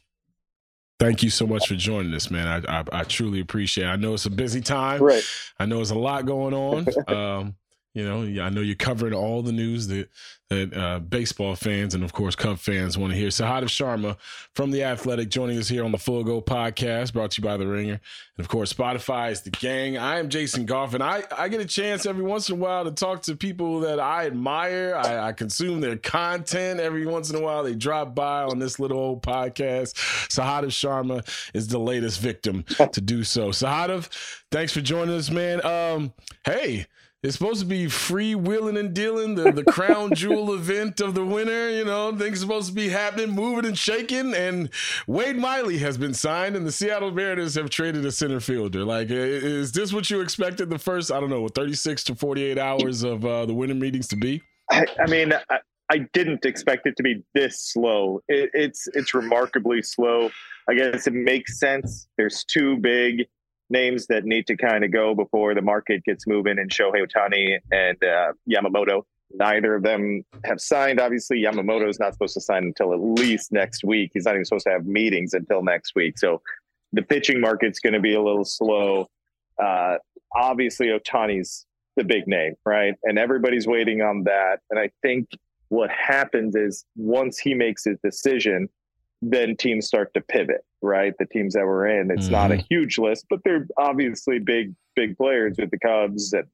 Thank 1.00 1.22
you 1.22 1.30
so 1.30 1.46
much 1.46 1.66
for 1.66 1.74
joining 1.74 2.14
us, 2.14 2.30
man. 2.30 2.46
I, 2.46 2.80
I, 2.80 2.84
I 2.92 3.02
truly 3.04 3.40
appreciate 3.40 3.84
it. 3.84 3.90
I 3.90 3.96
know 3.96 4.14
it's 4.14 4.26
a 4.26 4.30
busy 4.30 4.60
time. 4.60 5.02
Right. 5.02 5.24
I 5.58 5.66
know 5.66 5.76
there's 5.76 5.90
a 5.90 5.98
lot 5.98 6.24
going 6.24 6.54
on. 6.54 6.86
um, 7.08 7.56
you 7.94 8.04
know, 8.04 8.42
I 8.42 8.50
know 8.50 8.60
you're 8.60 8.74
covering 8.74 9.14
all 9.14 9.40
the 9.42 9.52
news 9.52 9.86
that 9.86 10.08
that 10.50 10.76
uh, 10.76 10.98
baseball 10.98 11.54
fans 11.54 11.94
and 11.94 12.04
of 12.04 12.12
course 12.12 12.34
Cub 12.34 12.58
fans 12.58 12.98
want 12.98 13.12
to 13.12 13.18
hear. 13.18 13.28
Sahadev 13.28 13.64
Sharma 13.64 14.16
from 14.54 14.72
the 14.72 14.82
Athletic 14.82 15.30
joining 15.30 15.58
us 15.58 15.68
here 15.68 15.84
on 15.84 15.92
the 15.92 15.98
Full 15.98 16.22
Go 16.24 16.42
podcast, 16.42 17.12
brought 17.12 17.30
to 17.32 17.40
you 17.40 17.44
by 17.44 17.56
the 17.56 17.66
Ringer, 17.66 18.00
and 18.36 18.44
of 18.44 18.48
course 18.48 18.72
Spotify 18.72 19.30
is 19.30 19.42
the 19.42 19.50
gang. 19.50 19.96
I 19.96 20.18
am 20.18 20.28
Jason 20.28 20.66
Goff, 20.66 20.94
and 20.94 21.04
I 21.04 21.22
I 21.36 21.48
get 21.48 21.60
a 21.60 21.64
chance 21.64 22.04
every 22.04 22.24
once 22.24 22.48
in 22.48 22.56
a 22.56 22.58
while 22.58 22.84
to 22.84 22.90
talk 22.90 23.22
to 23.22 23.36
people 23.36 23.80
that 23.80 24.00
I 24.00 24.26
admire. 24.26 24.96
I, 24.96 25.28
I 25.28 25.32
consume 25.32 25.80
their 25.80 25.96
content 25.96 26.80
every 26.80 27.06
once 27.06 27.30
in 27.30 27.36
a 27.36 27.40
while. 27.40 27.62
They 27.62 27.76
drop 27.76 28.16
by 28.16 28.42
on 28.42 28.58
this 28.58 28.80
little 28.80 28.98
old 28.98 29.22
podcast. 29.22 29.94
Sahadev 30.28 30.72
Sharma 30.72 31.26
is 31.54 31.68
the 31.68 31.78
latest 31.78 32.20
victim 32.20 32.64
to 32.92 33.00
do 33.00 33.22
so. 33.22 33.50
Sahadev, 33.50 34.08
thanks 34.50 34.72
for 34.72 34.80
joining 34.80 35.14
us, 35.14 35.30
man. 35.30 35.64
Um, 35.64 36.12
hey. 36.44 36.86
It's 37.24 37.38
supposed 37.38 37.60
to 37.60 37.66
be 37.66 37.88
free 37.88 38.34
wheeling 38.34 38.76
and 38.76 38.92
dealing, 38.92 39.34
the, 39.34 39.50
the 39.50 39.64
crown 39.64 40.10
jewel 40.14 40.52
event 40.52 41.00
of 41.00 41.14
the 41.14 41.24
winter. 41.24 41.70
You 41.70 41.86
know, 41.86 42.14
things 42.14 42.40
supposed 42.40 42.68
to 42.68 42.74
be 42.74 42.90
happening, 42.90 43.30
moving 43.30 43.64
and 43.64 43.78
shaking. 43.78 44.34
And 44.34 44.68
Wade 45.06 45.38
Miley 45.38 45.78
has 45.78 45.96
been 45.96 46.12
signed, 46.12 46.54
and 46.54 46.66
the 46.66 46.70
Seattle 46.70 47.10
Mariners 47.12 47.54
have 47.54 47.70
traded 47.70 48.04
a 48.04 48.12
center 48.12 48.40
fielder. 48.40 48.84
Like, 48.84 49.08
is 49.10 49.72
this 49.72 49.90
what 49.90 50.10
you 50.10 50.20
expected 50.20 50.68
the 50.68 50.78
first, 50.78 51.10
I 51.10 51.18
don't 51.18 51.30
know, 51.30 51.48
36 51.48 52.04
to 52.04 52.14
48 52.14 52.58
hours 52.58 53.02
of 53.02 53.24
uh, 53.24 53.46
the 53.46 53.54
winter 53.54 53.74
meetings 53.74 54.06
to 54.08 54.16
be? 54.16 54.42
I, 54.70 54.84
I 55.00 55.06
mean, 55.06 55.32
I, 55.32 55.60
I, 55.90 56.06
didn't 56.12 56.44
expect 56.44 56.86
it 56.86 56.94
to 56.98 57.02
be 57.02 57.22
this 57.32 57.72
slow. 57.72 58.20
It, 58.28 58.50
it's 58.52 58.86
it's 58.88 59.14
remarkably 59.14 59.80
slow. 59.80 60.30
I 60.68 60.74
guess 60.74 61.06
it 61.06 61.14
makes 61.14 61.58
sense. 61.58 62.06
There's 62.18 62.44
two 62.44 62.76
big 62.76 63.26
names 63.70 64.06
that 64.08 64.24
need 64.24 64.46
to 64.46 64.56
kind 64.56 64.84
of 64.84 64.92
go 64.92 65.14
before 65.14 65.54
the 65.54 65.62
market 65.62 66.04
gets 66.04 66.26
moving 66.26 66.58
and 66.58 66.70
Shohei 66.70 67.06
Ohtani 67.06 67.58
and 67.72 68.02
uh, 68.04 68.32
Yamamoto. 68.48 69.02
Neither 69.32 69.74
of 69.74 69.82
them 69.82 70.24
have 70.44 70.60
signed. 70.60 71.00
Obviously, 71.00 71.42
Yamamoto 71.42 71.88
is 71.88 71.98
not 71.98 72.12
supposed 72.12 72.34
to 72.34 72.40
sign 72.40 72.64
until 72.64 72.92
at 72.92 73.00
least 73.00 73.50
next 73.52 73.82
week. 73.82 74.10
He's 74.14 74.26
not 74.26 74.34
even 74.34 74.44
supposed 74.44 74.66
to 74.66 74.72
have 74.72 74.86
meetings 74.86 75.34
until 75.34 75.62
next 75.62 75.94
week. 75.96 76.18
So 76.18 76.40
the 76.92 77.02
pitching 77.02 77.40
market's 77.40 77.80
going 77.80 77.94
to 77.94 78.00
be 78.00 78.14
a 78.14 78.22
little 78.22 78.44
slow. 78.44 79.08
Uh, 79.60 79.96
obviously, 80.34 80.88
Ohtani's 80.88 81.66
the 81.96 82.04
big 82.04 82.26
name, 82.26 82.54
right? 82.64 82.94
And 83.02 83.18
everybody's 83.18 83.66
waiting 83.66 84.02
on 84.02 84.24
that. 84.24 84.60
And 84.70 84.78
I 84.78 84.90
think 85.02 85.28
what 85.68 85.90
happens 85.90 86.54
is 86.54 86.84
once 86.96 87.38
he 87.38 87.54
makes 87.54 87.84
his 87.84 87.98
decision, 88.04 88.68
then 89.30 89.56
teams 89.56 89.86
start 89.86 90.12
to 90.14 90.20
pivot, 90.20 90.64
right? 90.82 91.14
The 91.18 91.26
teams 91.26 91.54
that 91.54 91.64
we're 91.64 91.86
in, 91.86 92.10
it's 92.10 92.24
mm-hmm. 92.24 92.32
not 92.32 92.52
a 92.52 92.56
mm-hmm. 92.56 92.66
huge 92.68 92.98
list, 92.98 93.26
but 93.30 93.40
they're 93.44 93.66
obviously 93.78 94.38
big, 94.38 94.74
big 94.94 95.16
players 95.16 95.56
with 95.58 95.70
the 95.70 95.78
Cubs 95.78 96.32
and 96.32 96.46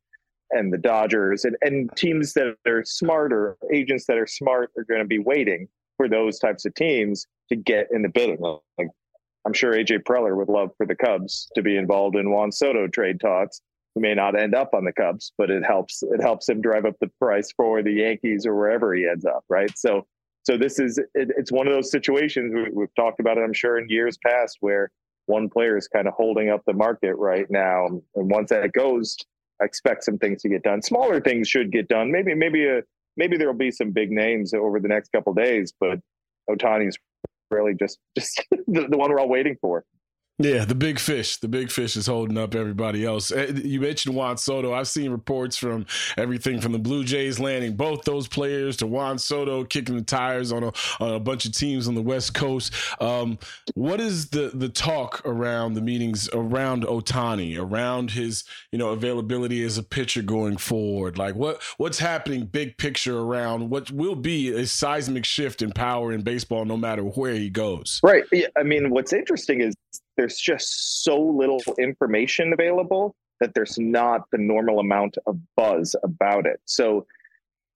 and 0.53 0.73
the 0.73 0.79
Dodgers 0.79 1.45
and, 1.45 1.57
and 1.63 1.95
teams 1.97 2.33
that 2.33 2.57
are 2.67 2.85
smarter, 2.85 3.57
agents 3.73 4.07
that 4.07 4.19
are 4.19 4.27
smart 4.27 4.73
are 4.77 4.83
going 4.83 5.01
to 5.01 5.07
be 5.07 5.21
waiting 5.21 5.69
for 5.97 6.09
those 6.09 6.41
types 6.41 6.65
of 6.65 6.75
teams 6.75 7.29
to 7.51 7.57
get 7.57 7.87
in 7.93 8.03
the 8.03 8.09
bidding. 8.09 8.41
Like 8.41 8.89
I'm 9.47 9.53
sure 9.53 9.73
AJ 9.73 10.03
Preller 10.03 10.37
would 10.37 10.49
love 10.49 10.71
for 10.77 10.87
the 10.87 10.97
Cubs 10.97 11.49
to 11.55 11.63
be 11.63 11.77
involved 11.77 12.17
in 12.17 12.31
Juan 12.31 12.51
Soto 12.51 12.89
trade 12.89 13.21
talks. 13.21 13.61
He 13.95 14.01
may 14.01 14.15
not 14.15 14.39
end 14.39 14.55
up 14.55 14.71
on 14.75 14.85
the 14.85 14.93
Cubs, 14.93 15.33
but 15.39 15.51
it 15.51 15.65
helps 15.65 16.03
it 16.03 16.21
helps 16.21 16.49
him 16.49 16.61
drive 16.61 16.85
up 16.85 16.97
the 17.01 17.11
price 17.21 17.53
for 17.57 17.83
the 17.83 17.93
Yankees 17.93 18.45
or 18.47 18.55
wherever 18.55 18.93
he 18.95 19.07
ends 19.07 19.25
up, 19.25 19.45
right? 19.49 19.71
So 19.79 20.07
so 20.51 20.57
this 20.57 20.81
is 20.81 20.99
it, 20.99 21.31
it's 21.37 21.53
one 21.53 21.69
of 21.69 21.73
those 21.73 21.93
situations 21.93 22.53
we, 22.75 22.83
have 22.83 22.95
talked 22.97 23.21
about 23.21 23.39
it, 23.39 23.43
I'm 23.43 23.53
sure, 23.53 23.79
in 23.79 23.89
years 23.89 24.19
past 24.19 24.57
where 24.61 24.91
one 25.27 25.49
player 25.49 25.77
is 25.77 25.87
kind 25.87 26.09
of 26.09 26.15
holding 26.15 26.51
up 26.51 26.63
the 26.67 26.73
market 26.73 27.15
right 27.15 27.47
now, 27.51 27.87
and 27.87 28.03
once 28.17 28.51
that 28.51 28.73
goes, 28.73 29.17
I 29.63 29.65
expect 29.65 30.03
some 30.03 30.19
things 30.19 30.43
to 30.43 30.49
get 30.49 30.65
done. 30.65 30.83
Smaller 30.83 31.21
things 31.21 31.49
should 31.49 31.71
get 31.71 31.87
done. 31.87 32.11
Maybe 32.11 32.35
maybe 32.35 32.67
a 32.67 32.83
maybe 33.17 33.37
there'll 33.37 33.55
be 33.55 33.71
some 33.71 33.93
big 33.93 34.11
names 34.11 34.53
over 34.53 34.81
the 34.81 34.89
next 34.89 35.13
couple 35.13 35.33
days, 35.35 35.73
but 35.79 36.01
Ohtani's 36.51 36.99
really 37.53 37.75
just 37.75 37.99
just 38.19 38.45
the, 38.51 38.89
the 38.89 38.97
one 38.97 39.11
we're 39.11 39.21
all 39.21 39.29
waiting 39.29 39.57
for. 39.61 39.85
Yeah, 40.43 40.65
the 40.65 40.75
big 40.75 40.99
fish. 40.99 41.37
The 41.37 41.49
big 41.49 41.71
fish 41.71 41.99
is 41.99 42.07
holding 42.07 42.39
up 42.39 42.55
everybody 42.55 43.05
else. 43.05 43.31
Eh, 43.31 43.53
you 43.63 43.79
mentioned 43.79 44.17
Juan 44.17 44.39
Soto. 44.39 44.73
I've 44.73 44.89
seen 44.89 45.11
reports 45.11 45.55
from 45.55 45.85
everything 46.17 46.63
from 46.63 46.73
the 46.73 46.79
Blue 46.79 47.05
Jays 47.05 47.39
landing 47.39 47.77
both 47.77 48.05
those 48.05 48.27
players 48.27 48.79
to 48.79 48.87
Juan 48.87 49.19
Soto 49.19 49.65
kicking 49.65 49.97
the 49.97 50.03
tires 50.03 50.51
on 50.51 50.63
a, 50.63 50.73
on 50.99 51.13
a 51.13 51.21
bunch 51.21 51.45
of 51.45 51.53
teams 51.53 51.89
on 51.89 51.95
the 51.95 52.01
West 52.01 52.33
Coast. 52.33 52.73
Um, 53.03 53.39
what 53.75 54.01
is 54.01 54.31
the 54.31 54.51
the 54.55 54.71
talk 54.71 55.21
around 55.27 55.75
the 55.75 55.83
meetings 55.83 56.27
around 56.33 56.85
Ohtani, 56.85 57.59
around 57.59 58.13
his 58.13 58.45
you 58.73 58.79
know 58.79 58.91
availability 58.91 59.63
as 59.63 59.77
a 59.77 59.83
pitcher 59.83 60.23
going 60.23 60.57
forward? 60.57 61.19
Like 61.19 61.35
what 61.35 61.61
what's 61.77 61.99
happening 61.99 62.47
big 62.47 62.79
picture 62.79 63.19
around 63.19 63.69
what 63.69 63.91
will 63.91 64.17
be 64.17 64.55
a 64.55 64.67
seismic 64.67 65.27
shift 65.27 65.61
in 65.61 65.71
power 65.73 66.13
in 66.13 66.23
baseball, 66.23 66.65
no 66.65 66.79
matter 66.79 67.03
where 67.03 67.35
he 67.35 67.51
goes. 67.51 68.01
Right. 68.03 68.25
I 68.57 68.63
mean, 68.63 68.89
what's 68.89 69.13
interesting 69.13 69.61
is 69.61 69.75
there's 70.21 70.37
just 70.37 71.03
so 71.03 71.19
little 71.19 71.63
information 71.79 72.53
available 72.53 73.15
that 73.41 73.55
there's 73.55 73.79
not 73.79 74.25
the 74.31 74.37
normal 74.37 74.79
amount 74.79 75.17
of 75.27 75.39
buzz 75.57 75.97
about 76.03 76.45
it. 76.45 76.61
So 76.67 77.07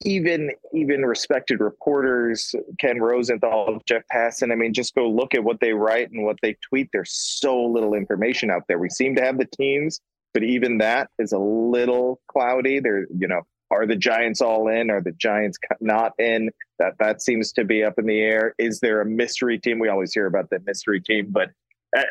even 0.04 0.50
even 0.74 1.06
respected 1.06 1.60
reporters, 1.60 2.54
Ken 2.78 3.00
Rosenthal, 3.00 3.80
Jeff 3.88 4.02
Passan, 4.12 4.52
I 4.52 4.56
mean, 4.56 4.74
just 4.74 4.94
go 4.94 5.08
look 5.08 5.34
at 5.34 5.42
what 5.42 5.60
they 5.60 5.72
write 5.72 6.10
and 6.10 6.26
what 6.26 6.36
they 6.42 6.54
tweet. 6.68 6.90
There's 6.92 7.14
so 7.14 7.64
little 7.64 7.94
information 7.94 8.50
out 8.50 8.64
there. 8.68 8.78
We 8.78 8.90
seem 8.90 9.16
to 9.16 9.22
have 9.22 9.38
the 9.38 9.46
teams, 9.46 10.02
but 10.34 10.42
even 10.42 10.76
that 10.78 11.08
is 11.18 11.32
a 11.32 11.38
little 11.38 12.20
cloudy. 12.28 12.78
There, 12.78 13.06
you 13.16 13.26
know, 13.26 13.40
are 13.70 13.86
the 13.86 13.96
Giants 13.96 14.42
all 14.42 14.68
in? 14.68 14.90
Are 14.90 15.00
the 15.00 15.12
Giants 15.12 15.56
not 15.80 16.12
in? 16.18 16.50
That 16.78 16.92
that 16.98 17.22
seems 17.22 17.52
to 17.52 17.64
be 17.64 17.82
up 17.82 17.94
in 17.98 18.04
the 18.04 18.20
air. 18.20 18.54
Is 18.58 18.80
there 18.80 19.00
a 19.00 19.06
mystery 19.06 19.58
team? 19.58 19.78
We 19.78 19.88
always 19.88 20.12
hear 20.12 20.26
about 20.26 20.50
the 20.50 20.60
mystery 20.66 21.00
team, 21.00 21.28
but 21.30 21.48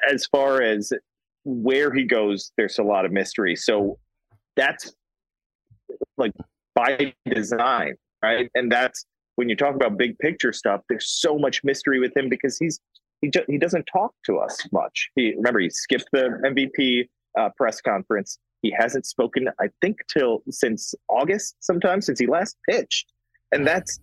as 0.09 0.25
far 0.27 0.61
as 0.61 0.91
where 1.45 1.93
he 1.93 2.03
goes, 2.03 2.51
there's 2.57 2.79
a 2.79 2.83
lot 2.83 3.05
of 3.05 3.11
mystery. 3.11 3.55
So 3.55 3.99
that's 4.55 4.93
like 6.17 6.33
by 6.75 7.13
design, 7.29 7.95
right? 8.21 8.49
And 8.55 8.71
that's 8.71 9.05
when 9.35 9.49
you 9.49 9.55
talk 9.55 9.75
about 9.75 9.97
big 9.97 10.17
picture 10.19 10.53
stuff. 10.53 10.81
There's 10.89 11.09
so 11.09 11.37
much 11.37 11.63
mystery 11.63 11.99
with 11.99 12.15
him 12.15 12.29
because 12.29 12.57
he's 12.57 12.79
he 13.21 13.29
just, 13.29 13.45
he 13.47 13.57
doesn't 13.57 13.87
talk 13.91 14.13
to 14.25 14.37
us 14.37 14.59
much. 14.71 15.09
He 15.15 15.33
remember 15.35 15.59
he 15.59 15.69
skipped 15.69 16.09
the 16.11 16.39
MVP 16.43 17.07
uh, 17.39 17.49
press 17.55 17.81
conference. 17.81 18.37
He 18.61 18.73
hasn't 18.77 19.05
spoken, 19.05 19.49
I 19.59 19.69
think, 19.81 19.97
till 20.11 20.41
since 20.49 20.93
August, 21.09 21.55
sometime 21.59 22.01
since 22.01 22.19
he 22.19 22.27
last 22.27 22.57
pitched, 22.69 23.11
and 23.51 23.67
that's 23.67 23.99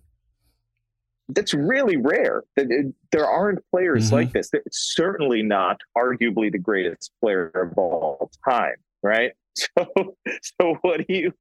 that's 1.33 1.53
really 1.53 1.97
rare. 1.97 2.43
That 2.55 2.93
there 3.11 3.27
aren't 3.27 3.59
players 3.71 4.07
mm-hmm. 4.07 4.15
like 4.15 4.33
this. 4.33 4.49
It's 4.53 4.93
certainly 4.95 5.43
not 5.43 5.77
arguably 5.97 6.51
the 6.51 6.59
greatest 6.59 7.11
player 7.21 7.51
of 7.55 7.77
all 7.77 8.31
time, 8.47 8.75
right? 9.03 9.31
So, 9.53 10.15
so 10.41 10.77
what 10.81 11.05
do 11.05 11.13
you? 11.13 11.33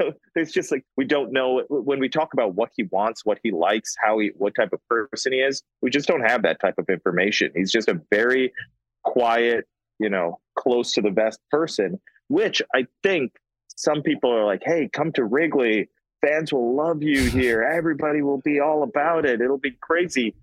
So 0.00 0.12
it's 0.36 0.52
just 0.52 0.70
like 0.70 0.84
we 0.96 1.04
don't 1.04 1.32
know 1.32 1.64
when 1.68 1.98
we 1.98 2.08
talk 2.08 2.32
about 2.32 2.54
what 2.54 2.70
he 2.76 2.84
wants, 2.84 3.24
what 3.24 3.38
he 3.42 3.50
likes, 3.50 3.94
how 4.00 4.20
he, 4.20 4.30
what 4.36 4.54
type 4.54 4.72
of 4.72 4.80
person 4.88 5.32
he 5.32 5.40
is. 5.40 5.60
We 5.82 5.90
just 5.90 6.06
don't 6.06 6.22
have 6.22 6.42
that 6.44 6.60
type 6.60 6.78
of 6.78 6.88
information. 6.88 7.50
He's 7.54 7.72
just 7.72 7.88
a 7.88 8.00
very 8.10 8.52
quiet, 9.02 9.66
you 9.98 10.08
know, 10.08 10.38
close 10.56 10.92
to 10.92 11.02
the 11.02 11.10
best 11.10 11.40
person. 11.50 12.00
Which 12.28 12.62
I 12.72 12.86
think 13.02 13.32
some 13.76 14.02
people 14.02 14.32
are 14.32 14.44
like, 14.44 14.62
"Hey, 14.64 14.88
come 14.92 15.10
to 15.12 15.24
Wrigley." 15.24 15.88
Fans 16.24 16.52
will 16.52 16.74
love 16.74 17.02
you 17.02 17.22
here. 17.30 17.62
Everybody 17.62 18.22
will 18.22 18.40
be 18.40 18.60
all 18.60 18.82
about 18.82 19.26
it. 19.26 19.40
It'll 19.40 19.58
be 19.58 19.72
crazy. 19.80 20.34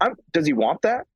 I'm, 0.00 0.16
does 0.32 0.46
he 0.46 0.52
want 0.52 0.82
that? 0.82 1.06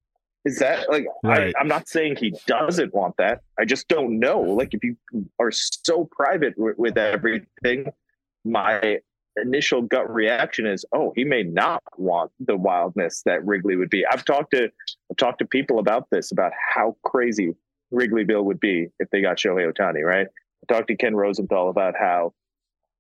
Is 0.45 0.59
that 0.61 0.89
like 0.89 1.07
right. 1.22 1.55
I, 1.59 1.61
am 1.61 1.68
not 1.68 1.87
saying 1.87 2.16
he 2.16 2.35
doesn't 2.47 2.95
want 2.95 3.16
that. 3.18 3.43
I 3.59 3.66
just 3.66 3.89
don't 3.89 4.18
know. 4.18 4.41
Like 4.41 4.72
if 4.72 4.83
you 4.83 4.97
are 5.39 5.51
so 5.51 6.09
private 6.11 6.57
w- 6.57 6.74
with 6.78 6.97
everything, 6.97 7.93
my 8.45 9.01
initial 9.37 9.83
gut 9.83 10.12
reaction 10.12 10.66
is, 10.66 10.87
oh, 10.95 11.12
he 11.14 11.24
may 11.24 11.43
not 11.43 11.83
want 11.99 12.31
the 12.41 12.57
wildness 12.57 13.22
that 13.26 13.45
Wrigley 13.45 13.76
would 13.76 13.91
be. 13.91 14.07
I've 14.07 14.24
talked 14.24 14.53
to 14.53 14.70
I've 15.11 15.16
talked 15.18 15.41
to 15.41 15.47
people 15.47 15.78
about 15.78 16.09
this 16.11 16.33
about 16.33 16.53
how 16.74 16.97
crazy 17.05 17.55
Wrigleyville 17.93 18.45
would 18.45 18.61
be 18.61 18.89
if 18.99 19.11
they 19.11 19.20
got 19.20 19.37
Shohei 19.37 19.70
Ohtani. 19.70 20.03
Right. 20.03 20.26
I 20.26 20.72
talked 20.72 20.89
to 20.89 20.97
Ken 20.97 21.14
Rosenthal 21.14 21.68
about 21.68 21.95
how 21.99 22.33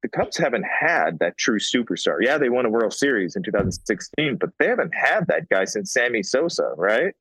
the 0.02 0.08
Cubs 0.08 0.36
haven't 0.36 0.64
had 0.64 1.18
that 1.18 1.36
true 1.36 1.58
superstar. 1.58 2.18
Yeah, 2.20 2.38
they 2.38 2.48
won 2.48 2.66
a 2.66 2.70
World 2.70 2.94
Series 2.94 3.36
in 3.36 3.42
2016, 3.42 4.36
but 4.36 4.50
they 4.58 4.66
haven't 4.66 4.94
had 4.94 5.26
that 5.26 5.48
guy 5.48 5.64
since 5.64 5.92
Sammy 5.92 6.22
Sosa, 6.22 6.72
right? 6.76 7.14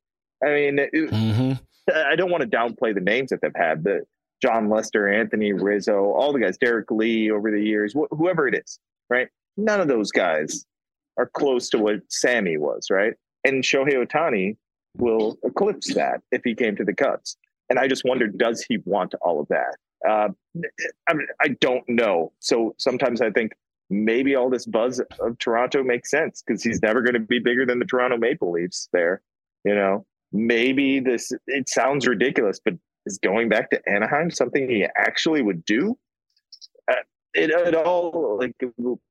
I 0.44 0.48
mean, 0.48 0.80
it, 0.80 0.94
mm-hmm. 0.94 1.54
I 1.94 2.16
don't 2.16 2.32
want 2.32 2.44
to 2.44 2.50
downplay 2.50 2.94
the 2.94 3.02
names 3.02 3.32
that 3.32 3.42
they've 3.42 3.52
had, 3.56 3.84
but 3.84 4.02
Jon 4.42 4.70
Lester, 4.70 5.12
Anthony 5.12 5.52
Rizzo, 5.52 6.14
all 6.14 6.32
the 6.32 6.40
guys, 6.40 6.58
Derrek 6.58 6.90
Lee 6.92 7.30
over 7.32 7.52
the 7.52 7.62
years, 7.62 7.94
wh- 7.94 8.16
whoever 8.16 8.48
it 8.48 8.56
is, 8.56 8.80
right? 9.10 9.28
None 9.58 9.82
of 9.82 9.88
those 9.88 10.12
guys 10.12 10.66
are 11.18 11.30
close 11.34 11.70
to 11.70 11.80
what 11.80 12.00
Sammy 12.08 12.58
was, 12.58 12.88
right? 12.90 13.14
And 13.44 13.64
Shohei 13.64 14.06
Ohtani 14.06 14.56
will 14.98 15.38
eclipse 15.44 15.94
that 15.94 16.22
if 16.32 16.42
he 16.44 16.56
came 16.56 16.76
to 16.78 16.86
the 16.86 16.94
Cubs. 16.94 17.38
And 17.70 17.78
I 17.78 17.88
just 17.88 18.04
wonder, 18.06 18.28
does 18.28 18.66
he 18.68 18.80
want 18.86 19.14
all 19.22 19.40
of 19.40 19.48
that? 19.50 19.76
Uh, 20.08 20.30
I, 21.10 21.14
mean, 21.14 21.28
I 21.42 21.50
don't 21.60 21.88
know. 21.88 22.32
So 22.40 22.76
sometimes 22.78 23.22
I 23.22 23.32
think 23.32 23.54
maybe 23.90 24.36
all 24.36 24.50
this 24.50 24.66
buzz 24.66 25.02
of 25.20 25.38
Toronto 25.40 25.84
makes 25.84 26.10
sense 26.12 26.44
because 26.46 26.64
he's 26.64 26.82
never 26.82 27.02
going 27.02 27.16
to 27.16 27.20
be 27.20 27.40
bigger 27.40 27.66
than 27.66 27.80
the 27.80 27.86
Toronto 27.86 28.18
Maple 28.18 28.52
Leafs 28.52 28.88
there. 28.94 29.22
You 29.64 29.76
know, 29.76 30.06
maybe 30.32 31.00
this, 31.00 31.32
it 31.48 31.68
sounds 31.68 32.08
ridiculous, 32.08 32.60
but 32.64 32.76
is 33.06 33.18
going 33.18 33.50
back 33.50 33.70
to 33.72 33.82
Anaheim 33.90 34.32
something 34.32 34.70
he 34.70 34.86
actually 34.96 35.42
would 35.42 35.66
do? 35.66 35.98
Uh, 36.90 36.96
it, 37.34 37.50
it 37.50 37.76
all 37.76 38.38
like 38.40 38.56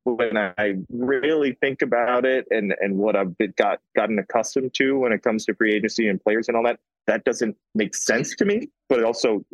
when 0.05 0.37
I 0.37 0.75
really 0.91 1.57
think 1.61 1.83
about 1.83 2.25
it 2.25 2.47
and 2.51 2.75
and 2.81 2.97
what 2.97 3.15
I've 3.15 3.35
got 3.57 3.81
gotten 3.95 4.19
accustomed 4.19 4.75
to 4.75 4.99
when 4.99 5.13
it 5.13 5.23
comes 5.23 5.45
to 5.47 5.55
free 5.55 5.73
agency 5.73 6.09
and 6.09 6.23
players 6.23 6.49
and 6.49 6.57
all 6.57 6.65
that, 6.65 6.81
that 7.09 7.25
doesn't 7.25 7.57
make 7.75 7.97
sense 7.97 8.37
to 8.37 8.45
me. 8.45 8.69
But 8.89 9.03
also, 9.03 9.45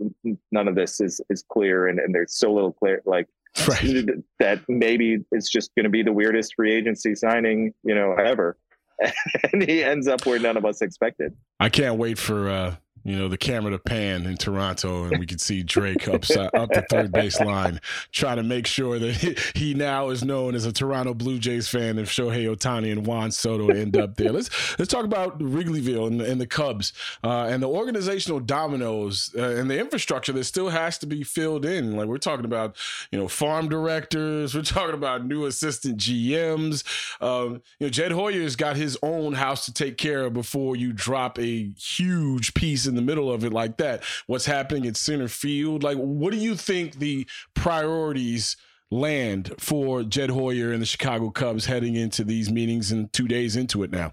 none 0.52 0.68
of 0.68 0.74
this 0.74 1.00
is 1.00 1.20
is 1.30 1.42
clear, 1.48 1.88
and, 1.88 1.98
and 1.98 2.14
there's 2.14 2.36
so 2.36 2.52
little 2.52 2.72
clear 2.72 3.00
like 3.06 3.28
right. 3.68 4.06
that 4.40 4.60
maybe 4.68 5.24
it's 5.32 5.48
just 5.48 5.70
going 5.74 5.84
to 5.84 5.90
be 5.90 6.02
the 6.02 6.12
weirdest 6.12 6.54
free 6.56 6.74
agency 6.74 7.14
signing 7.14 7.72
you 7.82 7.94
know 7.94 8.12
ever, 8.14 8.58
and 9.52 9.62
he 9.62 9.82
ends 9.82 10.06
up 10.06 10.26
where 10.26 10.38
none 10.38 10.58
of 10.58 10.66
us 10.66 10.82
expected. 10.82 11.34
I 11.58 11.70
can't 11.70 11.96
wait 11.96 12.18
for. 12.18 12.50
uh 12.50 12.76
you 13.04 13.16
know, 13.16 13.28
the 13.28 13.36
camera 13.36 13.70
to 13.70 13.78
pan 13.78 14.24
in 14.26 14.36
Toronto, 14.36 15.04
and 15.04 15.18
we 15.18 15.26
could 15.26 15.40
see 15.40 15.62
Drake 15.62 16.08
upside, 16.08 16.54
up 16.54 16.70
the 16.70 16.84
third 16.88 17.12
base 17.12 17.38
line, 17.38 17.80
trying 18.12 18.36
to 18.36 18.42
make 18.42 18.66
sure 18.66 18.98
that 18.98 19.14
he, 19.54 19.74
now 19.74 20.10
is 20.10 20.22
known 20.22 20.54
as 20.54 20.64
a 20.66 20.72
Toronto 20.72 21.12
Blue 21.14 21.38
Jays 21.38 21.68
fan 21.68 21.98
if 21.98 22.08
Shohei 22.08 22.46
Ohtani 22.46 22.92
and 22.92 23.04
Juan 23.06 23.30
Soto 23.32 23.68
end 23.68 23.96
up 23.96 24.16
there. 24.16 24.30
Let's 24.32 24.78
let's 24.78 24.90
talk 24.90 25.04
about 25.04 25.38
Wrigleyville 25.40 26.06
and, 26.06 26.20
and 26.20 26.40
the 26.40 26.46
Cubs 26.46 26.92
uh, 27.24 27.46
and 27.50 27.62
the 27.62 27.68
organizational 27.68 28.40
dominoes 28.40 29.34
uh, 29.36 29.42
and 29.42 29.68
the 29.68 29.78
infrastructure 29.78 30.32
that 30.32 30.44
still 30.44 30.68
has 30.68 30.96
to 30.98 31.06
be 31.06 31.24
filled 31.24 31.64
in. 31.64 31.96
Like 31.96 32.06
we're 32.06 32.18
talking 32.18 32.44
about, 32.44 32.76
you 33.10 33.18
know, 33.18 33.28
farm 33.28 33.68
directors, 33.68 34.54
we're 34.54 34.62
talking 34.62 34.94
about 34.94 35.26
new 35.26 35.44
assistant 35.46 35.98
GMs. 35.98 36.84
Um, 37.20 37.62
you 37.78 37.86
know, 37.86 37.90
Jed 37.90 38.12
Hoyer's 38.12 38.56
got 38.56 38.76
his 38.76 38.96
own 39.02 39.34
house 39.34 39.66
to 39.66 39.72
take 39.72 39.98
care 39.98 40.24
of 40.24 40.32
before 40.32 40.76
you 40.76 40.92
drop 40.92 41.38
a 41.38 41.72
huge 41.76 42.54
piece 42.54 42.86
in 42.86 42.93
the 42.94 43.02
middle 43.02 43.32
of 43.32 43.44
it 43.44 43.52
like 43.52 43.76
that. 43.78 44.02
What's 44.26 44.46
happening 44.46 44.86
at 44.86 44.96
center 44.96 45.28
field? 45.28 45.82
Like, 45.82 45.98
what 45.98 46.32
do 46.32 46.38
you 46.38 46.56
think 46.56 46.98
the 46.98 47.26
priorities 47.54 48.56
land 48.90 49.54
for 49.58 50.02
Jed 50.02 50.30
Hoyer 50.30 50.72
and 50.72 50.80
the 50.80 50.86
Chicago 50.86 51.30
Cubs 51.30 51.66
heading 51.66 51.96
into 51.96 52.24
these 52.24 52.50
meetings 52.50 52.92
and 52.92 53.12
two 53.12 53.28
days 53.28 53.56
into 53.56 53.82
it 53.82 53.90
now? 53.90 54.10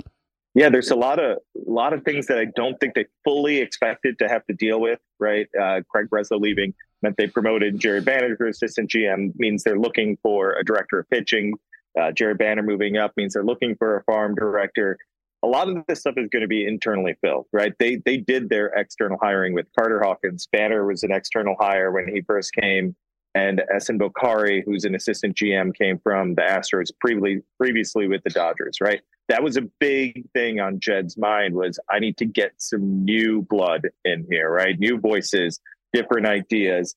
Yeah, 0.54 0.70
there's 0.70 0.92
a 0.92 0.96
lot 0.96 1.20
of 1.20 1.38
a 1.56 1.72
lot 1.72 1.94
of 1.94 2.04
things 2.04 2.28
that 2.28 2.38
I 2.38 2.46
don't 2.56 2.78
think 2.80 2.94
they 2.94 3.06
fully 3.24 3.60
expected 3.60 4.20
to 4.20 4.28
have 4.28 4.46
to 4.48 4.54
deal 4.54 4.82
with. 4.82 5.00
Right, 5.20 5.48
uh, 5.60 5.82
Craig 5.90 6.08
Breslow 6.10 6.42
leaving 6.42 6.74
meant 7.02 7.16
they 7.18 7.28
promoted 7.28 7.80
Jared 7.80 8.06
Banner 8.06 8.36
to 8.36 8.48
assistant 8.48 8.90
GM. 8.90 9.32
Means 9.38 9.64
they're 9.64 9.80
looking 9.80 10.18
for 10.22 10.54
a 10.54 10.66
director 10.66 11.00
of 11.00 11.10
pitching. 11.10 11.54
Uh, 12.00 12.12
Jared 12.12 12.38
Banner 12.38 12.64
moving 12.64 12.98
up 12.98 13.14
means 13.16 13.34
they're 13.34 13.44
looking 13.44 13.76
for 13.76 13.98
a 13.98 14.04
farm 14.04 14.36
director 14.36 14.98
a 15.44 15.48
lot 15.48 15.68
of 15.68 15.84
this 15.88 16.02
stuff 16.02 16.16
is 16.18 16.30
going 16.30 16.42
to 16.42 16.48
be 16.48 16.66
internally 16.66 17.16
filled, 17.22 17.48
right? 17.52 17.74
They 17.80 17.98
they 18.06 18.18
did 18.18 18.50
their 18.50 18.68
external 18.68 19.18
hiring 19.22 19.54
with 19.54 19.68
Carter 19.78 20.02
Hawkins. 20.02 20.48
Banner 20.52 20.86
was 20.86 21.04
an 21.04 21.12
external 21.12 21.56
hire 21.60 21.92
when 21.92 22.08
he 22.08 22.22
first 22.22 22.54
came, 22.54 22.96
and 23.34 23.62
Ehsan 23.74 24.00
Bokhari, 24.00 24.64
who's 24.64 24.86
an 24.86 24.94
assistant 24.96 25.36
GM, 25.36 25.76
came 25.76 25.98
from 26.00 26.36
the 26.36 26.42
Astros 26.42 26.92
previously 27.00 27.42
previously 27.60 28.08
with 28.08 28.24
the 28.24 28.30
Dodgers, 28.30 28.80
right? 28.82 29.02
That 29.30 29.44
was 29.44 29.58
a 29.58 29.62
big 29.80 30.30
thing 30.34 30.60
on 30.60 30.80
Jed's 30.80 31.18
mind 31.18 31.56
was 31.56 31.80
I 31.90 32.00
need 32.00 32.18
to 32.18 32.26
get 32.26 32.54
some 32.58 33.04
new 33.04 33.42
blood 33.44 33.90
in 34.06 34.26
here, 34.30 34.52
right? 34.52 34.78
New 34.78 35.00
voices, 35.00 35.60
different 35.94 36.28
ideas, 36.28 36.96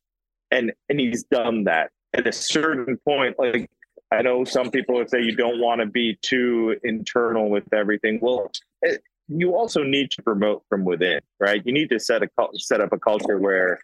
and 0.50 0.72
and 0.88 1.00
he's 1.00 1.24
done 1.24 1.64
that. 1.64 1.90
At 2.12 2.26
a 2.26 2.32
certain 2.32 2.98
point, 2.98 3.36
like 3.38 3.70
I 4.14 4.22
know 4.22 4.44
some 4.44 4.70
people 4.70 4.96
would 4.96 5.10
say 5.10 5.22
you 5.22 5.36
don't 5.36 5.60
want 5.60 5.80
to 5.80 5.86
be 5.86 6.18
too 6.22 6.76
internal 6.82 7.50
with 7.50 7.64
everything. 7.72 8.18
Well, 8.20 8.50
it, 8.82 9.02
you 9.28 9.56
also 9.56 9.82
need 9.82 10.10
to 10.12 10.22
promote 10.22 10.62
from 10.68 10.84
within, 10.84 11.20
right? 11.40 11.62
You 11.64 11.72
need 11.72 11.90
to 11.90 11.98
set 11.98 12.22
a 12.22 12.28
set 12.54 12.80
up 12.80 12.92
a 12.92 12.98
culture 12.98 13.38
where 13.38 13.78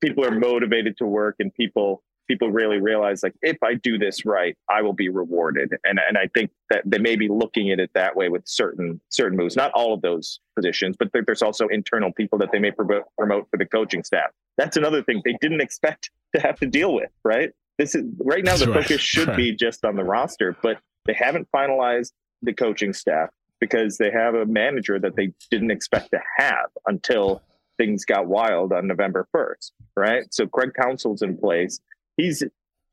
people 0.00 0.24
are 0.24 0.30
motivated 0.30 0.96
to 0.98 1.06
work 1.06 1.36
and 1.38 1.52
people 1.54 2.02
people 2.28 2.50
really 2.50 2.80
realize 2.80 3.22
like 3.22 3.34
if 3.42 3.56
I 3.62 3.74
do 3.74 3.98
this 3.98 4.26
right, 4.26 4.56
I 4.68 4.82
will 4.82 4.92
be 4.92 5.08
rewarded. 5.08 5.72
And 5.84 6.00
and 6.08 6.18
I 6.18 6.28
think 6.34 6.50
that 6.70 6.82
they 6.84 6.98
may 6.98 7.16
be 7.16 7.28
looking 7.28 7.70
at 7.70 7.78
it 7.78 7.90
that 7.94 8.16
way 8.16 8.28
with 8.28 8.42
certain 8.46 9.00
certain 9.10 9.36
moves. 9.36 9.56
Not 9.56 9.70
all 9.72 9.94
of 9.94 10.02
those 10.02 10.40
positions, 10.56 10.96
but 10.98 11.10
there's 11.12 11.42
also 11.42 11.68
internal 11.68 12.12
people 12.12 12.38
that 12.38 12.50
they 12.52 12.58
may 12.58 12.70
promote 12.72 13.04
promote 13.18 13.48
for 13.50 13.56
the 13.56 13.66
coaching 13.66 14.02
staff. 14.02 14.30
That's 14.58 14.76
another 14.76 15.02
thing 15.02 15.22
they 15.24 15.36
didn't 15.40 15.60
expect 15.60 16.10
to 16.34 16.40
have 16.40 16.58
to 16.60 16.66
deal 16.66 16.94
with, 16.94 17.10
right? 17.24 17.52
This 17.78 17.94
is 17.94 18.04
right 18.18 18.44
now. 18.44 18.56
The 18.56 18.70
right. 18.70 18.82
focus 18.82 19.00
should 19.00 19.28
right. 19.28 19.36
be 19.36 19.52
just 19.56 19.84
on 19.84 19.96
the 19.96 20.04
roster, 20.04 20.56
but 20.62 20.78
they 21.06 21.14
haven't 21.14 21.48
finalized 21.54 22.12
the 22.42 22.52
coaching 22.52 22.92
staff 22.92 23.30
because 23.60 23.98
they 23.98 24.10
have 24.10 24.34
a 24.34 24.44
manager 24.46 24.98
that 24.98 25.16
they 25.16 25.32
didn't 25.50 25.70
expect 25.70 26.10
to 26.10 26.20
have 26.36 26.70
until 26.86 27.42
things 27.78 28.04
got 28.04 28.26
wild 28.26 28.72
on 28.72 28.86
November 28.86 29.26
1st, 29.34 29.70
right? 29.96 30.24
So 30.30 30.46
Craig 30.46 30.72
Counsell's 30.74 31.22
in 31.22 31.36
place. 31.36 31.80
He's 32.16 32.42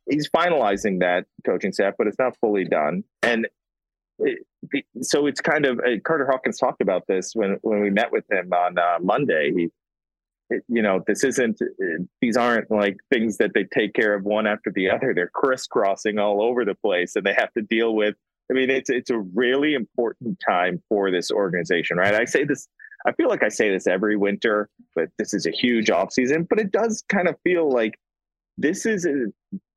he's 0.09 0.29
finalizing 0.29 0.99
that 0.99 1.25
coaching 1.45 1.71
staff, 1.71 1.93
but 1.97 2.07
it's 2.07 2.19
not 2.19 2.37
fully 2.37 2.65
done. 2.65 3.03
And 3.21 3.47
it, 4.19 4.45
so 5.01 5.25
it's 5.25 5.41
kind 5.41 5.65
of 5.65 5.79
uh, 5.79 5.99
Carter 6.03 6.27
Hawkins 6.29 6.57
talked 6.57 6.81
about 6.81 7.07
this 7.07 7.33
when 7.33 7.57
when 7.61 7.81
we 7.81 7.89
met 7.89 8.11
with 8.11 8.29
him 8.31 8.51
on 8.53 8.77
uh, 8.77 8.97
Monday. 9.01 9.51
He 9.55 9.69
Eh, 10.51 10.59
you 10.67 10.81
know, 10.81 11.03
this 11.07 11.23
isn't, 11.23 11.61
eh, 11.61 12.03
these 12.21 12.37
aren't 12.37 12.69
like 12.71 12.97
things 13.11 13.37
that 13.37 13.51
they 13.53 13.65
take 13.65 13.93
care 13.93 14.13
of 14.13 14.23
one 14.23 14.47
after 14.47 14.71
the 14.71 14.89
other. 14.89 15.13
They're 15.13 15.31
crisscrossing 15.33 16.19
all 16.19 16.41
over 16.41 16.65
the 16.65 16.75
place 16.75 17.15
and 17.15 17.25
they 17.25 17.33
have 17.33 17.53
to 17.53 17.61
deal 17.61 17.95
with. 17.95 18.15
I 18.51 18.53
mean, 18.53 18.69
it's, 18.69 18.89
it's 18.89 19.09
a 19.09 19.19
really 19.19 19.73
important 19.73 20.37
time 20.45 20.81
for 20.89 21.11
this 21.11 21.31
organization, 21.31 21.97
right? 21.97 22.13
I 22.13 22.25
say 22.25 22.43
this, 22.43 22.67
I 23.05 23.13
feel 23.13 23.29
like 23.29 23.43
I 23.43 23.49
say 23.49 23.69
this 23.69 23.87
every 23.87 24.17
winter, 24.17 24.69
but 24.95 25.09
this 25.17 25.33
is 25.33 25.45
a 25.45 25.51
huge 25.51 25.89
off 25.89 26.11
season, 26.11 26.45
but 26.49 26.59
it 26.59 26.71
does 26.71 27.03
kind 27.09 27.27
of 27.27 27.35
feel 27.43 27.71
like 27.71 27.93
this 28.57 28.85
is 28.85 29.05
a, 29.05 29.27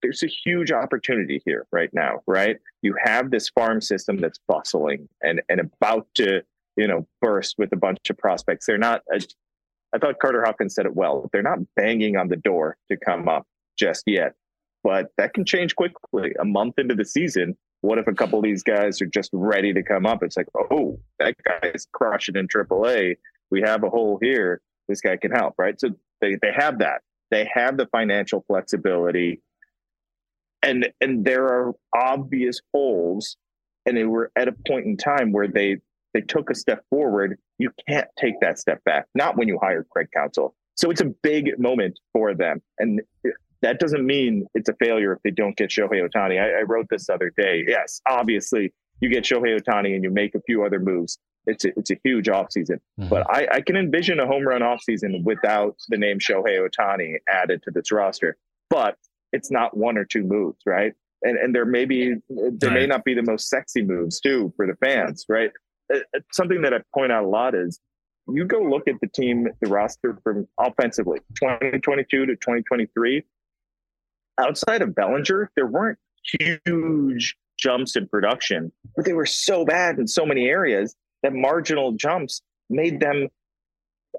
there's 0.02 0.22
a 0.22 0.28
huge 0.28 0.70
opportunity 0.72 1.40
here 1.44 1.66
right 1.72 1.90
now, 1.92 2.20
right? 2.26 2.56
You 2.82 2.94
have 3.02 3.30
this 3.30 3.48
farm 3.48 3.80
system 3.80 4.18
that's 4.18 4.38
bustling 4.46 5.08
and, 5.22 5.40
and 5.48 5.60
about 5.60 6.06
to, 6.16 6.42
you 6.76 6.86
know, 6.86 7.06
burst 7.22 7.54
with 7.56 7.72
a 7.72 7.76
bunch 7.76 7.98
of 8.10 8.18
prospects. 8.18 8.66
They're 8.66 8.78
not 8.78 9.02
a, 9.12 9.20
I 9.96 9.98
thought 9.98 10.18
Carter 10.18 10.44
Hawkins 10.44 10.74
said 10.74 10.84
it 10.84 10.94
well. 10.94 11.30
They're 11.32 11.42
not 11.42 11.58
banging 11.74 12.18
on 12.18 12.28
the 12.28 12.36
door 12.36 12.76
to 12.90 12.98
come 12.98 13.30
up 13.30 13.46
just 13.78 14.02
yet, 14.06 14.34
but 14.84 15.06
that 15.16 15.32
can 15.32 15.46
change 15.46 15.74
quickly. 15.74 16.34
A 16.38 16.44
month 16.44 16.74
into 16.76 16.94
the 16.94 17.04
season, 17.04 17.56
what 17.80 17.96
if 17.96 18.06
a 18.06 18.12
couple 18.12 18.38
of 18.38 18.42
these 18.42 18.62
guys 18.62 19.00
are 19.00 19.06
just 19.06 19.30
ready 19.32 19.72
to 19.72 19.82
come 19.82 20.04
up? 20.04 20.22
It's 20.22 20.36
like, 20.36 20.48
oh, 20.54 21.00
that 21.18 21.34
guy's 21.44 21.86
crushing 21.92 22.36
in 22.36 22.46
AAA. 22.46 23.16
We 23.50 23.62
have 23.62 23.84
a 23.84 23.88
hole 23.88 24.18
here. 24.20 24.60
This 24.86 25.00
guy 25.00 25.16
can 25.16 25.30
help, 25.30 25.54
right? 25.56 25.80
So 25.80 25.88
they, 26.20 26.36
they 26.42 26.52
have 26.54 26.80
that. 26.80 27.00
They 27.30 27.48
have 27.54 27.78
the 27.78 27.86
financial 27.86 28.44
flexibility. 28.46 29.40
And 30.62 30.90
and 31.00 31.24
there 31.24 31.44
are 31.44 31.72
obvious 31.94 32.60
holes. 32.74 33.38
And 33.86 33.96
they 33.96 34.04
were 34.04 34.30
at 34.36 34.48
a 34.48 34.54
point 34.66 34.84
in 34.84 34.98
time 34.98 35.32
where 35.32 35.48
they 35.48 35.78
they 36.16 36.22
took 36.22 36.48
a 36.48 36.54
step 36.54 36.82
forward 36.88 37.36
you 37.58 37.70
can't 37.86 38.08
take 38.18 38.40
that 38.40 38.58
step 38.58 38.82
back, 38.84 39.06
not 39.14 39.36
when 39.36 39.48
you 39.48 39.58
hire 39.60 39.86
Craig 39.90 40.08
Counsell. 40.14 40.54
So 40.74 40.90
it's 40.90 41.02
a 41.02 41.12
big 41.22 41.58
moment 41.58 41.98
for 42.14 42.34
them. 42.34 42.62
And 42.78 43.02
that 43.60 43.78
doesn't 43.78 44.04
mean 44.04 44.46
it's 44.54 44.70
a 44.70 44.74
failure 44.74 45.12
if 45.12 45.22
they 45.22 45.30
don't 45.30 45.56
get 45.56 45.70
Shohei 45.70 46.06
Ohtani. 46.06 46.40
I, 46.40 46.60
I 46.60 46.62
wrote 46.62 46.86
this 46.88 47.10
other 47.10 47.30
day. 47.36 47.64
Yes, 47.66 48.00
obviously, 48.06 48.72
you 49.00 49.10
get 49.10 49.24
Shohei 49.24 49.60
Ohtani 49.60 49.94
and 49.94 50.02
you 50.02 50.10
make 50.10 50.34
a 50.34 50.40
few 50.40 50.64
other 50.64 50.78
moves. 50.78 51.18
It's 51.46 51.66
a, 51.66 51.78
it's 51.78 51.90
a 51.90 51.98
huge 52.02 52.26
offseason. 52.28 52.80
Mm-hmm. 52.98 53.08
But 53.08 53.26
I, 53.30 53.46
I 53.50 53.60
can 53.60 53.76
envision 53.76 54.18
a 54.18 54.26
home 54.26 54.46
run 54.46 54.62
offseason 54.62 55.22
without 55.22 55.76
the 55.88 55.98
name 55.98 56.18
Shohei 56.18 56.66
Ohtani 56.66 57.16
added 57.28 57.62
to 57.64 57.70
this 57.70 57.92
roster. 57.92 58.38
But 58.70 58.96
it's 59.32 59.50
not 59.50 59.76
one 59.76 59.98
or 59.98 60.06
two 60.06 60.24
moves, 60.24 60.58
right? 60.64 60.94
And 61.22 61.38
and 61.38 61.54
there 61.54 61.64
may 61.64 61.84
be 61.86 62.14
there 62.28 62.70
may 62.70 62.86
not 62.86 63.04
be 63.04 63.14
the 63.14 63.22
most 63.22 63.48
sexy 63.48 63.82
moves 63.82 64.20
too 64.20 64.52
for 64.56 64.66
the 64.66 64.76
fans, 64.76 65.24
right? 65.28 65.50
Uh, 65.92 65.98
uh, 66.14 66.20
something 66.32 66.62
that 66.62 66.74
I 66.74 66.78
point 66.94 67.12
out 67.12 67.24
a 67.24 67.28
lot 67.28 67.54
is 67.54 67.80
you 68.28 68.44
go 68.44 68.60
look 68.60 68.88
at 68.88 68.96
the 69.00 69.06
team, 69.08 69.48
the 69.60 69.68
roster 69.68 70.18
from 70.22 70.48
offensively, 70.58 71.20
2022 71.34 72.26
to 72.26 72.32
2023. 72.34 73.24
Outside 74.38 74.82
of 74.82 74.94
Bellinger, 74.94 75.50
there 75.54 75.66
weren't 75.66 75.98
huge 76.22 77.36
jumps 77.58 77.96
in 77.96 78.08
production, 78.08 78.72
but 78.96 79.04
they 79.04 79.12
were 79.12 79.26
so 79.26 79.64
bad 79.64 79.98
in 79.98 80.06
so 80.06 80.26
many 80.26 80.46
areas 80.46 80.94
that 81.22 81.32
marginal 81.32 81.92
jumps 81.92 82.42
made 82.68 83.00
them, 83.00 83.28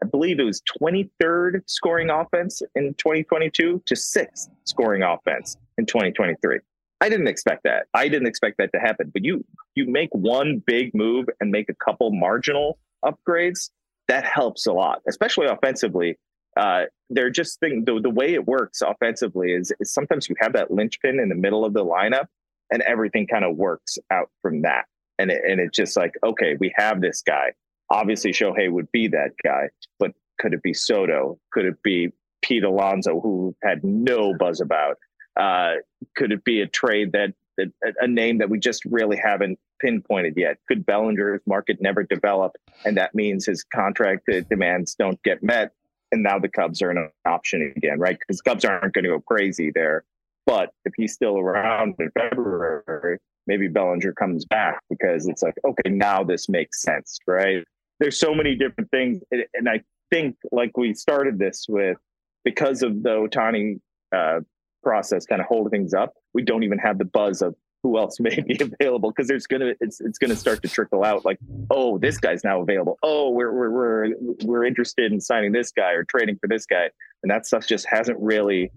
I 0.01 0.07
believe 0.07 0.39
it 0.39 0.43
was 0.43 0.61
23rd 0.81 1.61
scoring 1.67 2.09
offense 2.09 2.61
in 2.75 2.93
2022 2.95 3.83
to 3.85 3.95
sixth 3.95 4.49
scoring 4.63 5.03
offense 5.03 5.57
in 5.77 5.85
2023. 5.85 6.59
I 6.99 7.09
didn't 7.09 7.27
expect 7.27 7.63
that. 7.63 7.87
I 7.93 8.07
didn't 8.07 8.27
expect 8.27 8.57
that 8.57 8.71
to 8.73 8.79
happen. 8.79 9.11
But 9.13 9.23
you 9.23 9.45
you 9.75 9.85
make 9.87 10.09
one 10.13 10.63
big 10.65 10.93
move 10.93 11.27
and 11.39 11.51
make 11.51 11.69
a 11.69 11.75
couple 11.75 12.11
marginal 12.11 12.79
upgrades, 13.05 13.69
that 14.07 14.25
helps 14.25 14.65
a 14.65 14.73
lot, 14.73 15.01
especially 15.07 15.47
offensively. 15.47 16.17
Uh, 16.55 16.85
they're 17.09 17.29
just 17.29 17.59
thing 17.59 17.83
the, 17.85 17.99
the 18.01 18.09
way 18.09 18.33
it 18.33 18.47
works 18.47 18.81
offensively 18.81 19.51
is, 19.51 19.71
is 19.79 19.93
sometimes 19.93 20.27
you 20.27 20.35
have 20.39 20.53
that 20.53 20.71
linchpin 20.71 21.19
in 21.19 21.29
the 21.29 21.35
middle 21.35 21.63
of 21.63 21.73
the 21.73 21.85
lineup 21.85 22.25
and 22.71 22.81
everything 22.81 23.27
kind 23.27 23.45
of 23.45 23.55
works 23.55 23.97
out 24.11 24.29
from 24.41 24.63
that. 24.63 24.85
And 25.19 25.29
it, 25.31 25.41
and 25.47 25.59
it's 25.59 25.75
just 25.75 25.95
like, 25.95 26.13
okay, 26.23 26.57
we 26.59 26.73
have 26.75 27.01
this 27.01 27.21
guy. 27.21 27.51
Obviously, 27.89 28.31
Shohei 28.31 28.71
would 28.71 28.91
be 28.91 29.07
that 29.09 29.31
guy, 29.43 29.69
but 29.99 30.11
could 30.39 30.53
it 30.53 30.63
be 30.63 30.73
Soto? 30.73 31.39
Could 31.51 31.65
it 31.65 31.81
be 31.83 32.11
Pete 32.41 32.63
Alonso, 32.63 33.19
who 33.19 33.55
had 33.63 33.83
no 33.83 34.33
buzz 34.33 34.59
about? 34.59 34.97
Uh, 35.37 35.75
could 36.15 36.31
it 36.31 36.43
be 36.43 36.61
a 36.61 36.67
trade 36.67 37.11
that, 37.11 37.33
that 37.57 37.71
a 37.99 38.07
name 38.07 38.39
that 38.39 38.49
we 38.49 38.59
just 38.59 38.83
really 38.85 39.17
haven't 39.17 39.59
pinpointed 39.79 40.33
yet? 40.35 40.57
Could 40.67 40.85
Bellinger's 40.85 41.41
market 41.45 41.77
never 41.79 42.03
develop, 42.03 42.55
and 42.85 42.97
that 42.97 43.13
means 43.13 43.45
his 43.45 43.63
contract 43.63 44.29
demands 44.49 44.95
don't 44.95 45.21
get 45.23 45.43
met, 45.43 45.73
and 46.11 46.23
now 46.23 46.39
the 46.39 46.49
Cubs 46.49 46.81
are 46.81 46.89
an 46.89 47.09
option 47.25 47.73
again, 47.75 47.99
right? 47.99 48.17
Because 48.19 48.41
Cubs 48.41 48.65
aren't 48.65 48.93
going 48.93 49.03
to 49.03 49.09
go 49.09 49.19
crazy 49.19 49.71
there. 49.73 50.03
But 50.45 50.71
if 50.85 50.93
he's 50.95 51.13
still 51.13 51.37
around 51.37 51.95
in 51.99 52.09
February, 52.17 53.19
maybe 53.47 53.67
Bellinger 53.67 54.13
comes 54.13 54.45
back 54.45 54.79
because 54.89 55.27
it's 55.27 55.43
like, 55.43 55.55
okay, 55.65 55.89
now 55.89 56.23
this 56.23 56.47
makes 56.47 56.81
sense, 56.81 57.19
right? 57.27 57.63
There's 57.99 58.19
so 58.19 58.33
many 58.33 58.55
different 58.55 58.89
things, 58.89 59.21
and 59.31 59.69
I 59.69 59.81
think, 60.09 60.37
like 60.51 60.77
we 60.77 60.93
started 60.93 61.37
this 61.37 61.65
with, 61.67 61.97
because 62.45 62.81
of 62.81 63.03
the 63.03 63.09
Ohtani 63.09 63.79
uh, 64.15 64.39
process 64.87 65.25
kind 65.25 65.41
of 65.41 65.47
holding 65.47 65.69
things 65.69 65.93
up, 65.93 66.13
we 66.33 66.41
don't 66.41 66.63
even 66.63 66.77
have 66.77 66.97
the 66.97 67.03
buzz 67.03 67.41
of 67.41 67.53
who 67.83 67.97
else 67.97 68.19
may 68.21 68.39
be 68.39 68.57
available 68.59 69.11
because 69.11 69.27
there's 69.27 69.45
gonna 69.45 69.73
it's 69.81 69.99
it's 69.99 70.17
gonna 70.17 70.35
start 70.35 70.61
to 70.61 70.69
trickle 70.69 71.03
out 71.03 71.25
like 71.25 71.37
oh 71.69 71.97
this 71.97 72.17
guy's 72.17 72.43
now 72.45 72.61
available. 72.61 72.97
Oh 73.03 73.31
we're 73.31 73.51
we're 73.51 73.69
we're 73.69 74.13
we're 74.45 74.63
interested 74.63 75.11
in 75.11 75.19
signing 75.19 75.51
this 75.51 75.71
guy 75.71 75.91
or 75.91 76.05
trading 76.05 76.37
for 76.39 76.47
this 76.47 76.65
guy. 76.65 76.89
And 77.21 77.29
that 77.29 77.45
stuff 77.45 77.67
just 77.67 77.85
hasn't 77.89 78.17
really 78.21 78.71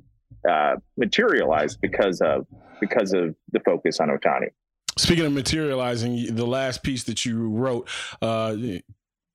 uh, 0.48 0.76
materialized 0.96 1.80
because 1.80 2.20
of 2.20 2.46
because 2.80 3.12
of 3.12 3.36
the 3.52 3.60
focus 3.60 4.00
on 4.00 4.08
Ohtani. 4.08 4.48
Speaking 4.98 5.26
of 5.26 5.32
materializing, 5.32 6.34
the 6.34 6.46
last 6.46 6.82
piece 6.82 7.04
that 7.04 7.24
you 7.24 7.48
wrote, 7.48 7.88
uh, 8.20 8.56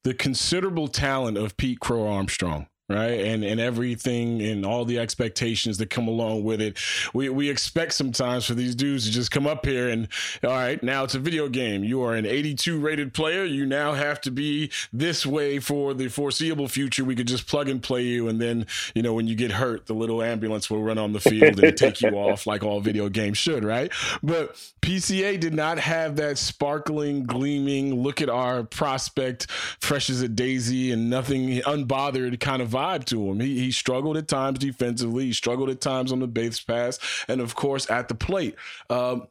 the 0.03 0.13
considerable 0.13 0.89
talent 0.89 1.38
of 1.38 1.55
Pete 1.55 1.80
Crow 1.80 2.05
Armstrong 2.07 2.67
right? 2.88 3.19
And 3.19 3.43
and 3.43 3.59
everything 3.59 4.41
and 4.41 4.65
all 4.65 4.86
the 4.86 4.99
expectations 4.99 5.77
that 5.79 5.89
come 5.89 6.07
along 6.07 6.43
with 6.43 6.61
it. 6.61 6.77
We 7.13 7.29
we 7.29 7.49
expect 7.49 7.93
sometimes 7.93 8.45
for 8.45 8.53
these 8.53 8.75
dudes 8.75 9.05
to 9.05 9.11
just 9.11 9.31
come 9.31 9.47
up 9.47 9.65
here 9.65 9.89
and 9.89 10.07
all 10.43 10.51
right 10.51 10.81
now 10.83 11.03
it's 11.03 11.15
a 11.15 11.19
video 11.19 11.49
game. 11.49 11.83
You 11.83 12.03
are 12.03 12.15
an 12.15 12.25
82 12.25 12.79
rated 12.79 13.13
player. 13.13 13.43
You 13.43 13.65
now 13.65 13.93
have 13.93 14.21
to 14.21 14.31
be 14.31 14.71
this 14.93 15.25
way 15.25 15.59
for 15.59 15.93
the 15.93 16.09
foreseeable 16.09 16.67
future. 16.67 17.03
We 17.03 17.15
could 17.15 17.27
just 17.27 17.47
plug 17.47 17.69
and 17.69 17.81
play 17.81 18.03
you. 18.03 18.27
And 18.27 18.39
then 18.39 18.67
you 18.93 19.01
know 19.01 19.13
when 19.13 19.27
you 19.27 19.36
get 19.36 19.51
hurt 19.51 19.88
the 19.88 19.95
little 19.95 20.21
ambulance 20.21 20.69
will 20.69 20.83
run 20.83 20.97
on 20.97 21.13
the 21.13 21.19
field 21.19 21.59
and 21.59 21.75
take 21.75 22.01
you 22.01 22.09
off 22.09 22.45
like 22.45 22.63
all 22.63 22.81
video 22.81 23.09
games 23.09 23.38
should 23.38 23.63
right? 23.63 23.91
But 24.21 24.55
PCA 24.81 25.39
did 25.39 25.55
not 25.55 25.79
have 25.79 26.17
that 26.17 26.38
sparkling 26.38 27.23
gleaming 27.23 27.95
look 27.95 28.21
at 28.21 28.29
our 28.29 28.63
prospect 28.63 29.49
fresh 29.79 30.09
as 30.09 30.21
a 30.21 30.27
daisy 30.27 30.91
and 30.91 31.09
nothing 31.09 31.61
unbothered 31.61 32.39
kind 32.39 32.61
of 32.61 32.74
vibe 32.76 33.05
to 33.05 33.30
him. 33.30 33.39
He 33.39 33.59
he 33.59 33.71
struggled 33.71 34.17
at 34.17 34.28
times 34.28 34.59
defensively. 34.59 35.26
He 35.26 35.34
struggled 35.34 35.69
at 35.69 35.82
times 35.82 36.11
on 36.11 36.19
the 36.19 36.28
base 36.28 36.59
pass, 36.59 36.99
and 37.28 37.41
of 37.41 37.55
course 37.55 37.89
at 37.89 38.07
the 38.07 38.15
plate. 38.15 38.55
Um, 38.89 39.28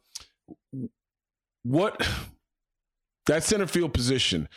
what 1.63 2.07
that 3.27 3.43
center 3.43 3.67
field 3.67 3.93
position 3.93 4.47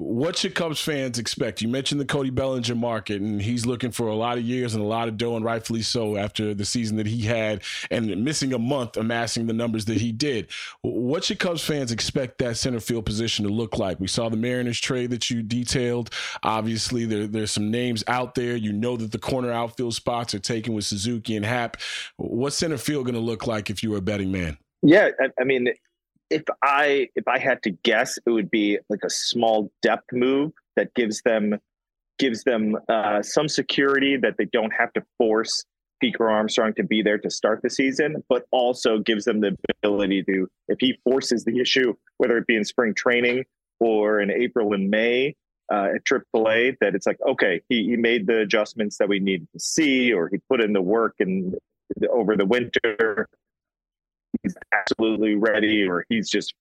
what 0.00 0.34
should 0.38 0.54
Cubs 0.54 0.80
fans 0.80 1.18
expect? 1.18 1.60
You 1.60 1.68
mentioned 1.68 2.00
the 2.00 2.06
Cody 2.06 2.30
Bellinger 2.30 2.74
market, 2.74 3.20
and 3.20 3.40
he's 3.40 3.66
looking 3.66 3.90
for 3.90 4.08
a 4.08 4.14
lot 4.14 4.38
of 4.38 4.44
years 4.44 4.74
and 4.74 4.82
a 4.82 4.86
lot 4.86 5.08
of 5.08 5.18
dough, 5.18 5.36
and 5.36 5.44
rightfully 5.44 5.82
so 5.82 6.16
after 6.16 6.54
the 6.54 6.64
season 6.64 6.96
that 6.96 7.06
he 7.06 7.20
had 7.20 7.62
and 7.90 8.24
missing 8.24 8.54
a 8.54 8.58
month 8.58 8.96
amassing 8.96 9.46
the 9.46 9.52
numbers 9.52 9.84
that 9.84 9.98
he 9.98 10.10
did. 10.10 10.48
What 10.80 11.24
should 11.24 11.38
Cubs 11.38 11.62
fans 11.62 11.92
expect 11.92 12.38
that 12.38 12.56
center 12.56 12.80
field 12.80 13.04
position 13.04 13.44
to 13.44 13.52
look 13.52 13.76
like? 13.76 14.00
We 14.00 14.06
saw 14.06 14.30
the 14.30 14.38
Mariners 14.38 14.80
trade 14.80 15.10
that 15.10 15.28
you 15.28 15.42
detailed. 15.42 16.08
Obviously, 16.42 17.04
there, 17.04 17.26
there's 17.26 17.50
some 17.50 17.70
names 17.70 18.02
out 18.06 18.34
there. 18.34 18.56
You 18.56 18.72
know 18.72 18.96
that 18.96 19.12
the 19.12 19.18
corner 19.18 19.52
outfield 19.52 19.92
spots 19.92 20.34
are 20.34 20.38
taken 20.38 20.72
with 20.72 20.86
Suzuki 20.86 21.36
and 21.36 21.44
Happ. 21.44 21.76
What's 22.16 22.56
center 22.56 22.78
field 22.78 23.04
going 23.04 23.16
to 23.16 23.20
look 23.20 23.46
like 23.46 23.68
if 23.68 23.82
you 23.82 23.90
were 23.90 23.98
a 23.98 24.02
betting 24.02 24.32
man? 24.32 24.56
Yeah, 24.82 25.10
I, 25.20 25.28
I 25.38 25.44
mean, 25.44 25.68
if 26.30 26.44
I 26.62 27.08
if 27.16 27.26
I 27.28 27.38
had 27.38 27.62
to 27.64 27.70
guess, 27.70 28.18
it 28.24 28.30
would 28.30 28.50
be 28.50 28.78
like 28.88 29.00
a 29.04 29.10
small 29.10 29.70
depth 29.82 30.12
move 30.12 30.52
that 30.76 30.94
gives 30.94 31.20
them 31.22 31.58
gives 32.18 32.44
them 32.44 32.76
uh, 32.88 33.22
some 33.22 33.48
security 33.48 34.16
that 34.16 34.36
they 34.38 34.44
don't 34.46 34.72
have 34.72 34.92
to 34.92 35.02
force 35.18 35.64
Pete 36.00 36.14
Crow 36.14 36.32
Armstrong 36.32 36.74
to 36.74 36.84
be 36.84 37.02
there 37.02 37.18
to 37.18 37.30
start 37.30 37.60
the 37.62 37.70
season, 37.70 38.22
but 38.28 38.44
also 38.50 38.98
gives 38.98 39.24
them 39.24 39.40
the 39.40 39.56
ability 39.82 40.22
to, 40.24 40.46
if 40.68 40.78
he 40.80 40.98
forces 41.04 41.44
the 41.44 41.60
issue, 41.60 41.94
whether 42.18 42.36
it 42.38 42.46
be 42.46 42.56
in 42.56 42.64
spring 42.64 42.94
training 42.94 43.44
or 43.80 44.20
in 44.20 44.30
April 44.30 44.74
and 44.74 44.90
May 44.90 45.34
uh, 45.72 45.88
at 45.94 46.04
AAA, 46.04 46.76
that 46.80 46.94
it's 46.94 47.06
like, 47.06 47.18
okay, 47.26 47.62
he, 47.68 47.84
he 47.84 47.96
made 47.96 48.26
the 48.26 48.40
adjustments 48.40 48.98
that 48.98 49.08
we 49.08 49.18
needed 49.18 49.48
to 49.52 49.60
see, 49.60 50.12
or 50.12 50.28
he 50.28 50.38
put 50.48 50.60
in 50.60 50.72
the 50.72 50.82
work 50.82 51.14
and 51.20 51.54
over 52.10 52.36
the 52.36 52.46
winter 52.46 53.28
he's 54.42 54.54
absolutely 54.72 55.34
ready 55.34 55.84
or 55.84 56.04
he's 56.08 56.28
just 56.28 56.54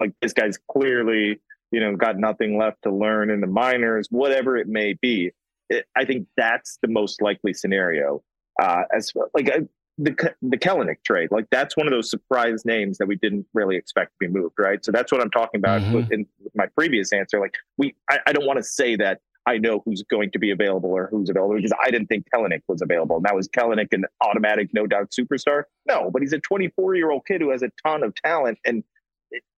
like 0.00 0.12
this 0.20 0.32
guy's 0.32 0.58
clearly 0.70 1.40
you 1.70 1.80
know 1.80 1.96
got 1.96 2.18
nothing 2.18 2.58
left 2.58 2.82
to 2.82 2.90
learn 2.90 3.30
in 3.30 3.40
the 3.40 3.46
minors 3.46 4.08
whatever 4.10 4.56
it 4.56 4.68
may 4.68 4.94
be 4.94 5.30
it, 5.68 5.86
i 5.96 6.04
think 6.04 6.26
that's 6.36 6.78
the 6.82 6.88
most 6.88 7.22
likely 7.22 7.52
scenario 7.52 8.22
uh 8.60 8.82
as 8.94 9.12
like 9.34 9.48
uh, 9.50 9.60
the 9.98 10.34
the 10.42 10.56
Kelenic 10.56 11.04
trade 11.04 11.30
like 11.30 11.46
that's 11.50 11.76
one 11.76 11.86
of 11.86 11.92
those 11.92 12.10
surprise 12.10 12.64
names 12.64 12.98
that 12.98 13.06
we 13.06 13.16
didn't 13.16 13.46
really 13.52 13.76
expect 13.76 14.12
to 14.12 14.16
be 14.26 14.28
moved 14.28 14.54
right 14.58 14.84
so 14.84 14.90
that's 14.90 15.12
what 15.12 15.20
i'm 15.20 15.30
talking 15.30 15.58
about 15.58 15.80
mm-hmm. 15.80 16.12
in 16.12 16.26
my 16.54 16.66
previous 16.76 17.12
answer 17.12 17.40
like 17.40 17.54
we 17.76 17.94
i, 18.10 18.18
I 18.26 18.32
don't 18.32 18.46
want 18.46 18.58
to 18.58 18.62
say 18.62 18.96
that 18.96 19.20
I 19.46 19.58
know 19.58 19.82
who's 19.84 20.02
going 20.04 20.30
to 20.32 20.38
be 20.38 20.50
available 20.50 20.90
or 20.90 21.08
who's 21.10 21.28
available 21.28 21.56
because 21.56 21.72
I 21.84 21.90
didn't 21.90 22.06
think 22.06 22.26
Kelenic 22.32 22.62
was 22.68 22.80
available. 22.80 23.20
Now 23.20 23.38
is 23.38 23.48
Kelenic 23.48 23.88
an 23.92 24.04
automatic, 24.24 24.70
no 24.72 24.86
doubt 24.86 25.10
superstar? 25.10 25.64
No, 25.86 26.10
but 26.12 26.22
he's 26.22 26.32
a 26.32 26.38
24 26.38 26.94
year 26.94 27.10
old 27.10 27.26
kid 27.26 27.40
who 27.40 27.50
has 27.50 27.62
a 27.62 27.70
ton 27.84 28.04
of 28.04 28.14
talent. 28.14 28.58
And 28.64 28.84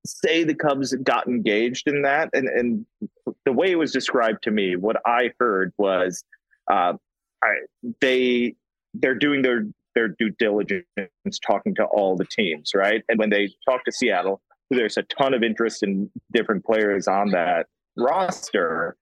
say 0.07 0.45
the 0.45 0.55
Cubs 0.55 0.95
got 1.03 1.27
engaged 1.27 1.89
in 1.89 2.03
that, 2.03 2.31
and 2.33 2.49
and 2.49 2.87
the 3.45 3.53
way 3.53 3.71
it 3.71 3.77
was 3.77 3.93
described 3.93 4.43
to 4.45 4.51
me, 4.51 4.77
what 4.77 4.97
I 5.05 5.33
heard 5.39 5.73
was, 5.79 6.25
uh, 6.71 6.95
I, 7.43 7.55
they 8.01 8.55
they're 8.95 9.15
doing 9.15 9.43
their 9.43 9.67
their 9.95 10.09
due 10.09 10.31
diligence, 10.31 10.85
talking 11.47 11.75
to 11.77 11.85
all 11.85 12.17
the 12.17 12.25
teams, 12.25 12.73
right? 12.75 13.03
And 13.09 13.19
when 13.19 13.31
they 13.31 13.51
talk 13.69 13.85
to 13.85 13.93
Seattle, 13.93 14.41
there's 14.71 14.97
a 14.97 15.03
ton 15.03 15.35
of 15.35 15.43
interest 15.43 15.83
in 15.83 16.11
different 16.33 16.65
players 16.65 17.07
on 17.07 17.31
that 17.31 17.67
roster 17.97 18.97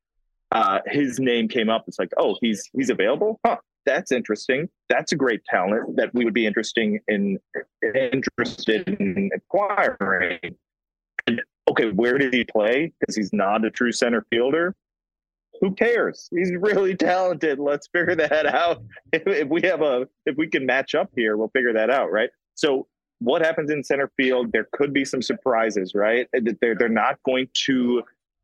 uh, 0.53 0.80
his 0.86 1.18
name 1.18 1.48
came 1.48 1.70
up. 1.70 1.84
It's 1.88 1.98
like, 1.98 2.12
oh, 2.18 2.36
he's 2.40 2.70
he's 2.76 2.90
available. 2.90 3.40
Huh, 3.44 3.57
that's 3.86 4.12
interesting. 4.12 4.68
That's 4.88 5.12
a 5.12 5.16
great 5.16 5.44
talent 5.44 5.96
that 5.96 6.14
we 6.14 6.24
would 6.24 6.34
be 6.34 6.46
interesting 6.46 7.00
in 7.09 7.38
interested 7.82 8.88
in 8.88 9.30
acquiring. 9.34 10.57
And 11.26 11.42
okay, 11.70 11.90
where 11.90 12.18
did 12.18 12.34
he 12.34 12.44
play? 12.44 12.92
Because 13.00 13.16
he's 13.16 13.32
not 13.32 13.64
a 13.64 13.70
true 13.70 13.92
center 13.92 14.26
fielder. 14.30 14.74
Who 15.61 15.74
cares? 15.74 16.28
He's 16.34 16.53
really 16.53 16.96
talented. 16.96 17.59
Let's 17.59 17.86
figure 17.88 18.16
that 18.16 18.46
out. 18.46 18.82
If, 19.12 19.26
if 19.26 19.48
we 19.48 19.61
have 19.62 19.82
a, 19.82 20.09
if 20.24 20.36
we 20.38 20.48
can 20.48 20.64
match 20.64 20.94
up 20.94 21.11
here, 21.14 21.36
we'll 21.36 21.50
figure 21.50 21.74
that 21.74 21.90
out, 21.90 22.11
right? 22.11 22.30
So 22.55 22.88
what 23.18 23.42
happens 23.42 23.70
in 23.70 23.84
center 23.84 24.11
field? 24.16 24.53
There 24.53 24.66
could 24.72 24.92
be 24.92 25.05
some 25.05 25.20
surprises, 25.22 25.94
right? 25.94 26.26
They're 26.32 26.74
they're 26.74 26.88
not 26.88 27.18
going 27.24 27.48
to 27.66 28.03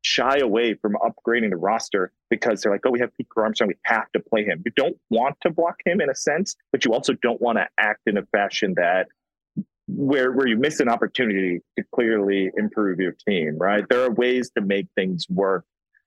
shy 0.09 0.39
away 0.39 0.75
from 0.75 0.95
upgrading 0.95 1.51
the 1.51 1.57
roster 1.57 2.11
because 2.31 2.63
they're 2.63 2.73
like, 2.73 2.81
oh, 2.87 2.91
we 2.91 2.99
have 3.01 3.15
Pete 3.17 3.27
Armstrong, 3.37 3.69
we 3.69 3.75
have 3.85 4.11
to 4.13 4.21
play 4.21 4.45
him. 4.45 4.63
You 4.65 4.73
don't 4.75 4.97
want 5.11 5.37
to 5.43 5.51
block 5.51 5.77
him 5.85 6.01
in 6.01 6.09
a 6.09 6.15
sense, 6.15 6.57
but 6.73 6.85
you 6.85 6.95
also 6.95 7.13
don't 7.23 7.41
want 7.41 7.59
to 7.59 7.67
act 7.79 8.01
in 8.07 8.17
a 8.17 8.23
fashion 8.33 8.75
that 8.77 9.09
where 9.87 10.33
where 10.33 10.47
you 10.47 10.57
miss 10.57 10.81
an 10.81 10.89
opportunity 10.89 11.61
to 11.79 11.85
clearly 11.95 12.51
improve 12.57 12.99
your 12.99 13.15
team. 13.29 13.59
Right? 13.59 13.85
There 13.89 14.03
are 14.03 14.11
ways 14.11 14.51
to 14.57 14.63
make 14.63 14.87
things 14.95 15.27
work. 15.29 15.65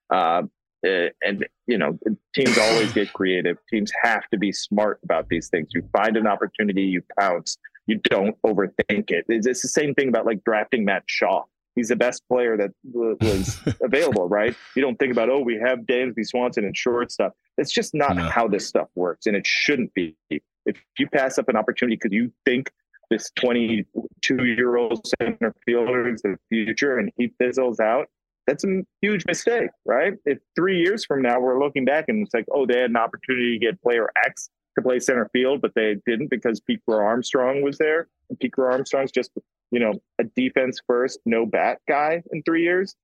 Uh, 0.09 0.43
eh, 0.83 1.09
and 1.23 1.45
you 1.67 1.77
know 1.77 1.97
teams 2.33 2.57
always 2.57 2.91
get 2.93 3.13
creative 3.19 3.57
teams 3.69 3.91
have 4.03 4.27
to 4.29 4.37
be 4.37 4.51
smart 4.51 4.99
about 5.03 5.29
these 5.29 5.47
things 5.47 5.69
you 5.73 5.81
find 5.95 6.17
an 6.17 6.27
opportunity 6.27 6.81
you 6.81 7.01
pounce 7.17 7.57
you 7.87 7.97
don't 8.09 8.35
overthink 8.41 9.09
it 9.09 9.23
it's, 9.29 9.47
it's 9.47 9.61
the 9.61 9.69
same 9.69 9.93
thing 9.93 10.09
about 10.09 10.25
like 10.25 10.43
drafting 10.43 10.83
matt 10.83 11.03
shaw 11.05 11.45
he's 11.75 11.89
the 11.89 11.95
best 11.95 12.23
player 12.27 12.57
that 12.57 12.71
was 12.93 13.59
available, 13.81 14.27
right? 14.27 14.55
You 14.75 14.81
don't 14.81 14.97
think 14.97 15.11
about, 15.11 15.29
oh, 15.29 15.39
we 15.39 15.55
have 15.55 15.79
Dansby 15.79 16.25
Swanson 16.25 16.65
and 16.65 16.75
shortstop. 16.75 17.33
It's 17.57 17.71
just 17.71 17.93
not 17.93 18.15
no. 18.15 18.23
how 18.23 18.47
this 18.47 18.67
stuff 18.67 18.87
works, 18.95 19.25
and 19.25 19.35
it 19.35 19.45
shouldn't 19.45 19.93
be. 19.93 20.15
If 20.29 20.77
you 20.99 21.07
pass 21.07 21.37
up 21.37 21.49
an 21.49 21.55
opportunity 21.55 21.95
because 21.95 22.13
you 22.13 22.31
think 22.45 22.71
this 23.09 23.31
22 23.35 24.45
year 24.45 24.77
old 24.77 25.05
center 25.19 25.53
fielder 25.65 26.13
is 26.13 26.21
the 26.21 26.37
future 26.49 26.97
and 26.97 27.11
he 27.17 27.33
fizzles 27.39 27.79
out, 27.79 28.07
that's 28.47 28.63
a 28.63 28.81
huge 29.01 29.25
mistake, 29.25 29.69
right? 29.85 30.13
If 30.25 30.39
three 30.55 30.79
years 30.79 31.05
from 31.05 31.21
now 31.21 31.39
we're 31.39 31.59
looking 31.59 31.85
back 31.85 32.05
and 32.07 32.25
it's 32.25 32.33
like, 32.33 32.45
oh, 32.53 32.65
they 32.65 32.79
had 32.79 32.89
an 32.89 32.97
opportunity 32.97 33.57
to 33.57 33.65
get 33.65 33.81
player 33.81 34.09
X 34.25 34.49
to 34.75 34.81
play 34.81 34.99
center 34.99 35.29
field, 35.33 35.61
but 35.61 35.73
they 35.75 35.95
didn't 36.05 36.29
because 36.29 36.59
Pete 36.59 36.81
Armstrong 36.87 37.61
was 37.61 37.77
there. 37.77 38.07
And 38.29 38.39
Pete 38.39 38.53
Armstrong's 38.57 39.11
just 39.11 39.31
you 39.71 39.79
know, 39.79 39.93
a 40.19 40.23
defense 40.35 40.79
first, 40.85 41.19
no 41.25 41.45
bat 41.45 41.79
guy 41.87 42.21
in 42.31 42.43
three 42.43 42.63
years, 42.63 42.95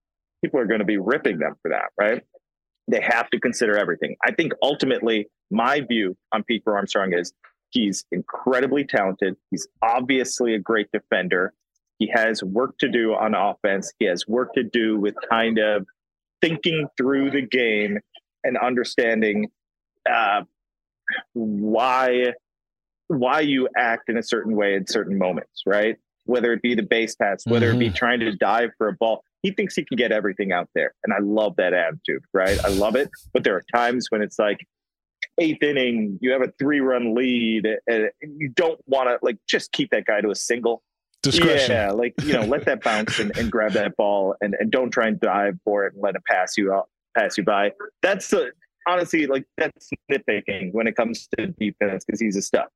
people 0.43 0.59
are 0.59 0.65
going 0.65 0.79
to 0.79 0.85
be 0.85 0.97
ripping 0.97 1.39
them 1.39 1.55
for 1.61 1.69
that, 1.69 1.89
right? 1.97 2.23
They 2.89 3.01
have 3.01 3.29
to 3.31 3.39
consider 3.39 3.77
everything. 3.77 4.15
I 4.23 4.31
think 4.31 4.53
ultimately, 4.61 5.27
my 5.49 5.81
view 5.81 6.15
on 6.31 6.43
Pete 6.43 6.63
Armstrong 6.67 7.13
is 7.13 7.33
he's 7.69 8.05
incredibly 8.11 8.85
talented. 8.85 9.35
He's 9.51 9.67
obviously 9.81 10.53
a 10.53 10.59
great 10.59 10.91
defender. 10.91 11.53
He 11.99 12.11
has 12.13 12.43
work 12.43 12.77
to 12.79 12.89
do 12.89 13.13
on 13.13 13.33
offense. 13.33 13.91
He 13.99 14.05
has 14.05 14.27
work 14.27 14.53
to 14.53 14.63
do 14.63 14.99
with 14.99 15.15
kind 15.29 15.57
of 15.57 15.85
thinking 16.41 16.87
through 16.97 17.31
the 17.31 17.41
game 17.41 17.97
and 18.43 18.57
understanding 18.57 19.49
uh, 20.09 20.43
why 21.33 22.33
why 23.07 23.39
you 23.39 23.69
act 23.77 24.09
in 24.09 24.17
a 24.17 24.23
certain 24.23 24.55
way 24.55 24.75
in 24.75 24.85
certain 24.85 25.17
moments, 25.17 25.63
right? 25.65 25.97
Whether 26.27 26.53
it 26.53 26.61
be 26.61 26.75
the 26.75 26.83
base 26.83 27.15
pass, 27.15 27.45
whether 27.45 27.67
mm-hmm. 27.67 27.75
it 27.75 27.79
be 27.79 27.85
mm-hmm. 27.87 27.95
trying 27.95 28.19
to 28.19 28.35
dive 28.35 28.71
for 28.77 28.87
a 28.87 28.93
ball. 28.93 29.23
he 29.41 29.51
thinks 29.51 29.75
he 29.75 29.83
can 29.83 29.97
get 29.97 30.11
everything 30.11 30.51
out 30.51 30.69
there. 30.75 30.93
And 31.03 31.13
I 31.13 31.19
love 31.19 31.55
that 31.57 31.73
attitude, 31.73 32.23
right? 32.33 32.63
I 32.63 32.69
love 32.69 32.95
it. 32.95 33.09
But 33.33 33.43
there 33.43 33.55
are 33.55 33.63
times 33.73 34.07
when 34.09 34.21
it's 34.21 34.37
like 34.37 34.59
eighth 35.39 35.63
inning, 35.63 36.19
you 36.21 36.31
have 36.31 36.41
a 36.41 36.51
three 36.59 36.79
run 36.79 37.15
lead, 37.15 37.67
and 37.87 38.09
you 38.21 38.49
don't 38.49 38.79
want 38.87 39.09
to 39.09 39.17
like 39.21 39.37
just 39.47 39.71
keep 39.71 39.89
that 39.91 40.05
guy 40.05 40.21
to 40.21 40.29
a 40.29 40.35
single. 40.35 40.83
Discretion. 41.23 41.71
Yeah, 41.71 41.91
like 41.91 42.13
you 42.21 42.33
know, 42.33 42.43
let 42.43 42.65
that 42.65 42.83
bounce 42.83 43.19
and, 43.19 43.35
and 43.37 43.51
grab 43.51 43.71
that 43.73 43.97
ball, 43.97 44.35
and, 44.39 44.55
and 44.59 44.71
don't 44.71 44.91
try 44.91 45.07
and 45.07 45.19
dive 45.19 45.55
for 45.65 45.85
it 45.85 45.93
and 45.93 46.01
let 46.01 46.15
it 46.15 46.21
pass 46.25 46.57
you 46.57 46.71
out, 46.71 46.89
pass 47.17 47.37
you 47.37 47.43
by. 47.43 47.71
That's 48.01 48.29
the 48.29 48.51
honestly 48.87 49.27
like 49.27 49.45
that's 49.57 49.89
nitpicking 50.11 50.73
when 50.73 50.87
it 50.87 50.95
comes 50.95 51.27
to 51.37 51.47
defense 51.47 52.05
because 52.05 52.19
he's 52.19 52.37
a 52.37 52.41
stud. 52.41 52.67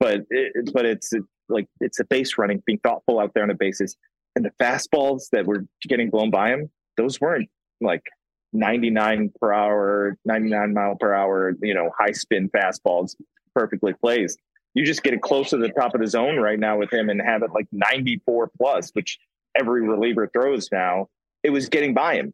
But 0.00 0.22
it, 0.30 0.72
but 0.72 0.86
it's 0.86 1.12
like 1.50 1.68
it's 1.80 2.00
a 2.00 2.04
base 2.04 2.38
running, 2.38 2.62
being 2.66 2.78
thoughtful 2.78 3.18
out 3.20 3.32
there 3.34 3.42
on 3.42 3.48
the 3.48 3.54
bases, 3.54 3.96
and 4.36 4.44
the 4.44 4.52
fastballs 4.60 5.24
that 5.32 5.46
were 5.46 5.66
getting 5.82 6.10
blown 6.10 6.30
by 6.30 6.50
him, 6.50 6.70
those 6.96 7.20
weren't 7.20 7.48
like 7.80 8.02
99 8.52 9.32
per 9.40 9.52
hour, 9.52 10.16
99 10.24 10.74
mile 10.74 10.96
per 10.96 11.12
hour, 11.14 11.54
you 11.62 11.74
know, 11.74 11.90
high 11.98 12.12
spin 12.12 12.48
fastballs 12.50 13.14
perfectly 13.54 13.92
placed. 13.92 14.38
You 14.74 14.84
just 14.84 15.02
get 15.02 15.14
it 15.14 15.20
close 15.22 15.50
to 15.50 15.56
the 15.56 15.68
top 15.70 15.94
of 15.94 16.00
the 16.00 16.06
zone 16.06 16.36
right 16.36 16.58
now 16.58 16.78
with 16.78 16.92
him 16.92 17.10
and 17.10 17.20
have 17.20 17.42
it 17.42 17.50
like 17.52 17.66
94 17.72 18.50
plus, 18.56 18.90
which 18.92 19.18
every 19.58 19.82
reliever 19.86 20.28
throws 20.32 20.68
now. 20.70 21.08
It 21.42 21.50
was 21.50 21.68
getting 21.68 21.94
by 21.94 22.14
him. 22.16 22.32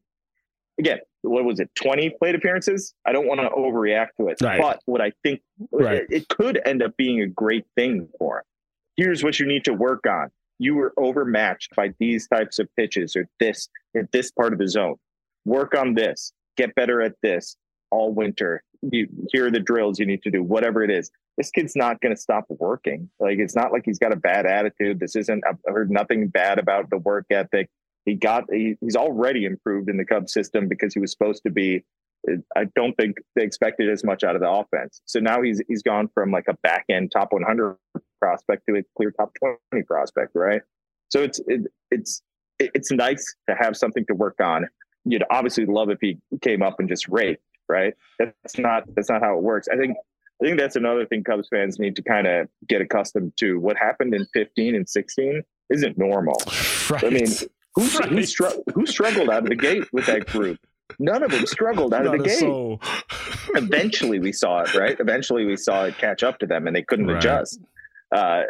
Again, 0.79 0.99
what 1.23 1.45
was 1.45 1.61
it, 1.61 1.71
20 1.77 2.11
plate 2.19 2.35
appearances? 2.35 2.93
I 3.07 3.13
don't 3.13 3.27
want 3.27 3.41
to 3.41 3.49
overreact 3.49 4.09
to 4.21 4.29
it. 4.29 4.37
Right. 4.43 4.61
But 4.61 4.81
what 4.85 5.01
I 5.01 5.13
think 5.23 5.41
Right. 5.73 6.03
it, 6.03 6.07
it 6.11 6.29
could 6.29 6.61
end 6.67 6.83
up 6.83 6.95
being 6.99 7.23
a 7.23 7.27
great 7.27 7.65
thing 7.75 8.09
for 8.19 8.39
him. 8.39 8.45
Here's 8.97 9.23
what 9.23 9.39
you 9.39 9.47
need 9.47 9.65
to 9.65 9.75
work 9.75 10.07
on. 10.07 10.31
You 10.59 10.75
were 10.75 10.95
overmatched 10.97 11.77
by 11.77 11.93
these 11.99 12.27
types 12.29 12.59
of 12.59 12.69
pitches 12.77 13.15
or 13.15 13.29
this 13.39 13.69
at 13.95 14.11
this 14.13 14.31
part 14.31 14.53
of 14.53 14.59
the 14.59 14.69
zone. 14.69 14.97
Work 15.45 15.75
on 15.75 15.95
this. 15.95 16.33
Get 16.57 16.75
better 16.75 17.03
at 17.03 17.15
this 17.23 17.57
all 17.91 18.13
winter. 18.13 18.63
You, 18.91 19.09
here 19.33 19.47
are 19.47 19.51
the 19.51 19.61
drills 19.61 19.99
you 19.99 20.07
need 20.07 20.23
to 20.23 20.31
do, 20.31 20.43
whatever 20.43 20.83
it 20.83 20.91
is. 20.91 21.11
This 21.37 21.51
kid's 21.51 21.77
not 21.77 22.01
going 22.01 22.15
to 22.15 22.21
stop 22.21 22.47
working. 22.49 23.11
Like 23.21 23.39
it's 23.39 23.55
not 23.55 23.71
like 23.71 23.83
he's 23.85 23.99
got 23.99 24.13
a 24.13 24.17
bad 24.17 24.47
attitude. 24.47 24.99
This 24.99 25.15
isn't. 25.17 25.45
I've 25.47 25.59
heard 25.67 25.91
nothing 25.91 26.29
bad 26.29 26.59
about 26.59 26.89
the 26.89 26.99
work 26.99 27.27
ethic. 27.31 27.69
He 28.07 28.15
got. 28.15 28.45
He, 28.51 28.77
he's 28.81 28.97
already 28.97 29.45
improved 29.45 29.91
in 29.91 29.99
the 29.99 30.07
Cubs 30.07 30.33
system 30.33 30.69
because 30.69 30.95
he 30.95 31.01
was 31.01 31.11
supposed 31.11 31.43
to 31.45 31.51
be. 31.51 31.85
I 32.57 32.65
don't 32.75 32.95
think 32.95 33.19
they 33.37 33.45
expected 33.45 33.91
as 33.91 34.03
much 34.03 34.25
out 34.25 34.35
of 34.35 34.41
the 34.41 34.51
offense. 34.51 35.03
So 35.05 35.21
now 35.21 35.43
he's 35.43 35.61
he's 35.69 35.83
gone 35.83 36.09
from 36.15 36.31
like 36.31 36.47
a 36.49 36.55
back 36.63 36.87
end 36.89 37.13
top 37.13 37.33
100 37.33 37.77
prospect 38.27 38.63
to 38.69 38.77
a 38.77 38.83
clear 38.97 39.11
top 39.13 39.33
20 39.71 39.85
prospect, 39.85 40.33
right? 40.35 40.63
So 41.11 41.23
it's 41.23 41.39
it, 41.47 41.61
it's 41.91 42.23
it, 42.59 42.71
it's 42.75 42.91
nice 42.91 43.25
to 43.49 43.55
have 43.55 43.77
something 43.77 44.05
to 44.07 44.15
work 44.15 44.37
on. 44.41 44.67
You'd 45.05 45.25
obviously 45.31 45.67
love 45.67 45.91
if 45.91 45.99
he 46.01 46.19
came 46.43 46.63
up 46.63 46.81
and 46.81 46.89
just 46.89 47.07
raked, 47.09 47.43
right? 47.69 47.95
That's 48.19 48.59
not 48.59 48.83
that's 48.95 49.09
not 49.09 49.23
how 49.23 49.37
it 49.39 49.43
works. 49.43 49.69
I 49.73 49.77
think 49.77 49.97
I 50.43 50.45
think 50.45 50.59
that's 50.59 50.77
another 50.77 51.07
thing 51.07 51.23
Cubs 51.23 51.49
fans 51.49 51.79
need 51.79 51.95
to 51.97 52.03
kind 52.03 52.27
of 52.27 52.49
get 52.69 52.81
accustomed 52.81 53.33
to. 53.39 53.61
What 53.61 53.77
happened 53.77 54.15
in 54.15 54.27
15 54.35 54.75
and 54.75 54.89
16 54.89 55.43
isn't 55.71 55.97
normal. 55.97 56.37
Right. 56.91 57.05
I 57.05 57.11
mean, 57.11 57.27
who 57.75 57.83
Right. 58.01 58.09
who, 58.09 58.63
who 58.75 58.87
struggled 58.87 59.31
out 59.31 59.45
of 59.45 59.49
the 59.49 59.55
gate 59.55 59.85
with 59.93 60.07
that 60.07 60.27
group? 60.27 60.59
None 60.99 61.23
of 61.23 61.31
them 61.31 61.47
struggled 61.47 61.93
out 61.95 62.07
of 62.07 62.13
the 62.13 62.19
gate. 62.19 63.63
Eventually, 63.63 64.19
we 64.19 64.33
saw 64.33 64.61
it. 64.63 64.75
Right. 64.75 64.99
Eventually, 64.99 65.45
we 65.45 65.57
saw 65.57 65.85
it 65.85 65.97
catch 65.99 66.23
up 66.23 66.39
to 66.41 66.47
them, 66.47 66.67
and 66.67 66.75
they 66.77 66.83
couldn't 66.83 67.07
Right. 67.07 67.17
adjust. 67.19 67.61
Uh, 68.15 68.43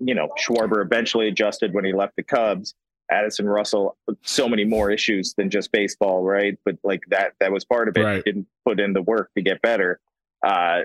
you 0.00 0.14
know, 0.14 0.28
Schwarber 0.38 0.84
eventually 0.84 1.28
adjusted 1.28 1.74
when 1.74 1.84
he 1.84 1.92
left 1.92 2.16
the 2.16 2.22
Cubs. 2.22 2.74
Addison 3.10 3.46
Russell, 3.46 3.96
so 4.22 4.48
many 4.48 4.64
more 4.64 4.90
issues 4.90 5.34
than 5.34 5.50
just 5.50 5.70
baseball, 5.70 6.22
right? 6.22 6.58
But 6.64 6.76
like 6.82 7.02
that, 7.08 7.34
that 7.40 7.52
was 7.52 7.64
part 7.64 7.88
of 7.88 7.96
it. 7.96 8.02
Right. 8.02 8.24
Didn't 8.24 8.46
put 8.64 8.80
in 8.80 8.94
the 8.94 9.02
work 9.02 9.30
to 9.36 9.42
get 9.42 9.60
better. 9.60 10.00
Uh, 10.42 10.80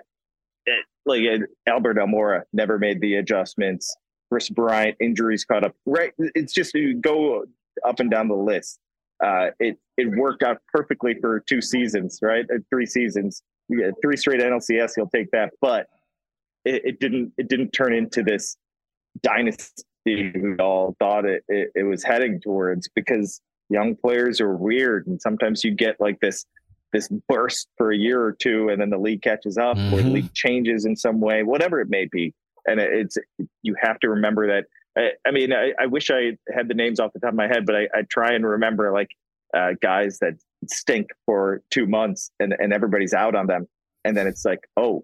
it, 0.66 0.86
like 1.06 1.22
it, 1.22 1.42
Albert 1.66 1.98
Almora 1.98 2.44
never 2.52 2.78
made 2.78 3.00
the 3.00 3.16
adjustments. 3.16 3.96
Kris 4.30 4.50
Bryant 4.50 4.98
injuries 5.00 5.46
caught 5.46 5.64
up. 5.64 5.74
Right, 5.86 6.14
it's 6.18 6.54
just 6.54 6.74
you 6.76 6.96
go 6.96 7.46
up 7.86 8.00
and 8.00 8.12
down 8.12 8.28
the 8.28 8.36
list. 8.36 8.80
Uh, 9.24 9.48
it 9.60 9.78
it 9.98 10.10
worked 10.18 10.44
out 10.44 10.62
perfectly 10.74 11.16
for 11.22 11.40
two 11.40 11.62
seasons, 11.62 12.20
right? 12.22 12.46
Uh, 12.54 12.58
Three 12.70 12.86
seasons, 12.86 13.42
three 14.02 14.18
straight 14.18 14.42
NLCS. 14.42 14.92
He'll 14.96 15.10
take 15.10 15.32
that, 15.32 15.54
but 15.62 15.88
it, 16.68 16.82
it 16.86 17.00
didn't. 17.00 17.32
It 17.38 17.48
didn't 17.48 17.72
turn 17.72 17.94
into 17.94 18.22
this 18.24 18.58
dynasty 19.22 19.84
we 20.06 20.56
all 20.60 20.96
thought 21.00 21.26
it, 21.26 21.44
it, 21.50 21.70
it 21.76 21.84
was 21.84 22.02
heading 22.04 22.40
towards 22.40 22.88
because 22.96 23.42
young 23.70 23.94
players 23.96 24.40
are 24.40 24.56
weird 24.56 25.06
and 25.08 25.22
sometimes 25.22 25.64
you 25.64 25.72
get 25.72 26.00
like 26.00 26.18
this 26.22 26.46
this 26.94 27.10
burst 27.28 27.68
for 27.78 27.92
a 27.92 27.98
year 27.98 28.22
or 28.22 28.32
two 28.32 28.70
and 28.70 28.80
then 28.80 28.90
the 28.90 28.98
league 28.98 29.22
catches 29.22 29.58
up 29.58 29.76
or 29.76 29.98
the 29.98 30.04
Mhm. 30.04 30.14
league 30.14 30.34
changes 30.34 30.86
in 30.86 30.96
some 30.96 31.20
way 31.20 31.44
whatever 31.44 31.82
it 31.82 31.90
may 31.90 32.06
be 32.10 32.34
and 32.66 32.80
it- 32.80 32.94
it's 32.94 33.18
you 33.64 33.76
have 33.82 34.00
to 34.00 34.10
remember 34.10 34.48
that 34.48 34.66
i, 34.98 35.10
I 35.28 35.32
mean 35.32 35.52
I, 35.52 35.74
I 35.78 35.88
wish 35.88 36.10
i 36.10 36.38
had 36.56 36.70
the 36.70 36.74
names 36.74 37.02
off 37.02 37.12
the 37.12 37.20
top 37.20 37.32
of 37.32 37.36
my 37.36 37.48
head 37.48 37.66
but 37.66 37.76
i, 37.76 37.90
I 37.94 38.04
try 38.10 38.32
and 38.34 38.46
remember 38.46 38.94
like 38.94 39.10
uh, 39.54 39.72
guys 39.82 40.20
that 40.20 40.36
stink 40.68 41.08
for 41.26 41.62
two 41.70 41.86
months 41.88 42.32
and, 42.40 42.54
and 42.60 42.72
everybody's 42.72 43.14
out 43.14 43.36
on 43.36 43.48
them 43.48 43.68
and 44.06 44.16
then 44.16 44.26
it's 44.28 44.46
like 44.46 44.60
oh 44.78 45.04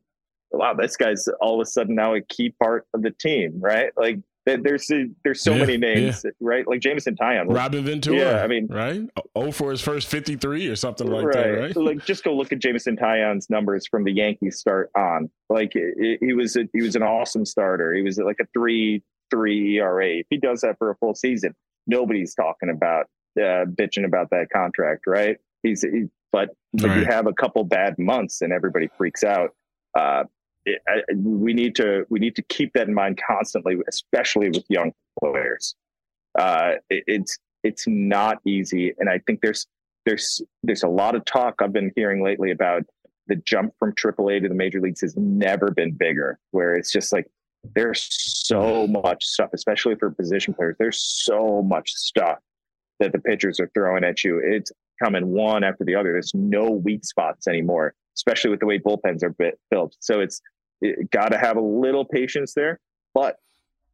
wow 0.53 0.73
this 0.73 0.95
guy's 0.95 1.27
all 1.41 1.59
of 1.59 1.61
a 1.61 1.69
sudden 1.69 1.95
now 1.95 2.13
a 2.13 2.21
key 2.21 2.53
part 2.61 2.85
of 2.93 3.01
the 3.01 3.11
team 3.11 3.59
right 3.59 3.91
like 3.97 4.19
there's 4.45 4.91
there's 5.23 5.41
so 5.41 5.53
Yeah, 5.53 5.59
many 5.59 5.77
names 5.77 6.25
right 6.41 6.67
like 6.67 6.81
jameson 6.81 7.15
taillon 7.15 7.53
Robin 7.53 7.83
Ventura. 7.85 8.17
Yeah, 8.17 8.43
I 8.43 8.47
mean- 8.47 8.67
right? 8.67 9.01
Oh, 9.35 9.51
for 9.51 9.71
his 9.71 9.81
first 9.81 10.07
53 10.09 10.67
or 10.67 10.75
something 10.75 11.07
like 11.07 11.25
right. 11.25 11.33
that, 11.33 11.59
right? 11.59 11.75
Like, 11.75 12.05
just 12.05 12.23
go 12.23 12.35
look 12.35 12.51
at 12.51 12.59
Jameson 12.59 12.95
Taillon's 12.97 13.49
numbers 13.49 13.87
from 13.87 14.03
the 14.03 14.11
Yankees 14.11 14.59
start 14.59 14.91
on. 14.95 15.29
Like, 15.49 15.71
he 15.73 16.33
was 16.33 16.55
a, 16.55 16.67
he 16.71 16.83
was 16.83 16.95
an 16.95 17.01
awesome 17.01 17.45
starter. 17.45 17.93
He 17.95 18.03
was 18.03 18.19
like 18.19 18.37
a 18.39 18.45
three 18.53 19.01
three 19.31 19.77
ERA. 19.79 20.17
If 20.17 20.27
he 20.29 20.37
does 20.37 20.61
that 20.61 20.77
for 20.77 20.91
a 20.91 20.95
full 20.97 21.15
season, 21.15 21.55
nobody's 21.87 22.35
talking 22.35 22.69
about 22.69 23.07
uh, 23.39 23.65
bitching 23.65 24.05
about 24.05 24.29
that 24.29 24.49
contract, 24.51 25.07
right? 25.07 25.37
He's 25.63 25.81
he, 25.81 26.05
but 26.31 26.49
but 26.73 26.95
you 26.97 27.05
have 27.05 27.25
a 27.27 27.33
couple 27.33 27.63
bad 27.63 27.97
months 27.97 28.41
and 28.41 28.53
everybody 28.53 28.89
freaks 28.97 29.23
out. 29.23 29.55
Uh, 29.97 30.25
I, 30.67 31.01
we 31.15 31.53
need 31.53 31.75
to 31.75 32.05
we 32.09 32.19
need 32.19 32.35
to 32.35 32.41
keep 32.43 32.73
that 32.73 32.87
in 32.87 32.93
mind 32.93 33.19
constantly, 33.25 33.77
especially 33.87 34.49
with 34.49 34.63
young 34.69 34.93
players. 35.19 35.75
Uh, 36.37 36.73
it, 36.89 37.03
it's 37.07 37.37
it's 37.63 37.85
not 37.87 38.39
easy, 38.45 38.93
and 38.97 39.09
I 39.09 39.19
think 39.19 39.41
there's 39.41 39.67
there's 40.05 40.41
there's 40.63 40.83
a 40.83 40.87
lot 40.87 41.15
of 41.15 41.25
talk 41.25 41.55
I've 41.61 41.73
been 41.73 41.91
hearing 41.95 42.23
lately 42.23 42.51
about 42.51 42.83
the 43.27 43.35
jump 43.37 43.73
from 43.79 43.93
AAA 43.93 44.41
to 44.41 44.49
the 44.49 44.55
major 44.55 44.81
leagues 44.81 45.01
has 45.01 45.15
never 45.15 45.71
been 45.71 45.91
bigger. 45.91 46.39
Where 46.51 46.75
it's 46.75 46.91
just 46.91 47.11
like 47.11 47.27
there's 47.75 48.07
so 48.09 48.87
much 48.87 49.23
stuff, 49.23 49.49
especially 49.53 49.95
for 49.95 50.11
position 50.11 50.53
players. 50.53 50.75
There's 50.79 51.01
so 51.01 51.61
much 51.61 51.93
stuff 51.93 52.39
that 52.99 53.11
the 53.11 53.19
pitchers 53.19 53.59
are 53.59 53.69
throwing 53.73 54.03
at 54.03 54.23
you. 54.23 54.39
It's 54.43 54.71
coming 55.01 55.27
one 55.27 55.63
after 55.63 55.83
the 55.83 55.95
other. 55.95 56.11
There's 56.11 56.33
no 56.33 56.69
weak 56.69 57.05
spots 57.05 57.47
anymore, 57.47 57.93
especially 58.15 58.51
with 58.51 58.59
the 58.59 58.65
way 58.65 58.79
bullpens 58.79 59.23
are 59.23 59.35
built. 59.69 59.95
So 59.99 60.19
it's 60.19 60.41
it, 60.41 60.52
got 61.11 61.29
to 61.29 61.37
have 61.37 61.57
a 61.57 61.61
little 61.61 62.05
patience 62.05 62.53
there, 62.53 62.79
but 63.13 63.37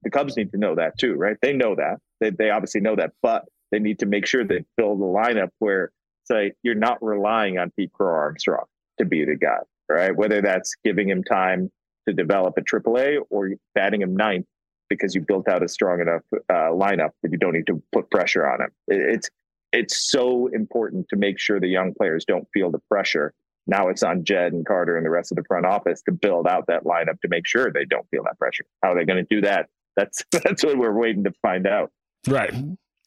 the 0.03 0.09
Cubs 0.09 0.38
need 0.38 0.51
to 0.51 0.57
know 0.57 0.75
that 0.75 0.97
too, 0.97 1.15
right? 1.15 1.38
They 1.41 1.53
know 1.53 1.75
that. 1.75 1.99
They, 2.19 2.30
they 2.30 2.49
obviously 2.49 2.82
know 2.82 2.95
that, 2.95 3.11
but 3.21 3.45
they 3.71 3.80
need 3.80 3.99
to 3.99 4.05
make 4.05 4.25
sure 4.25 4.43
they 4.43 4.63
build 4.77 4.99
a 4.99 5.03
lineup 5.03 5.49
where 5.59 5.91
say 6.25 6.53
you're 6.63 6.75
not 6.75 7.03
relying 7.03 7.57
on 7.57 7.71
Pete 7.71 7.91
Crow 7.93 8.13
Armstrong 8.13 8.65
to 8.99 9.05
be 9.05 9.25
the 9.25 9.36
guy, 9.36 9.59
right? 9.88 10.15
Whether 10.15 10.41
that's 10.41 10.75
giving 10.84 11.09
him 11.09 11.23
time 11.23 11.71
to 12.07 12.13
develop 12.13 12.57
at 12.57 12.65
AAA 12.65 13.19
or 13.30 13.51
batting 13.75 14.01
him 14.01 14.15
ninth 14.15 14.45
because 14.89 15.13
you 15.13 15.21
built 15.21 15.47
out 15.47 15.63
a 15.63 15.67
strong 15.67 16.01
enough 16.01 16.21
uh, 16.49 16.71
lineup 16.71 17.11
that 17.21 17.32
you 17.32 17.38
don't 17.38 17.53
need 17.53 17.67
to 17.67 17.82
put 17.91 18.09
pressure 18.09 18.47
on 18.47 18.61
him. 18.61 18.69
It, 18.88 19.01
it's 19.15 19.30
it's 19.71 20.09
so 20.09 20.47
important 20.47 21.07
to 21.09 21.15
make 21.15 21.39
sure 21.39 21.59
the 21.59 21.67
young 21.67 21.93
players 21.93 22.25
don't 22.25 22.47
feel 22.53 22.71
the 22.71 22.80
pressure. 22.89 23.34
Now 23.70 23.89
it's 23.89 24.03
on 24.03 24.24
Jed 24.24 24.53
and 24.53 24.65
Carter 24.65 24.97
and 24.97 25.05
the 25.05 25.09
rest 25.09 25.32
of 25.32 25.36
the 25.36 25.43
front 25.43 25.65
office 25.65 26.01
to 26.03 26.11
build 26.11 26.47
out 26.47 26.65
that 26.67 26.86
lineup 26.86 27.22
to 27.22 27.28
make 27.28 27.45
sure 27.45 27.72
they 27.72 27.86
don't 27.86 28.07
feel 28.09 28.24
that 28.24 28.38
pressure. 28.39 28.65
How 28.82 28.93
are 28.93 28.95
they 28.95 29.05
going 29.05 29.24
to 29.24 29.36
do 29.36 29.41
that? 29.41 29.67
That's 29.95 30.24
that's 30.32 30.63
what 30.63 30.78
we're 30.78 30.93
waiting 30.93 31.24
to 31.26 31.34
find 31.41 31.67
out. 31.67 31.91
Right. 32.28 32.53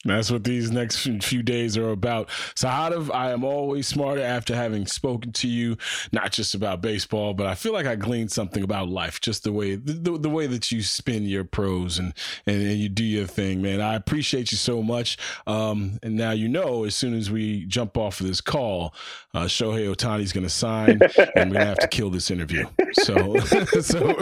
That's 0.05 0.31
what 0.31 0.43
these 0.43 0.71
next 0.71 1.07
few 1.23 1.43
days 1.43 1.77
are 1.77 1.91
about. 1.91 2.29
Sahadev, 2.57 3.15
I 3.15 3.31
am 3.31 3.45
always 3.45 3.87
smarter 3.87 4.23
after 4.23 4.55
having 4.55 4.87
spoken 4.87 5.33
to 5.33 5.49
you, 5.49 5.77
not 6.11 6.33
just 6.33 6.55
about 6.55 6.81
baseball, 6.81 7.35
but 7.35 7.47
I 7.47 7.55
feel 7.55 7.73
like 7.73 7.87
I 7.87 7.95
gleaned 7.95 8.33
something 8.33 8.65
about 8.65 8.89
life, 8.89 9.21
just 9.21 9.45
the 9.45 9.53
way 9.53 9.77
the, 9.77 10.19
the, 10.19 10.31
way 10.33 10.47
that 10.47 10.73
you 10.73 10.83
spin 10.83 11.25
your 11.25 11.45
pros 11.45 11.99
and, 11.99 12.15
and 12.47 12.63
and 12.63 12.79
you 12.79 12.89
do 12.89 13.05
your 13.05 13.27
thing, 13.27 13.63
man. 13.63 13.81
I 13.81 13.95
appreciate 13.95 14.51
you 14.51 14.59
so 14.59 14.83
much. 14.83 15.19
Um, 15.47 15.99
and 16.03 16.17
now 16.17 16.33
you 16.33 16.49
know, 16.49 16.85
as 16.85 16.97
soon 16.97 17.15
as 17.15 17.31
we 17.31 17.65
jump 17.67 17.97
off 17.97 18.21
of 18.21 18.27
this 18.27 18.41
call, 18.41 18.95
uh, 19.35 19.45
Shohei 19.45 19.95
Ohtani's 19.95 20.33
going 20.33 20.45
to 20.45 20.51
sign, 20.51 21.01
and 21.37 21.51
we're 21.51 21.59
going 21.59 21.61
to 21.61 21.65
have 21.65 21.79
to 21.79 21.89
kill 21.89 22.11
this 22.11 22.31
interview. 22.31 22.67
So, 22.95 23.39
so, 23.39 24.15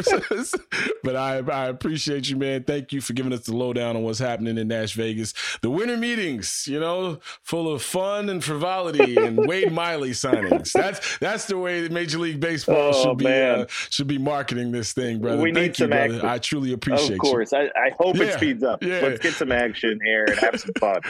but 1.02 1.16
I 1.16 1.38
I 1.38 1.66
appreciate 1.66 2.30
you, 2.30 2.36
man. 2.36 2.62
Thank 2.62 2.92
you 2.92 3.00
for 3.00 3.14
giving 3.14 3.32
us 3.32 3.40
the 3.40 3.54
lowdown 3.54 3.96
on 3.96 4.04
what's 4.04 4.20
happening 4.20 4.56
in 4.58 4.68
Nash 4.68 4.94
Vegas. 4.94 5.34
The 5.60 5.69
the 5.70 5.76
winter 5.76 5.96
meetings, 5.96 6.66
you 6.66 6.80
know, 6.80 7.18
full 7.42 7.72
of 7.72 7.82
fun 7.82 8.28
and 8.28 8.42
frivolity 8.42 9.16
and 9.16 9.36
Wade 9.46 9.72
Miley 9.72 10.10
signings. 10.10 10.72
That's 10.72 11.18
that's 11.18 11.46
the 11.46 11.58
way 11.58 11.82
that 11.82 11.92
Major 11.92 12.18
League 12.18 12.40
Baseball 12.40 12.90
Oh, 12.92 13.04
should 13.04 13.18
be 13.18 13.26
uh, 13.26 13.66
should 13.68 14.06
be 14.08 14.18
marketing 14.18 14.72
this 14.72 14.92
thing, 14.92 15.20
brother. 15.20 15.40
We 15.42 15.52
need 15.52 15.60
Thank 15.60 15.78
you, 15.78 15.84
some 15.84 15.90
brother. 15.90 16.14
action. 16.16 16.28
I 16.28 16.38
truly 16.38 16.72
appreciate 16.72 17.12
Of 17.12 17.18
course. 17.18 17.52
I, 17.52 17.64
I 17.76 17.90
hope 17.98 18.16
Yeah, 18.16 18.24
it 18.24 18.34
speeds 18.34 18.62
up. 18.64 18.82
yeah. 18.82 19.00
Let's 19.00 19.20
get 19.20 19.34
some 19.34 19.52
action 19.52 19.98
here 20.04 20.24
and 20.28 20.38
have 20.40 20.60
some 20.60 20.72
fun. 20.78 21.00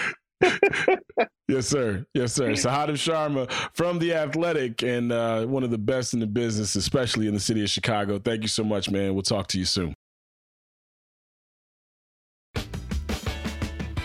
Yes, 1.48 1.66
sir. 1.66 2.06
Yes, 2.14 2.32
sir. 2.32 2.50
Sahadev 2.52 2.92
Sharma 2.94 3.50
from 3.74 3.98
the 3.98 4.14
Athletic 4.14 4.84
and 4.84 5.11
uh, 5.11 5.44
one 5.46 5.64
of 5.64 5.70
the 5.72 5.78
best 5.78 6.14
in 6.14 6.20
the 6.20 6.26
business, 6.26 6.76
especially 6.76 7.26
in 7.26 7.34
the 7.34 7.40
city 7.40 7.61
of 7.64 7.68
Chicago. 7.68 8.20
Thank 8.20 8.42
you 8.42 8.48
so 8.48 8.62
much, 8.62 8.88
man. 8.88 9.14
We'll 9.14 9.22
talk 9.24 9.48
to 9.48 9.58
you 9.58 9.64
soon. 9.64 9.92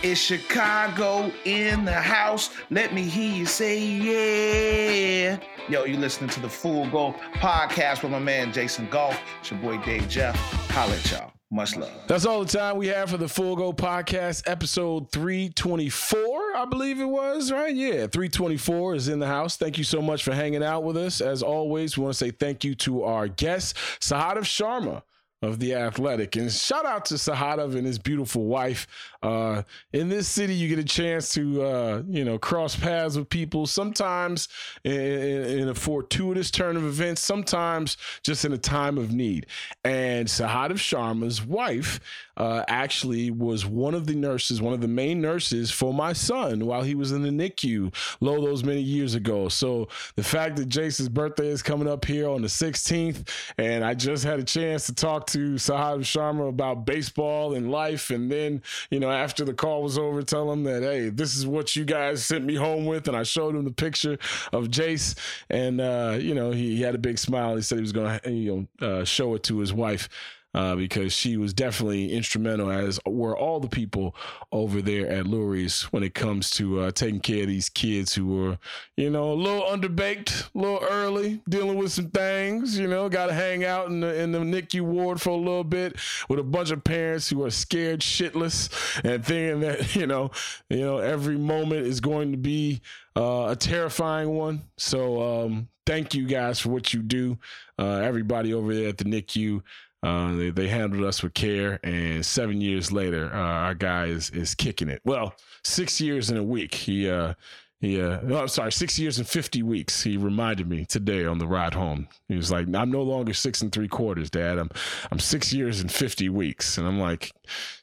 It's 0.08 0.20
Chicago 0.20 1.32
in 1.44 1.84
the 1.84 1.90
house. 1.90 2.50
Let 2.70 2.94
me 2.94 3.02
hear 3.02 3.34
you 3.34 3.44
say 3.44 3.84
yeah. 3.84 5.36
Yo, 5.68 5.82
you 5.82 5.96
listening 5.96 6.30
to 6.30 6.38
the 6.38 6.48
Full 6.48 6.88
Go 6.90 7.12
podcast 7.32 8.04
with 8.04 8.12
my 8.12 8.20
man 8.20 8.52
Jason 8.52 8.88
Goff. 8.88 9.20
It's 9.40 9.50
your 9.50 9.58
boy 9.58 9.78
Dave 9.78 10.08
Jeff. 10.08 10.36
Holla 10.70 10.94
at 10.94 11.10
y'all. 11.10 11.32
Much 11.50 11.76
love. 11.76 11.90
That's 12.06 12.24
all 12.24 12.44
the 12.44 12.56
time 12.56 12.76
we 12.76 12.86
have 12.86 13.10
for 13.10 13.16
the 13.16 13.28
Full 13.28 13.56
Go 13.56 13.72
Podcast, 13.72 14.44
episode 14.46 15.10
324, 15.10 16.18
I 16.54 16.66
believe 16.66 17.00
it 17.00 17.04
was, 17.04 17.50
right? 17.50 17.74
Yeah, 17.74 18.06
324 18.06 18.94
is 18.94 19.08
in 19.08 19.18
the 19.18 19.26
house. 19.26 19.56
Thank 19.56 19.76
you 19.76 19.84
so 19.84 20.00
much 20.00 20.22
for 20.22 20.32
hanging 20.32 20.62
out 20.62 20.84
with 20.84 20.96
us. 20.96 21.20
As 21.20 21.42
always, 21.42 21.98
we 21.98 22.04
want 22.04 22.14
to 22.14 22.18
say 22.18 22.30
thank 22.30 22.62
you 22.62 22.76
to 22.76 23.02
our 23.02 23.26
guest, 23.26 23.76
Sahadev 24.00 24.44
Sharma 24.44 25.02
of 25.42 25.58
The 25.58 25.74
Athletic. 25.74 26.36
And 26.36 26.50
shout 26.50 26.86
out 26.86 27.04
to 27.06 27.14
Sahadev 27.14 27.76
and 27.76 27.86
his 27.86 27.98
beautiful 27.98 28.44
wife. 28.46 28.86
Uh, 29.22 29.62
in 29.92 30.08
this 30.08 30.28
city, 30.28 30.54
you 30.54 30.68
get 30.68 30.78
a 30.78 30.84
chance 30.84 31.32
to, 31.34 31.62
uh, 31.62 32.02
you 32.08 32.24
know, 32.24 32.38
cross 32.38 32.76
paths 32.76 33.16
with 33.16 33.28
people, 33.28 33.66
sometimes 33.66 34.48
in, 34.84 34.92
in, 34.92 35.68
a 35.68 35.74
fortuitous 35.74 36.50
turn 36.50 36.76
of 36.76 36.84
events, 36.84 37.22
sometimes 37.22 37.96
just 38.22 38.44
in 38.44 38.52
a 38.52 38.58
time 38.58 38.96
of 38.96 39.12
need. 39.12 39.46
And 39.84 40.26
Sahadev 40.26 40.78
Sharma's 40.78 41.44
wife 41.44 42.00
uh, 42.36 42.64
actually 42.68 43.30
was 43.30 43.64
one 43.66 43.94
of 43.94 44.06
the 44.06 44.14
nurses, 44.14 44.60
one 44.60 44.74
of 44.74 44.80
the 44.80 44.88
main 44.88 45.20
nurses 45.20 45.70
for 45.70 45.94
my 45.94 46.12
son 46.12 46.66
while 46.66 46.82
he 46.82 46.94
was 46.94 47.12
in 47.12 47.22
the 47.22 47.30
NICU 47.30 47.94
low 48.20 48.40
those 48.44 48.64
many 48.64 48.80
years 48.80 49.14
ago. 49.14 49.48
So 49.48 49.88
the 50.16 50.22
fact 50.24 50.56
that 50.56 50.66
Jason's 50.68 51.08
birthday 51.08 51.48
is 51.48 51.62
coming 51.62 51.88
up 51.88 52.04
here 52.04 52.28
on 52.28 52.42
the 52.42 52.48
16th, 52.48 53.28
and 53.58 53.84
I 53.84 53.94
just 53.94 54.24
had 54.24 54.38
a 54.38 54.44
chance 54.44 54.86
to 54.86 54.94
talk 54.94 55.26
to 55.28 55.54
Sahadev 55.54 56.00
Sharma 56.00 56.48
about 56.48 56.84
baseball 56.84 57.54
and 57.54 57.70
life, 57.70 58.10
and 58.10 58.30
then 58.30 58.62
you 58.90 59.00
know 59.00 59.10
after 59.10 59.44
the 59.44 59.54
call 59.54 59.82
was 59.82 59.98
over, 59.98 60.22
tell 60.22 60.50
him 60.52 60.64
that 60.64 60.82
hey, 60.82 61.08
this 61.08 61.36
is 61.36 61.46
what 61.46 61.74
you 61.76 61.84
guys 61.84 62.24
sent 62.24 62.44
me 62.44 62.54
home 62.54 62.86
with, 62.86 63.08
and 63.08 63.16
I 63.16 63.22
showed 63.22 63.54
him 63.54 63.64
the 63.64 63.70
picture 63.70 64.18
of 64.52 64.68
Jace, 64.68 65.14
and 65.50 65.80
uh, 65.80 66.18
you 66.20 66.34
know 66.34 66.50
he, 66.50 66.76
he 66.76 66.82
had 66.82 66.94
a 66.94 66.98
big 66.98 67.18
smile. 67.18 67.56
He 67.56 67.62
said 67.62 67.78
he 67.78 67.82
was 67.82 67.92
going 67.92 68.20
to 68.20 68.30
you 68.30 68.68
know 68.80 68.86
uh, 68.86 69.04
show 69.04 69.34
it 69.34 69.42
to 69.44 69.58
his 69.58 69.72
wife 69.72 70.08
uh, 70.56 70.74
because 70.74 71.12
she 71.12 71.36
was 71.36 71.52
definitely 71.52 72.10
instrumental, 72.10 72.70
as 72.70 72.98
were 73.04 73.36
all 73.36 73.60
the 73.60 73.68
people 73.68 74.16
over 74.50 74.80
there 74.80 75.06
at 75.06 75.26
Lurie's 75.26 75.82
when 75.92 76.02
it 76.02 76.14
comes 76.14 76.48
to 76.52 76.80
uh, 76.80 76.90
taking 76.90 77.20
care 77.20 77.42
of 77.42 77.48
these 77.48 77.68
kids 77.68 78.14
who 78.14 78.26
were, 78.26 78.58
you 78.96 79.10
know, 79.10 79.32
a 79.32 79.34
little 79.34 79.64
underbaked, 79.64 80.48
a 80.54 80.58
little 80.58 80.82
early, 80.90 81.42
dealing 81.46 81.76
with 81.76 81.92
some 81.92 82.08
things. 82.08 82.78
You 82.78 82.88
know, 82.88 83.10
got 83.10 83.26
to 83.26 83.34
hang 83.34 83.64
out 83.64 83.88
in 83.88 84.00
the 84.00 84.18
in 84.18 84.32
the 84.32 84.38
NICU 84.38 84.80
ward 84.80 85.20
for 85.20 85.30
a 85.30 85.36
little 85.36 85.62
bit 85.62 85.96
with 86.30 86.38
a 86.38 86.42
bunch 86.42 86.70
of 86.70 86.82
parents 86.82 87.28
who 87.28 87.44
are 87.44 87.50
scared 87.50 88.00
shitless 88.00 88.70
and 89.04 89.22
thinking 89.22 89.60
that 89.60 89.94
you 89.94 90.06
know, 90.06 90.30
you 90.70 90.80
know, 90.80 90.98
every 90.98 91.36
moment 91.36 91.86
is 91.86 92.00
going 92.00 92.32
to 92.32 92.38
be 92.38 92.80
uh, 93.14 93.48
a 93.50 93.56
terrifying 93.56 94.30
one. 94.30 94.62
So 94.78 95.44
um, 95.44 95.68
thank 95.84 96.14
you 96.14 96.26
guys 96.26 96.58
for 96.60 96.70
what 96.70 96.94
you 96.94 97.02
do. 97.02 97.38
Uh, 97.78 97.96
everybody 97.96 98.54
over 98.54 98.74
there 98.74 98.88
at 98.88 98.98
the 98.98 99.04
NICU. 99.04 99.62
Uh, 100.06 100.36
they, 100.36 100.50
they 100.50 100.68
handled 100.68 101.02
us 101.04 101.20
with 101.20 101.34
care, 101.34 101.80
and 101.82 102.24
seven 102.24 102.60
years 102.60 102.92
later, 102.92 103.28
uh, 103.34 103.38
our 103.38 103.74
guy 103.74 104.06
is 104.06 104.30
is 104.30 104.54
kicking 104.54 104.88
it. 104.88 105.00
Well, 105.04 105.34
six 105.64 106.00
years 106.00 106.30
in 106.30 106.36
a 106.36 106.44
week. 106.44 106.74
He 106.74 107.10
uh, 107.10 107.34
no, 107.82 108.38
I'm 108.40 108.48
sorry, 108.48 108.72
six 108.72 108.98
years 108.98 109.18
and 109.18 109.28
fifty 109.28 109.62
weeks. 109.62 110.02
He 110.02 110.16
reminded 110.16 110.68
me 110.68 110.86
today 110.86 111.26
on 111.26 111.38
the 111.38 111.46
ride 111.46 111.74
home. 111.74 112.08
He 112.28 112.34
was 112.34 112.50
like, 112.50 112.66
"I'm 112.74 112.90
no 112.90 113.02
longer 113.02 113.34
six 113.34 113.60
and 113.60 113.70
three 113.70 113.88
quarters, 113.88 114.30
Dad. 114.30 114.58
I'm 114.58 114.70
I'm 115.10 115.18
six 115.18 115.52
years 115.52 115.80
and 115.80 115.92
fifty 115.92 116.28
weeks." 116.28 116.78
And 116.78 116.86
I'm 116.86 116.98
like, 116.98 117.32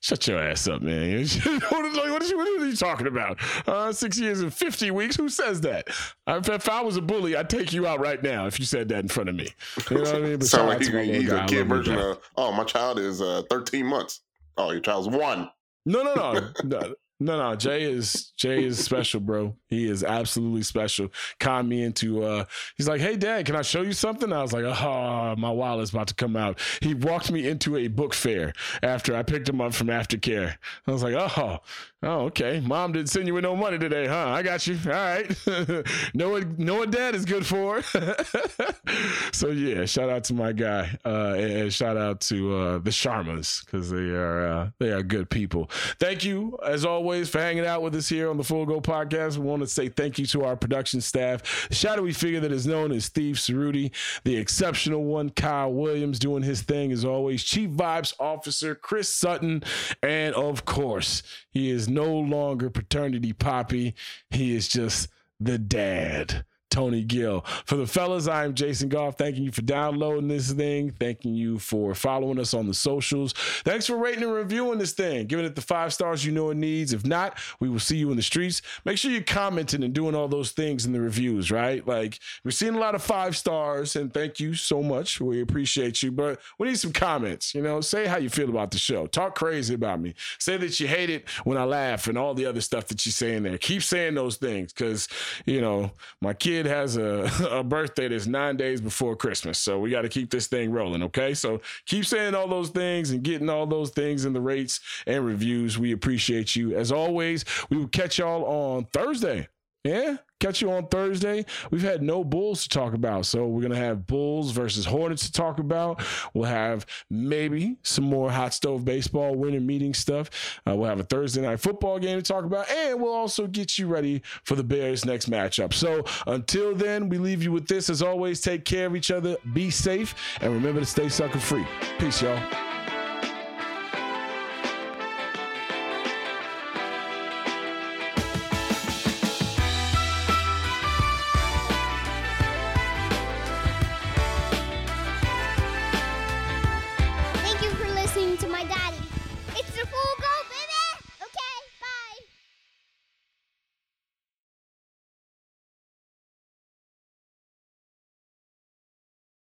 "Shut 0.02 0.28
your 0.28 0.40
ass 0.40 0.68
up, 0.68 0.82
man! 0.82 1.20
what, 1.20 1.86
is, 1.86 1.96
like, 1.96 2.12
what, 2.12 2.24
is, 2.24 2.34
what 2.34 2.62
are 2.62 2.66
you 2.66 2.76
talking 2.76 3.08
about? 3.08 3.38
Uh, 3.68 3.92
six 3.92 4.18
years 4.18 4.42
and 4.42 4.54
fifty 4.54 4.90
weeks? 4.90 5.16
Who 5.16 5.30
says 5.30 5.62
that? 5.62 5.88
If, 6.28 6.50
if 6.50 6.70
I 6.70 6.82
was 6.82 6.98
a 6.98 7.02
bully, 7.02 7.36
I'd 7.36 7.50
take 7.50 7.72
you 7.72 7.86
out 7.86 8.00
right 8.00 8.22
now 8.22 8.48
if 8.48 8.60
you 8.60 8.66
said 8.66 8.90
that 8.90 9.00
in 9.00 9.10
front 9.10 9.30
of 9.30 9.36
me. 9.36 9.50
You 9.90 9.98
know 9.98 10.04
what 10.04 10.16
I 10.16 10.20
mean? 10.20 10.38
But 10.40 10.48
Sound 10.48 10.70
like 10.70 10.78
out 10.78 10.84
to 10.84 10.94
my 10.94 11.04
he, 11.04 11.14
he's 11.22 11.32
a 11.32 11.46
kid 11.46 11.70
version 11.70 11.98
of, 11.98 12.20
oh, 12.36 12.52
my 12.52 12.64
child 12.64 13.00
is 13.00 13.22
uh, 13.22 13.44
13 13.50 13.86
months. 13.86 14.22
Oh, 14.58 14.72
your 14.72 14.82
child's 14.82 15.08
one. 15.08 15.50
No, 15.86 16.02
no, 16.02 16.14
no, 16.14 16.50
no, 16.64 16.96
no, 17.24 17.38
no. 17.38 17.56
Jay 17.56 17.84
is 17.84 18.32
Jay 18.38 18.64
is 18.64 18.84
special, 18.84 19.20
bro. 19.20 19.56
He 19.68 19.88
is 19.88 20.04
absolutely 20.04 20.64
special. 20.64 21.10
Conned 21.40 21.70
me 21.70 21.84
into. 21.84 22.24
uh 22.24 22.46
He's 22.78 22.88
like, 22.88 23.02
"Hey, 23.02 23.16
Dad, 23.16 23.46
can 23.46 23.56
I 23.56 23.62
show 23.62 23.82
you 23.82 23.94
something?" 23.94 24.32
I 24.32 24.42
was 24.42 24.54
like, 24.54 24.64
"Oh, 24.66 25.36
my 25.38 25.52
wallet's 25.52 25.92
about 25.92 26.08
to 26.08 26.16
come 26.16 26.36
out." 26.36 26.60
He 26.82 26.94
walked 26.94 27.32
me 27.32 27.48
into 27.48 27.78
a 27.78 27.88
book 27.88 28.14
fair 28.14 28.54
after 28.82 29.16
I 29.16 29.24
picked 29.24 29.50
him 29.50 29.62
up 29.62 29.74
from 29.74 29.88
aftercare. 29.88 30.56
I 30.88 30.92
was 30.92 31.04
like, 31.04 31.16
"Oh, 31.16 31.60
oh, 32.04 32.26
okay. 32.26 32.60
Mom 32.60 32.92
didn't 32.92 33.10
send 33.10 33.28
you 33.28 33.34
with 33.34 33.44
no 33.44 33.56
money 33.56 33.78
today, 33.78 34.08
huh? 34.08 34.30
I 34.30 34.44
got 34.44 34.68
you. 34.68 34.78
All 34.86 34.92
right. 34.92 35.30
know 36.14 36.30
what? 36.30 36.60
Know 36.60 36.76
what 36.76 36.92
Dad 36.92 37.16
is 37.16 37.26
good 37.26 37.46
for." 37.46 37.82
so 39.32 39.48
yeah, 39.50 39.86
shout 39.86 40.10
out 40.10 40.24
to 40.26 40.34
my 40.34 40.52
guy, 40.52 40.98
uh, 41.06 41.36
and, 41.38 41.74
shout 41.74 41.98
out 41.98 42.22
to 42.22 42.56
uh, 42.56 42.78
the 42.80 42.90
Sharmas 42.90 43.66
because 43.66 43.90
they 43.90 44.10
are 44.10 44.46
uh, 44.46 44.70
they 44.80 44.92
are 44.92 45.04
good 45.04 45.30
people. 45.30 45.70
Thank 46.00 46.24
you 46.24 46.58
as 46.66 46.86
always 46.86 47.30
for 47.30 47.40
hanging 47.40 47.66
out 47.66 47.82
with 47.82 47.96
us 47.96 48.10
here 48.10 48.30
on 48.30 48.38
the 48.38 48.44
Full 48.44 48.66
Go 48.66 48.82
Podcast. 48.82 49.38
We 49.38 49.46
want 49.46 49.62
to 49.62 49.68
say 49.68 49.90
thank 49.90 50.20
you 50.20 50.26
to 50.28 50.44
our 50.44 50.56
production 50.56 51.02
staff, 51.02 51.68
shadowy 51.72 52.14
figure 52.14 52.40
that 52.42 52.52
is 52.52 52.68
known 52.68 52.92
as 52.92 53.06
Steve 53.06 53.36
Ceruti, 53.36 53.92
the 54.24 54.36
exceptional 54.36 55.04
one 55.04 55.30
Kyle 55.30 55.72
Williams 55.72 56.20
doing 56.20 56.44
his 56.44 56.62
thing 56.62 56.92
as 56.92 57.06
always, 57.06 57.44
Chief 57.44 57.70
Vibes 57.70 58.14
Officer 58.20 58.76
Chris 58.76 59.10
Sutton, 59.10 59.64
and 60.02 60.36
of 60.36 60.66
course 60.66 61.24
he 61.50 61.70
is 61.70 61.88
no 61.94 62.12
longer 62.12 62.70
paternity 62.70 63.34
poppy. 63.34 63.96
He 64.30 64.56
is 64.56 64.68
just 64.68 65.10
the 65.40 65.58
dad. 65.58 66.46
Tony 66.74 67.04
Gill. 67.04 67.42
For 67.68 67.76
the 67.76 67.86
fellas, 67.86 68.28
I'm 68.28 68.56
Jason 68.56 68.90
Goff. 68.90 69.16
Thanking 69.16 69.44
you 69.44 69.52
for 69.52 69.62
downloading 69.62 70.28
this 70.28 70.52
thing. 70.52 70.92
Thanking 71.00 71.36
you 71.36 71.60
for 71.60 71.94
following 71.94 72.40
us 72.40 72.56
on 72.56 72.66
the 72.66 72.74
socials. 72.74 73.34
Thanks 73.64 73.86
for 73.86 73.96
rating 73.96 74.24
and 74.24 74.34
reviewing 74.34 74.80
this 74.80 74.94
thing, 74.94 75.28
giving 75.28 75.46
it 75.46 75.54
the 75.54 75.62
five 75.62 75.94
stars 75.94 76.26
you 76.26 76.32
know 76.32 76.50
it 76.50 76.58
needs. 76.58 76.92
If 76.92 77.06
not, 77.06 77.38
we 77.60 77.70
will 77.70 77.78
see 77.78 77.98
you 77.98 78.10
in 78.10 78.18
the 78.18 78.24
streets. 78.24 78.64
Make 78.86 78.98
sure 78.98 79.12
you're 79.12 79.22
commenting 79.22 79.84
and 79.84 79.94
doing 79.94 80.16
all 80.16 80.28
those 80.28 80.50
things 80.50 80.88
in 80.88 80.94
the 80.94 81.00
reviews, 81.00 81.52
right? 81.52 81.88
Like, 81.88 82.18
we're 82.44 82.50
seeing 82.50 82.74
a 82.74 82.80
lot 82.80 82.96
of 82.96 83.04
five 83.04 83.38
stars, 83.38 83.96
and 83.96 84.12
thank 84.12 84.40
you 84.40 84.56
so 84.56 84.82
much. 84.82 85.22
We 85.22 85.42
appreciate 85.42 86.02
you, 86.02 86.12
but 86.12 86.40
we 86.58 86.70
need 86.70 86.80
some 86.80 86.92
comments. 86.92 87.54
You 87.54 87.62
know, 87.62 87.82
say 87.82 88.08
how 88.08 88.18
you 88.18 88.32
feel 88.32 88.50
about 88.50 88.72
the 88.72 88.80
show. 88.80 89.06
Talk 89.06 89.36
crazy 89.36 89.76
about 89.76 90.02
me. 90.02 90.16
Say 90.40 90.58
that 90.58 90.80
you 90.80 90.88
hate 90.88 91.12
it 91.12 91.30
when 91.44 91.60
I 91.60 91.66
laugh 91.66 92.08
and 92.08 92.18
all 92.18 92.34
the 92.34 92.48
other 92.48 92.62
stuff 92.62 92.88
that 92.88 93.06
you 93.06 93.12
say 93.12 93.36
in 93.36 93.44
there. 93.44 93.60
Keep 93.60 93.84
saying 93.84 94.16
those 94.16 94.38
things 94.38 94.74
because, 94.74 95.08
you 95.46 95.62
know, 95.62 95.92
my 96.20 96.34
kid 96.34 96.63
has 96.66 96.98
a, 96.98 97.30
a 97.50 97.64
birthday 97.64 98.08
that's 98.08 98.28
nine 98.28 98.58
days 98.58 98.82
before 98.82 99.16
Christmas. 99.16 99.58
So 99.58 99.80
we 99.80 99.90
got 99.90 100.04
to 100.04 100.10
keep 100.10 100.30
this 100.30 100.48
thing 100.48 100.72
rolling, 100.72 101.04
okay? 101.04 101.34
So 101.34 101.62
keep 101.86 102.06
saying 102.06 102.36
all 102.36 102.48
those 102.48 102.70
things 102.70 103.12
and 103.12 103.24
getting 103.24 103.50
all 103.50 103.66
those 103.66 103.92
things 103.92 104.26
in 104.26 104.34
the 104.34 104.42
rates 104.42 104.80
and 105.08 105.26
reviews. 105.26 105.78
We 105.78 105.92
appreciate 105.92 106.56
you. 106.56 106.76
As 106.76 106.92
always, 106.92 107.46
we 107.70 107.78
will 107.78 107.88
catch 107.88 108.20
y'all 108.20 108.44
on 108.46 108.86
Thursday. 108.86 109.48
Yeah, 109.84 110.16
catch 110.40 110.62
you 110.62 110.72
on 110.72 110.88
Thursday. 110.88 111.46
We've 111.70 111.82
had 111.82 112.02
no 112.02 112.24
Bulls 112.24 112.64
to 112.64 112.70
talk 112.70 112.94
about, 112.94 113.26
so 113.26 113.48
we're 113.48 113.62
gonna 113.62 113.76
have 113.76 114.08
Bulls 114.08 114.52
versus 114.52 114.86
Hornets 114.86 115.26
to 115.26 115.32
talk 115.34 115.60
about. 115.60 116.02
We'll 116.34 116.46
have 116.46 116.86
maybe 117.10 117.76
some 117.84 118.06
more 118.06 118.32
hot 118.32 118.54
stove 118.54 118.86
baseball 118.86 119.36
winter 119.36 119.60
meeting 119.60 119.94
stuff. 119.94 120.30
Uh, 120.66 120.76
we'll 120.76 120.88
have 120.88 121.02
a 121.02 121.04
Thursday 121.04 121.42
night 121.42 121.60
football 121.60 122.00
game 122.00 122.18
to 122.18 122.24
talk 122.24 122.46
about, 122.46 122.70
and 122.70 123.02
we'll 123.02 123.14
also 123.14 123.46
get 123.46 123.78
you 123.78 123.88
ready 123.88 124.22
for 124.46 124.56
the 124.56 124.64
Bears' 124.64 125.06
next 125.06 125.30
matchup. 125.30 125.74
So 125.74 126.06
until 126.28 126.74
then, 126.74 127.10
we 127.10 127.18
leave 127.18 127.44
you 127.44 127.52
with 127.52 127.68
this. 127.68 127.90
As 127.90 128.02
always, 128.02 128.40
take 128.40 128.64
care 128.64 128.86
of 128.86 128.96
each 128.96 129.12
other, 129.12 129.36
be 129.54 129.70
safe, 129.70 130.16
and 130.40 130.54
remember 130.54 130.80
to 130.80 130.86
stay 130.86 131.10
sucker 131.10 131.40
free. 131.40 131.68
Peace, 132.00 132.22
y'all. 132.22 132.73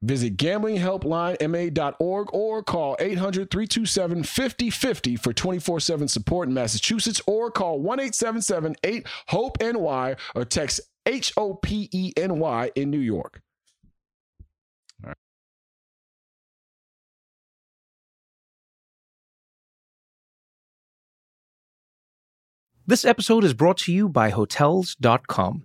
Visit 0.00 0.36
gamblinghelplinema.org 0.36 2.32
or 2.32 2.62
call 2.62 2.96
800-327-5050 3.00 5.18
for 5.18 5.32
24-7 5.32 6.08
support 6.08 6.46
in 6.48 6.54
Massachusetts 6.54 7.20
or 7.26 7.50
call 7.50 7.80
1-877-8-HOPE-NY 7.80 10.14
or 10.36 10.44
text 10.44 10.80
H-O-P-E-N-Y 11.06 12.70
in 12.76 12.90
New 12.90 13.00
York. 13.00 13.40
This 22.86 23.04
episode 23.04 23.42
is 23.44 23.52
brought 23.52 23.78
to 23.78 23.92
you 23.92 24.08
by 24.08 24.30
Hotels.com. 24.30 25.64